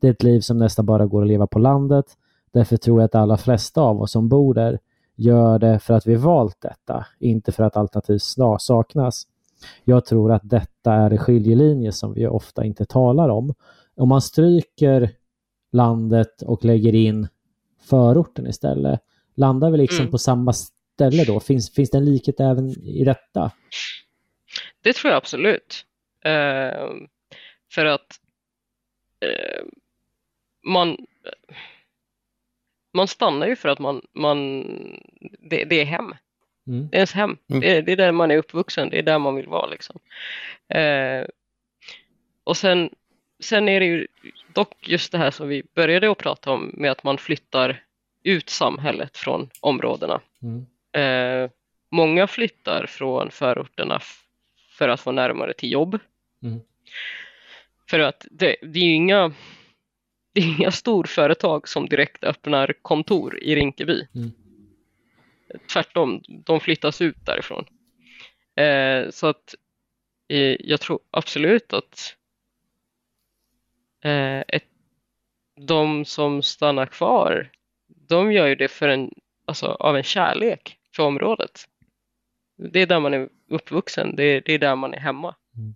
Det 0.00 0.06
är 0.06 0.10
ett 0.10 0.22
liv 0.22 0.40
som 0.40 0.58
nästan 0.58 0.86
bara 0.86 1.06
går 1.06 1.22
att 1.22 1.28
leva 1.28 1.46
på 1.46 1.58
landet. 1.58 2.06
Därför 2.52 2.76
tror 2.76 3.00
jag 3.00 3.04
att 3.04 3.14
alla 3.14 3.36
flesta 3.36 3.80
av 3.80 4.00
oss 4.00 4.12
som 4.12 4.28
bor 4.28 4.54
där 4.54 4.78
gör 5.16 5.58
det 5.58 5.78
för 5.78 5.94
att 5.94 6.06
vi 6.06 6.14
valt 6.14 6.60
detta, 6.60 7.06
inte 7.20 7.52
för 7.52 7.64
att 7.64 7.76
alternativ 7.76 8.18
saknas. 8.58 9.26
Jag 9.84 10.04
tror 10.06 10.32
att 10.32 10.42
detta 10.44 10.92
är 10.92 11.10
en 11.10 11.18
skiljelinje 11.18 11.92
som 11.92 12.14
vi 12.14 12.26
ofta 12.26 12.64
inte 12.64 12.84
talar 12.84 13.28
om. 13.28 13.54
Om 13.96 14.08
man 14.08 14.22
stryker 14.22 15.10
landet 15.72 16.42
och 16.42 16.64
lägger 16.64 16.94
in 16.94 17.28
förorten 17.88 18.46
istället, 18.46 19.00
landar 19.34 19.70
vi 19.70 19.78
liksom 19.78 19.98
Mm. 20.00 20.10
på 20.10 20.18
samma 20.18 20.52
ställe 20.52 21.24
då? 21.24 21.40
Finns, 21.40 21.74
finns 21.74 21.90
det 21.90 21.98
en 21.98 22.04
likhet 22.04 22.40
även 22.40 22.68
i 22.68 23.04
detta? 23.04 23.50
Det 24.82 24.92
tror 24.92 25.10
jag 25.10 25.16
absolut. 25.18 25.84
Eh, 26.24 26.88
för 27.72 27.84
att 27.84 28.20
eh, 29.20 29.64
man, 30.64 30.96
man 32.94 33.08
stannar 33.08 33.46
ju 33.46 33.56
för 33.56 33.68
att 33.68 33.78
man, 33.78 34.02
man 34.12 34.62
det, 35.50 35.64
det 35.64 35.80
är 35.80 35.84
hem. 35.84 36.14
Mm. 36.68 36.88
Det 36.90 36.96
är 36.96 36.98
ens 36.98 37.12
hem. 37.12 37.36
Mm. 37.48 37.60
Det, 37.60 37.76
är- 37.76 37.82
det 37.82 37.92
är 37.92 37.96
där 37.96 38.12
man 38.12 38.30
är 38.30 38.36
uppvuxen. 38.36 38.90
Det 38.90 38.98
är 38.98 39.02
där 39.02 39.18
man 39.18 39.34
vill 39.36 39.46
vara. 39.46 39.66
Liksom. 39.66 39.98
Eh, 40.68 41.26
och 42.44 42.56
sen, 42.56 42.90
sen 43.40 43.68
är 43.68 43.80
det 43.80 43.86
ju 43.86 44.06
dock 44.54 44.88
just 44.88 45.12
det 45.12 45.18
här 45.18 45.30
som 45.30 45.48
vi 45.48 45.62
började 45.74 46.10
att 46.10 46.18
prata 46.18 46.50
om 46.50 46.70
med 46.74 46.90
att 46.90 47.04
man 47.04 47.18
flyttar 47.18 47.82
ut 48.22 48.48
samhället 48.50 49.16
från 49.16 49.50
områdena. 49.60 50.20
Mm. 50.42 50.66
Eh, 50.92 51.50
många 51.90 52.26
flyttar 52.26 52.86
från 52.86 53.30
förorterna 53.30 54.00
för 54.70 54.88
att 54.88 55.00
få 55.00 55.12
närmare 55.12 55.52
till 55.52 55.72
jobb. 55.72 55.98
Mm. 56.42 56.60
För 57.90 57.98
att 57.98 58.26
det, 58.30 58.56
det 58.62 58.78
är 58.78 58.84
ju 58.84 58.92
inga, 58.94 59.32
det 60.34 60.40
är 60.40 60.44
inga 60.60 60.70
storföretag 60.70 61.68
som 61.68 61.88
direkt 61.88 62.24
öppnar 62.24 62.74
kontor 62.82 63.38
i 63.42 63.54
Rinkeby. 63.56 64.06
Mm. 64.14 64.32
Tvärtom, 65.72 66.22
de 66.28 66.60
flyttas 66.60 67.00
ut 67.00 67.26
därifrån. 67.26 67.66
Eh, 68.56 69.10
så 69.10 69.26
att 69.26 69.54
eh, 70.28 70.56
jag 70.60 70.80
tror 70.80 71.00
absolut 71.10 71.72
att 71.72 72.16
eh, 74.04 74.40
ett, 74.48 74.68
de 75.56 76.04
som 76.04 76.42
stannar 76.42 76.86
kvar, 76.86 77.50
de 77.86 78.32
gör 78.32 78.46
ju 78.46 78.54
det 78.54 78.68
för 78.68 78.88
en, 78.88 79.10
alltså, 79.44 79.66
av 79.66 79.96
en 79.96 80.02
kärlek 80.02 80.78
för 80.94 81.02
området. 81.02 81.68
Det 82.56 82.80
är 82.80 82.86
där 82.86 83.00
man 83.00 83.14
är 83.14 83.28
uppvuxen, 83.48 84.16
det 84.16 84.24
är, 84.24 84.42
det 84.44 84.52
är 84.52 84.58
där 84.58 84.76
man 84.76 84.94
är 84.94 84.98
hemma. 84.98 85.34
Mm. 85.56 85.74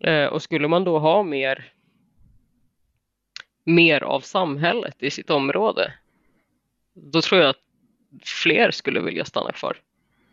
Eh, 0.00 0.32
och 0.32 0.42
skulle 0.42 0.68
man 0.68 0.84
då 0.84 0.98
ha 0.98 1.22
mer, 1.22 1.72
mer 3.64 4.02
av 4.02 4.20
samhället 4.20 5.02
i 5.02 5.10
sitt 5.10 5.30
område, 5.30 5.94
då 6.94 7.22
tror 7.22 7.40
jag 7.40 7.50
att 7.50 7.62
fler 8.24 8.70
skulle 8.70 9.00
vilja 9.00 9.24
stanna 9.24 9.52
kvar. 9.52 9.76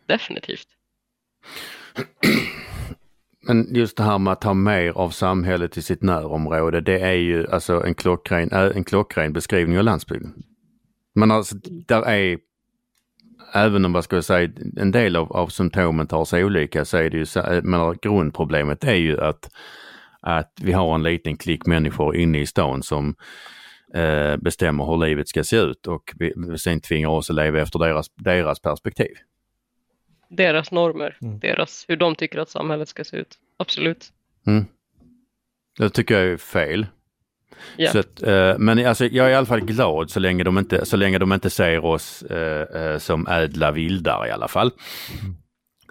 Definitivt. 0.06 0.68
Men 3.42 3.74
just 3.74 3.96
det 3.96 4.02
här 4.02 4.18
med 4.18 4.32
att 4.32 4.44
ha 4.44 4.54
mer 4.54 4.92
av 4.92 5.10
samhället 5.10 5.76
i 5.76 5.82
sitt 5.82 6.02
närområde, 6.02 6.80
det 6.80 7.00
är 7.00 7.12
ju 7.12 7.50
alltså 7.50 7.84
en 7.84 7.94
klockren, 7.94 8.52
äh, 8.52 8.76
en 8.76 8.84
klockren 8.84 9.32
beskrivning 9.32 9.78
av 9.78 9.84
landsbygden. 9.84 10.42
Men 11.14 11.30
alltså, 11.30 11.56
där 11.64 12.02
är, 12.02 12.38
även 13.54 13.84
om 13.84 13.92
vad 13.92 14.04
ska 14.04 14.16
jag 14.16 14.24
säga, 14.24 14.50
en 14.76 14.90
del 14.90 15.16
av, 15.16 15.32
av 15.32 15.48
symptomen 15.48 16.06
tar 16.06 16.24
sig 16.24 16.44
olika 16.44 16.84
så 16.84 16.96
är 16.96 17.10
det 17.10 17.16
ju, 17.16 17.26
så, 17.26 17.40
äh, 17.40 17.62
men 17.62 17.98
grundproblemet 18.02 18.84
är 18.84 18.94
ju 18.94 19.20
att, 19.20 19.50
att 20.20 20.52
vi 20.60 20.72
har 20.72 20.94
en 20.94 21.02
liten 21.02 21.36
klick 21.36 21.66
människor 21.66 22.16
inne 22.16 22.40
i 22.40 22.46
stan 22.46 22.82
som 22.82 23.14
eh, 23.94 24.36
bestämmer 24.36 24.84
hur 24.84 25.06
livet 25.06 25.28
ska 25.28 25.44
se 25.44 25.56
ut 25.56 25.86
och 25.86 26.12
vi, 26.16 26.32
vi 26.36 26.58
sen 26.58 26.80
tvingar 26.80 27.08
oss 27.08 27.30
att 27.30 27.36
leva 27.36 27.60
efter 27.60 27.78
deras, 27.78 28.10
deras 28.14 28.60
perspektiv. 28.60 29.14
Deras 30.28 30.70
normer, 30.70 31.16
Mm. 31.22 31.38
deras, 31.38 31.84
hur 31.88 31.96
de 31.96 32.14
tycker 32.14 32.38
att 32.38 32.48
samhället 32.50 32.88
ska 32.88 33.04
se 33.04 33.16
ut. 33.16 33.38
Absolut. 33.56 34.12
Mm. 34.46 34.64
Det 35.78 35.90
tycker 35.90 36.14
jag 36.20 36.32
är 36.32 36.36
fel. 36.36 36.86
Ja. 37.76 37.90
Så 37.92 37.98
att, 37.98 38.22
eh, 38.22 38.58
men 38.58 38.86
alltså, 38.86 39.06
jag 39.06 39.26
är 39.26 39.30
i 39.30 39.34
alla 39.34 39.46
fall 39.46 39.60
glad 39.60 40.10
så 40.10 40.20
länge 40.20 40.44
de 40.44 40.58
inte, 40.58 40.86
så 40.86 40.96
länge 40.96 41.18
de 41.18 41.32
inte 41.32 41.50
ser 41.50 41.84
oss 41.84 42.22
eh, 42.22 42.82
eh, 42.82 42.98
som 42.98 43.26
ädla 43.26 43.70
vildar 43.70 44.26
i 44.26 44.30
alla 44.30 44.48
fall. 44.48 44.70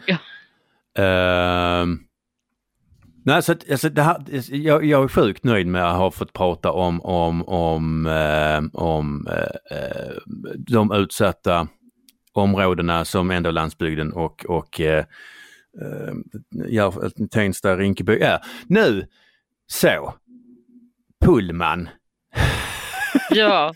Ja. 0.08 0.18
Ehm, 1.04 2.00
nej, 3.30 3.44
så 3.44 3.52
att, 3.52 3.72
alltså, 3.72 3.90
det 3.90 4.02
här, 4.02 4.18
jag, 4.56 4.86
jag 4.86 5.04
är 5.04 5.08
sjukt 5.08 5.44
nöjd 5.44 5.68
med 5.68 5.90
att 5.90 5.98
ha 5.98 6.12
fått 6.12 6.34
prata 6.34 6.72
om, 6.72 7.02
om, 7.02 7.44
om, 7.48 8.06
eh, 8.06 8.82
om 8.82 9.28
eh, 9.28 9.78
eh 9.78 10.14
de 10.58 10.92
utsatta 10.92 11.68
områdena 12.34 13.06
som 13.06 13.32
ändå 13.32 13.52
landsbygden 13.52 14.14
och, 14.14 14.46
och 14.46 14.82
eh, 14.82 15.06
eh, 15.82 16.14
ja, 16.68 16.94
Tensta, 17.32 17.78
Rinkeby 17.78 18.20
är. 18.20 18.40
Nu, 18.68 19.08
så, 19.68 20.14
Pullman. 21.26 21.90
ja. 23.30 23.74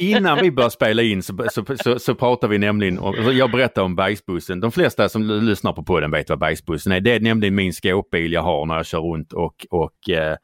Innan 0.00 0.38
vi 0.42 0.50
börjar 0.50 0.70
spela 0.70 1.02
in 1.02 1.22
så, 1.22 1.46
så, 1.50 1.64
så, 1.84 1.98
så 1.98 2.14
pratar 2.14 2.48
vi 2.48 2.58
nämligen 2.58 2.98
om, 2.98 3.14
jag 3.32 3.50
berättar 3.50 3.82
om 3.82 3.96
bajsbussen. 3.96 4.60
De 4.60 4.72
flesta 4.72 5.08
som 5.08 5.22
lyssnar 5.22 5.72
på 5.72 5.82
podden 5.82 6.10
vet 6.10 6.28
vad 6.30 6.38
bajsbussen 6.38 6.92
är. 6.92 7.00
Det 7.00 7.12
är 7.12 7.20
nämligen 7.20 7.54
min 7.54 7.72
skåpbil 7.72 8.32
jag 8.32 8.42
har 8.42 8.66
när 8.66 8.76
jag 8.76 8.86
kör 8.86 9.00
runt 9.00 9.32
och, 9.32 9.66
och 9.70 10.10
eh, 10.10 10.36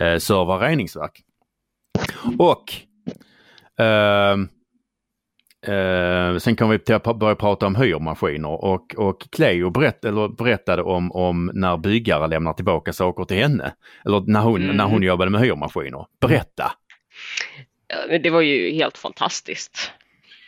eh, 0.00 0.18
servar 0.18 0.58
reningsverk. 0.58 1.20
Och 2.38 2.64
ehm, 3.84 4.48
eh, 5.66 6.38
sen 6.38 6.56
kan 6.56 6.70
vi 6.70 6.78
till 6.78 6.94
att 6.94 7.18
börja 7.18 7.34
prata 7.34 7.66
om 7.66 7.74
hyrmaskiner 7.76 8.64
och, 8.64 8.94
och 8.94 9.26
Cleo 9.32 9.70
berätt, 9.70 10.04
eller 10.04 10.28
berättade 10.28 10.82
om, 10.82 11.12
om 11.12 11.50
när 11.54 11.76
byggare 11.76 12.26
lämnar 12.26 12.52
tillbaka 12.52 12.92
saker 12.92 13.24
till 13.24 13.36
henne. 13.36 13.74
Eller 14.04 14.20
när 14.26 14.40
hon, 14.40 14.62
Mm. 14.62 14.76
när 14.76 14.84
hon 14.84 15.02
jobbade 15.02 15.30
med 15.30 15.40
hyrmaskiner. 15.40 16.06
Berätta! 16.20 16.72
Det 18.20 18.30
var 18.30 18.40
ju 18.40 18.70
helt 18.70 18.98
fantastiskt. 18.98 19.92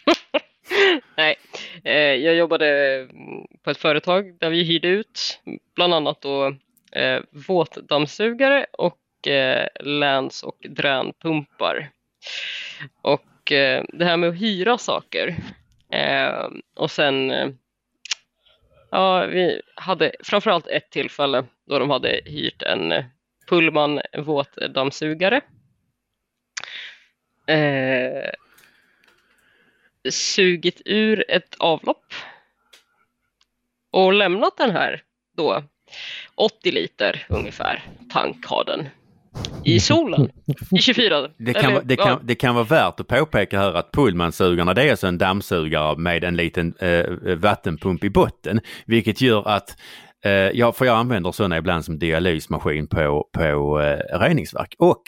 Nej, 1.17 1.37
eh, 1.85 1.93
jag 1.95 2.35
jobbade 2.35 2.95
mm, 3.01 3.47
på 3.63 3.71
ett 3.71 3.79
företag 3.79 4.39
där 4.39 4.51
vi 4.51 4.63
hyrde 4.63 4.89
ut 4.89 5.41
bland 5.75 5.95
annat 5.95 6.21
då 6.21 6.57
eh, 6.93 7.21
våtdammsugare 7.49 8.67
och 8.73 9.29
eh, 9.29 9.67
läns 9.81 10.43
och 10.43 10.57
dränpumpar. 10.69 11.91
Och 13.03 13.23
det 13.89 14.05
här 14.05 14.17
med 14.17 14.29
att 14.29 14.41
hyra 14.41 14.79
saker 14.79 15.37
och 16.75 16.91
sen 16.91 17.33
Ja, 18.91 19.27
vi 19.27 19.63
hade 19.75 20.13
framförallt 20.25 20.67
ett 20.67 20.91
tillfälle 20.91 21.45
då 21.67 21.79
de 21.79 21.91
hade 21.91 22.21
hyrt 22.25 22.63
en 22.63 23.05
Pullman 23.49 24.01
våtdammsugare. 24.19 25.41
Eh, 27.47 28.31
sugit 30.11 30.83
ur 30.85 31.25
ett 31.29 31.55
avlopp 31.59 32.13
och 33.91 34.13
lämnat 34.13 34.57
den 34.57 34.71
här 34.71 35.03
då 35.37 35.63
80 36.35 36.71
liter 36.71 37.27
ungefär 37.29 37.83
tank 38.13 38.47
har 38.47 38.65
den 38.65 38.89
i 39.65 39.81
solen 39.81 40.31
i 40.71 40.79
24 40.79 41.29
Det 41.37 41.55
kan, 41.55 41.71
eller, 41.71 41.83
det, 41.85 41.97
kan, 41.97 42.09
ja, 42.09 42.21
det 42.23 42.35
kan 42.35 42.55
vara 42.55 42.65
värt 42.65 43.01
att 43.01 43.07
påpeka 43.07 43.59
här 43.59 43.73
att 43.75 43.93
Pullmansugarna 43.93 44.75
det 44.75 44.83
är 44.83 44.91
alltså 44.91 45.07
en 45.07 45.19
dammsugare 45.19 45.97
med 45.97 46.25
en 46.25 46.37
liten 46.37 46.75
eh, 46.79 47.37
vattenpump 47.37 48.05
i 48.05 48.11
botten. 48.11 48.61
Vilket 48.87 49.21
gör 49.21 49.49
att 49.49 49.77
eh, 50.25 50.33
ja, 50.33 50.73
för 50.73 50.85
jag 50.85 50.97
använder 50.97 51.33
sådana 51.33 51.59
ibland 51.59 51.85
som 51.85 51.99
dialysmaskin 51.99 52.87
på, 52.87 53.29
på 53.33 53.81
eh, 53.81 54.19
reningsverk. 54.19 54.75
Och 54.79 55.03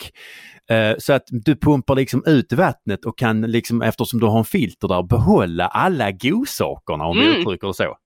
så 0.99 1.13
att 1.13 1.23
du 1.29 1.55
pumpar 1.55 1.95
liksom 1.95 2.23
ut 2.25 2.53
vattnet 2.53 3.05
och 3.05 3.17
kan 3.17 3.41
liksom 3.41 3.81
eftersom 3.81 4.19
du 4.19 4.25
har 4.25 4.37
en 4.39 4.45
filter 4.45 4.87
där 4.87 5.03
behålla 5.03 5.67
alla 5.67 6.11
godsakerna 6.11 7.05
om 7.05 7.17
vi 7.17 7.25
Mm. 7.27 7.39
uttrycker 7.41 7.67
det 7.67 7.73
så. 7.73 7.97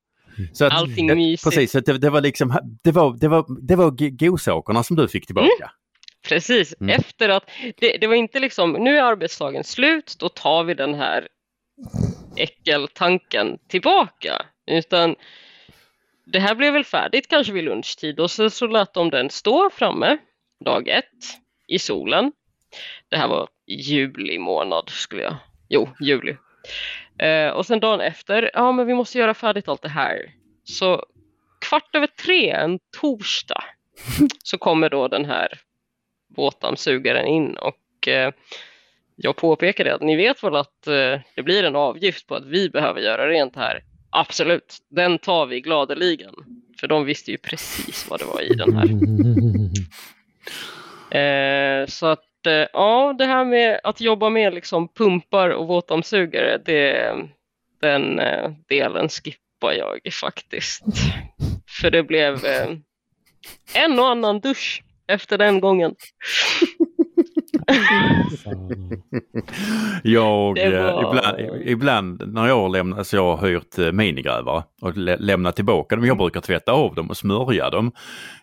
så 0.53 0.65
att, 0.65 0.73
Allting 0.73 1.09
eh, 1.09 1.15
mysigt. 1.15 1.43
Precis, 1.43 1.71
så 1.71 1.79
det, 1.79 1.97
det 1.97 2.09
var 2.09 2.21
liksom, 2.21 2.59
det 2.83 2.91
var, 2.91 3.17
det 3.19 3.27
var, 3.27 3.45
det 3.67 3.75
var 3.75 4.17
godsakerna 4.17 4.83
som 4.83 4.95
du 4.95 5.07
fick 5.07 5.25
tillbaka. 5.25 5.71
Precis, 6.27 6.75
Mm. 6.81 6.95
efter 6.99 7.29
att 7.29 7.43
det, 7.79 7.97
det 8.01 8.07
var 8.07 8.15
inte 8.15 8.39
liksom 8.39 8.71
nu 8.71 8.97
är 8.97 9.03
arbetsdagen 9.03 9.63
slut, 9.63 10.15
då 10.19 10.29
tar 10.29 10.63
vi 10.63 10.73
den 10.73 10.93
här 10.93 11.27
äckeltanken 12.37 13.57
tillbaka. 13.67 14.45
Utan 14.71 15.15
det 16.25 16.39
här 16.39 16.55
blev 16.55 16.73
väl 16.73 16.83
färdigt 16.83 17.27
kanske 17.29 17.53
vid 17.53 17.63
lunchtid 17.63 18.19
och 18.19 18.31
så, 18.31 18.49
så 18.49 18.67
lät 18.67 18.93
de 18.93 19.09
den 19.09 19.29
stå 19.29 19.69
framme 19.73 20.17
dag 20.65 20.87
ett 20.87 21.05
i 21.67 21.79
solen. 21.79 22.31
Det 23.09 23.17
här 23.17 23.27
var 23.27 23.47
juli 23.67 24.39
månad 24.39 24.89
skulle 24.89 25.21
jag, 25.21 25.35
jo 25.69 25.89
juli. 25.99 26.37
Eh, 27.19 27.49
och 27.49 27.65
sen 27.65 27.79
dagen 27.79 28.01
efter, 28.01 28.51
ja 28.53 28.71
men 28.71 28.87
vi 28.87 28.93
måste 28.93 29.17
göra 29.17 29.33
färdigt 29.33 29.67
allt 29.67 29.81
det 29.81 29.89
här. 29.89 30.31
Så 30.63 31.05
kvart 31.69 31.95
över 31.95 32.07
tre 32.07 32.49
en 32.49 32.79
torsdag 33.01 33.63
så 34.43 34.57
kommer 34.57 34.89
då 34.89 35.07
den 35.07 35.25
här 35.25 35.47
båtdammsugaren 36.35 37.27
in 37.27 37.57
och 37.57 38.07
eh, 38.07 38.33
jag 39.15 39.35
påpekade 39.35 39.95
att 39.95 40.01
ni 40.01 40.15
vet 40.15 40.43
väl 40.43 40.55
att 40.55 40.87
eh, 40.87 41.19
det 41.35 41.43
blir 41.43 41.63
en 41.63 41.75
avgift 41.75 42.27
på 42.27 42.35
att 42.35 42.45
vi 42.45 42.69
behöver 42.69 43.01
göra 43.01 43.29
rent 43.29 43.55
här. 43.55 43.83
Absolut, 44.09 44.77
den 44.89 45.19
tar 45.19 45.45
vi 45.45 45.61
gladeligen. 45.61 46.33
För 46.79 46.87
de 46.87 47.05
visste 47.05 47.31
ju 47.31 47.37
precis 47.37 48.09
vad 48.09 48.19
det 48.19 48.25
var 48.25 48.41
i 48.41 48.53
den 48.53 48.73
här. 48.75 48.87
Eh, 51.11 51.85
så 51.87 52.05
att 52.05 52.23
eh, 52.47 52.67
ja, 52.73 53.15
det 53.17 53.25
här 53.25 53.45
med 53.45 53.79
att 53.83 54.01
jobba 54.01 54.29
med 54.29 54.53
liksom 54.53 54.87
pumpar 54.87 55.49
och 55.49 55.67
våtdammsugare, 55.67 56.57
det, 56.57 57.15
den 57.81 58.19
eh, 58.19 58.51
delen 58.67 59.09
skippar 59.09 59.73
jag 59.73 59.99
faktiskt. 60.21 60.83
För 61.81 61.91
det 61.91 62.03
blev 62.03 62.45
eh, 62.45 62.69
en 63.73 63.99
och 63.99 64.07
annan 64.07 64.39
dusch 64.39 64.83
efter 65.07 65.37
den 65.37 65.59
gången. 65.59 65.95
Jag, 70.03 70.55
Det 70.55 70.61
eh, 70.63 70.93
var- 70.93 71.11
ibland, 71.11 71.69
ibland 71.69 72.33
när 72.33 72.47
jag 72.47 72.71
lämnar, 72.71 72.97
alltså 72.97 73.15
jag 73.17 73.35
har 73.35 73.47
hyrt 73.47 73.77
eh, 73.79 73.91
minigrävare 73.91 74.63
och 74.81 74.97
lä 74.97 75.17
lämnar 75.19 75.51
tillbaka 75.51 75.95
dem, 75.95 76.05
jag 76.05 76.17
brukar 76.17 76.41
tvätta 76.41 76.71
av 76.71 76.95
dem 76.95 77.09
och 77.09 77.17
smörja 77.17 77.69
dem. 77.69 77.91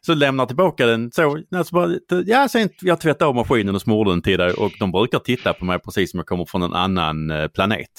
Så 0.01 0.15
lämnar 0.15 0.47
tillbaka 0.47 0.87
den 0.87 1.11
så, 1.13 1.39
alltså 1.57 1.75
bara, 1.75 1.91
ja 2.27 2.49
sen 2.49 2.69
jag 2.81 3.01
tvättade 3.01 3.29
av 3.29 3.35
maskinen 3.35 3.75
och 3.75 3.81
smorde 3.83 4.11
den 4.11 4.23
till 4.23 4.39
dig 4.39 4.53
och 4.53 4.73
de 4.79 4.93
brukar 4.93 5.19
titta 5.19 5.53
på 5.53 5.65
mig 5.65 5.79
precis 5.79 6.11
som 6.11 6.19
jag 6.19 6.27
kommer 6.27 6.45
från 6.45 6.63
en 6.63 6.75
annan 6.75 7.31
eh, 7.31 7.49
planet. 7.49 7.91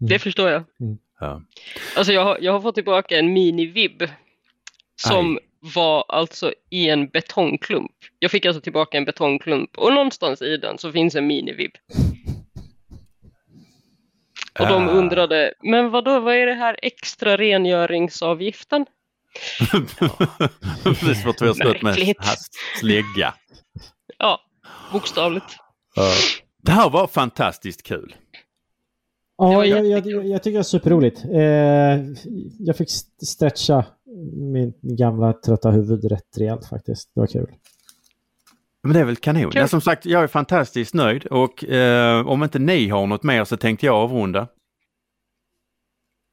Det 0.00 0.18
förstår 0.18 0.50
jag. 0.50 0.62
Ja. 1.20 1.42
Alltså 1.96 2.12
jag 2.12 2.24
har, 2.24 2.38
jag 2.40 2.52
har 2.52 2.60
fått 2.60 2.74
tillbaka 2.74 3.18
en 3.18 3.36
mini-vib 3.36 4.08
som 4.96 5.38
var 5.74 6.04
alltså 6.08 6.52
i 6.70 6.88
en 6.88 7.08
betongklump. 7.08 7.92
Jag 8.18 8.30
fick 8.30 8.46
alltså 8.46 8.60
tillbaka 8.60 8.96
en 8.98 9.04
betongklump 9.04 9.78
och 9.78 9.92
någonstans 9.92 10.42
i 10.42 10.56
den 10.56 10.78
så 10.78 10.92
finns 10.92 11.14
en 11.14 11.30
mini-vib. 11.30 11.70
Och 14.60 14.66
de 14.68 14.88
Ah. 14.88 14.90
undrade, 14.92 15.54
men 15.62 15.90
vad 15.90 16.04
då, 16.04 16.20
vad 16.20 16.34
är 16.34 16.46
det 16.46 16.54
här 16.54 16.76
extra 16.82 17.36
rengöringsavgiften? 17.36 18.86
Precis 20.84 21.24
vi 21.40 21.46
har 21.46 21.54
stött 21.54 21.82
med 21.82 21.94
slägga. 22.80 23.34
Ja, 24.18 24.40
bokstavligt. 24.92 25.46
Det 26.62 26.72
här 26.72 26.90
var 26.90 27.06
fantastiskt 27.06 27.82
kul. 27.82 28.14
Ja, 29.38 29.44
var 29.52 29.64
jag, 29.64 29.86
jag, 29.86 30.26
jag 30.26 30.42
tycker 30.42 30.58
det 30.58 30.60
är 30.60 30.62
superroligt. 30.62 31.24
Eh, 31.24 31.40
jag 32.58 32.76
fick 32.76 32.88
st- 32.88 33.26
stretcha 33.26 33.84
min 34.32 34.74
gamla 34.82 35.32
trötta 35.32 35.70
huvud 35.70 36.04
rätt 36.04 36.38
rejält 36.38 36.66
faktiskt. 36.66 37.10
Det 37.14 37.20
var 37.20 37.26
kul. 37.26 37.46
Men 38.82 38.92
det 38.92 39.00
är 39.00 39.04
väl 39.04 39.16
kanon. 39.16 39.52
Ja, 39.54 39.68
som 39.68 39.80
sagt, 39.80 40.06
jag 40.06 40.22
är 40.22 40.26
fantastiskt 40.26 40.94
nöjd 40.94 41.26
och 41.26 41.64
eh, 41.64 42.26
om 42.26 42.42
inte 42.42 42.58
ni 42.58 42.88
har 42.88 43.06
något 43.06 43.22
mer 43.22 43.44
så 43.44 43.56
tänkte 43.56 43.86
jag 43.86 43.94
avrunda. 43.94 44.48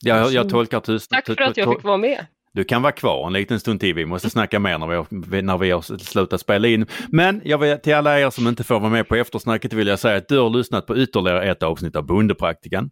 Jag, 0.05 0.31
jag 0.31 0.49
tolkar 0.49 0.79
tyst. 0.79 1.11
Tack 1.11 1.25
för 1.25 1.41
att 1.41 1.57
jag 1.57 1.73
fick 1.75 1.83
vara 1.83 1.97
med. 1.97 2.25
Du 2.53 2.63
kan 2.63 2.81
vara 2.81 2.91
kvar 2.91 3.27
en 3.27 3.33
liten 3.33 3.59
stund 3.59 3.79
till. 3.79 3.93
Vi 3.93 4.05
måste 4.05 4.29
snacka 4.29 4.59
mer 4.59 4.77
när 4.77 4.87
vi 4.87 4.95
har, 4.95 5.41
när 5.41 5.57
vi 5.57 5.71
har 5.71 5.81
slutat 5.97 6.41
spela 6.41 6.67
in. 6.67 6.85
Men 7.07 7.41
jag 7.45 7.57
vill, 7.57 7.77
till 7.77 7.95
alla 7.95 8.19
er 8.19 8.29
som 8.29 8.47
inte 8.47 8.63
får 8.63 8.79
vara 8.79 8.91
med 8.91 9.07
på 9.07 9.15
eftersnacket 9.15 9.73
vill 9.73 9.87
jag 9.87 9.99
säga 9.99 10.17
att 10.17 10.27
du 10.27 10.39
har 10.39 10.49
lyssnat 10.49 10.87
på 10.87 10.97
ytterligare 10.97 11.51
ett 11.51 11.63
avsnitt 11.63 11.95
av 11.95 12.05
Bondepraktikan. 12.05 12.89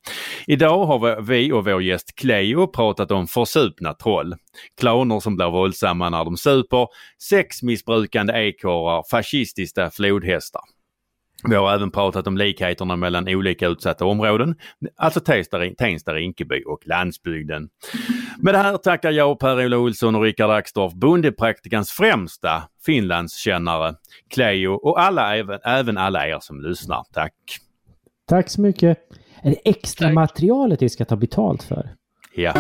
Idag 0.48 0.86
har 0.86 1.22
vi 1.22 1.52
och 1.52 1.66
vår 1.66 1.82
gäst 1.82 2.16
Cleo 2.16 2.68
pratat 2.68 3.12
om 3.12 3.28
försupna 3.28 3.94
troll. 3.94 4.36
Clowner 4.80 5.20
som 5.20 5.36
blir 5.36 5.52
våldsamma 5.52 6.10
när 6.10 6.26
de 6.26 6.38
super, 6.38 6.88
sexmissbrukande 7.30 8.34
ekorrar, 8.34 9.04
fascistiska 9.12 9.90
flodhästar. 9.90 10.62
Vi 11.44 11.56
har 11.56 11.74
även 11.74 11.92
pratat 11.92 12.28
om 12.28 12.38
likheterna 12.38 12.96
mellan 12.96 13.28
olika 13.28 13.68
utsatta 13.68 14.06
områden, 14.06 14.56
alltså 14.96 15.20
Tensta, 15.20 15.58
Tensta, 15.78 16.14
Rinkeby 16.14 16.64
och 16.64 16.88
landsbygden. 16.88 17.70
Med 18.38 18.54
det 18.54 18.58
här 18.58 18.78
tackar 18.78 19.12
jag 19.12 19.40
Per-Ola 19.40 19.78
Olsson 19.78 20.16
och 20.16 20.24
Rickard 20.24 20.50
Axdorff, 20.50 20.94
bondepraktikans 20.94 21.92
främsta 21.92 22.64
Finlandskännare, 22.86 23.96
Cleo 24.34 24.74
och 24.74 25.02
alla, 25.02 25.38
även, 25.38 25.60
även 25.64 25.98
alla 25.98 26.28
er 26.28 26.38
som 26.42 26.62
lyssnar. 26.62 27.04
Tack! 27.14 27.34
Tack 28.28 28.50
så 28.50 28.62
mycket. 28.62 28.98
Är 29.44 29.50
det 29.50 29.70
extra 29.70 30.08
Tack. 30.08 30.16
materialet 30.16 30.82
vi 30.82 30.90
ska 30.90 31.06
ta 31.06 31.16
betalt 31.16 31.64
för? 31.64 31.90
Ja. 32.36 32.54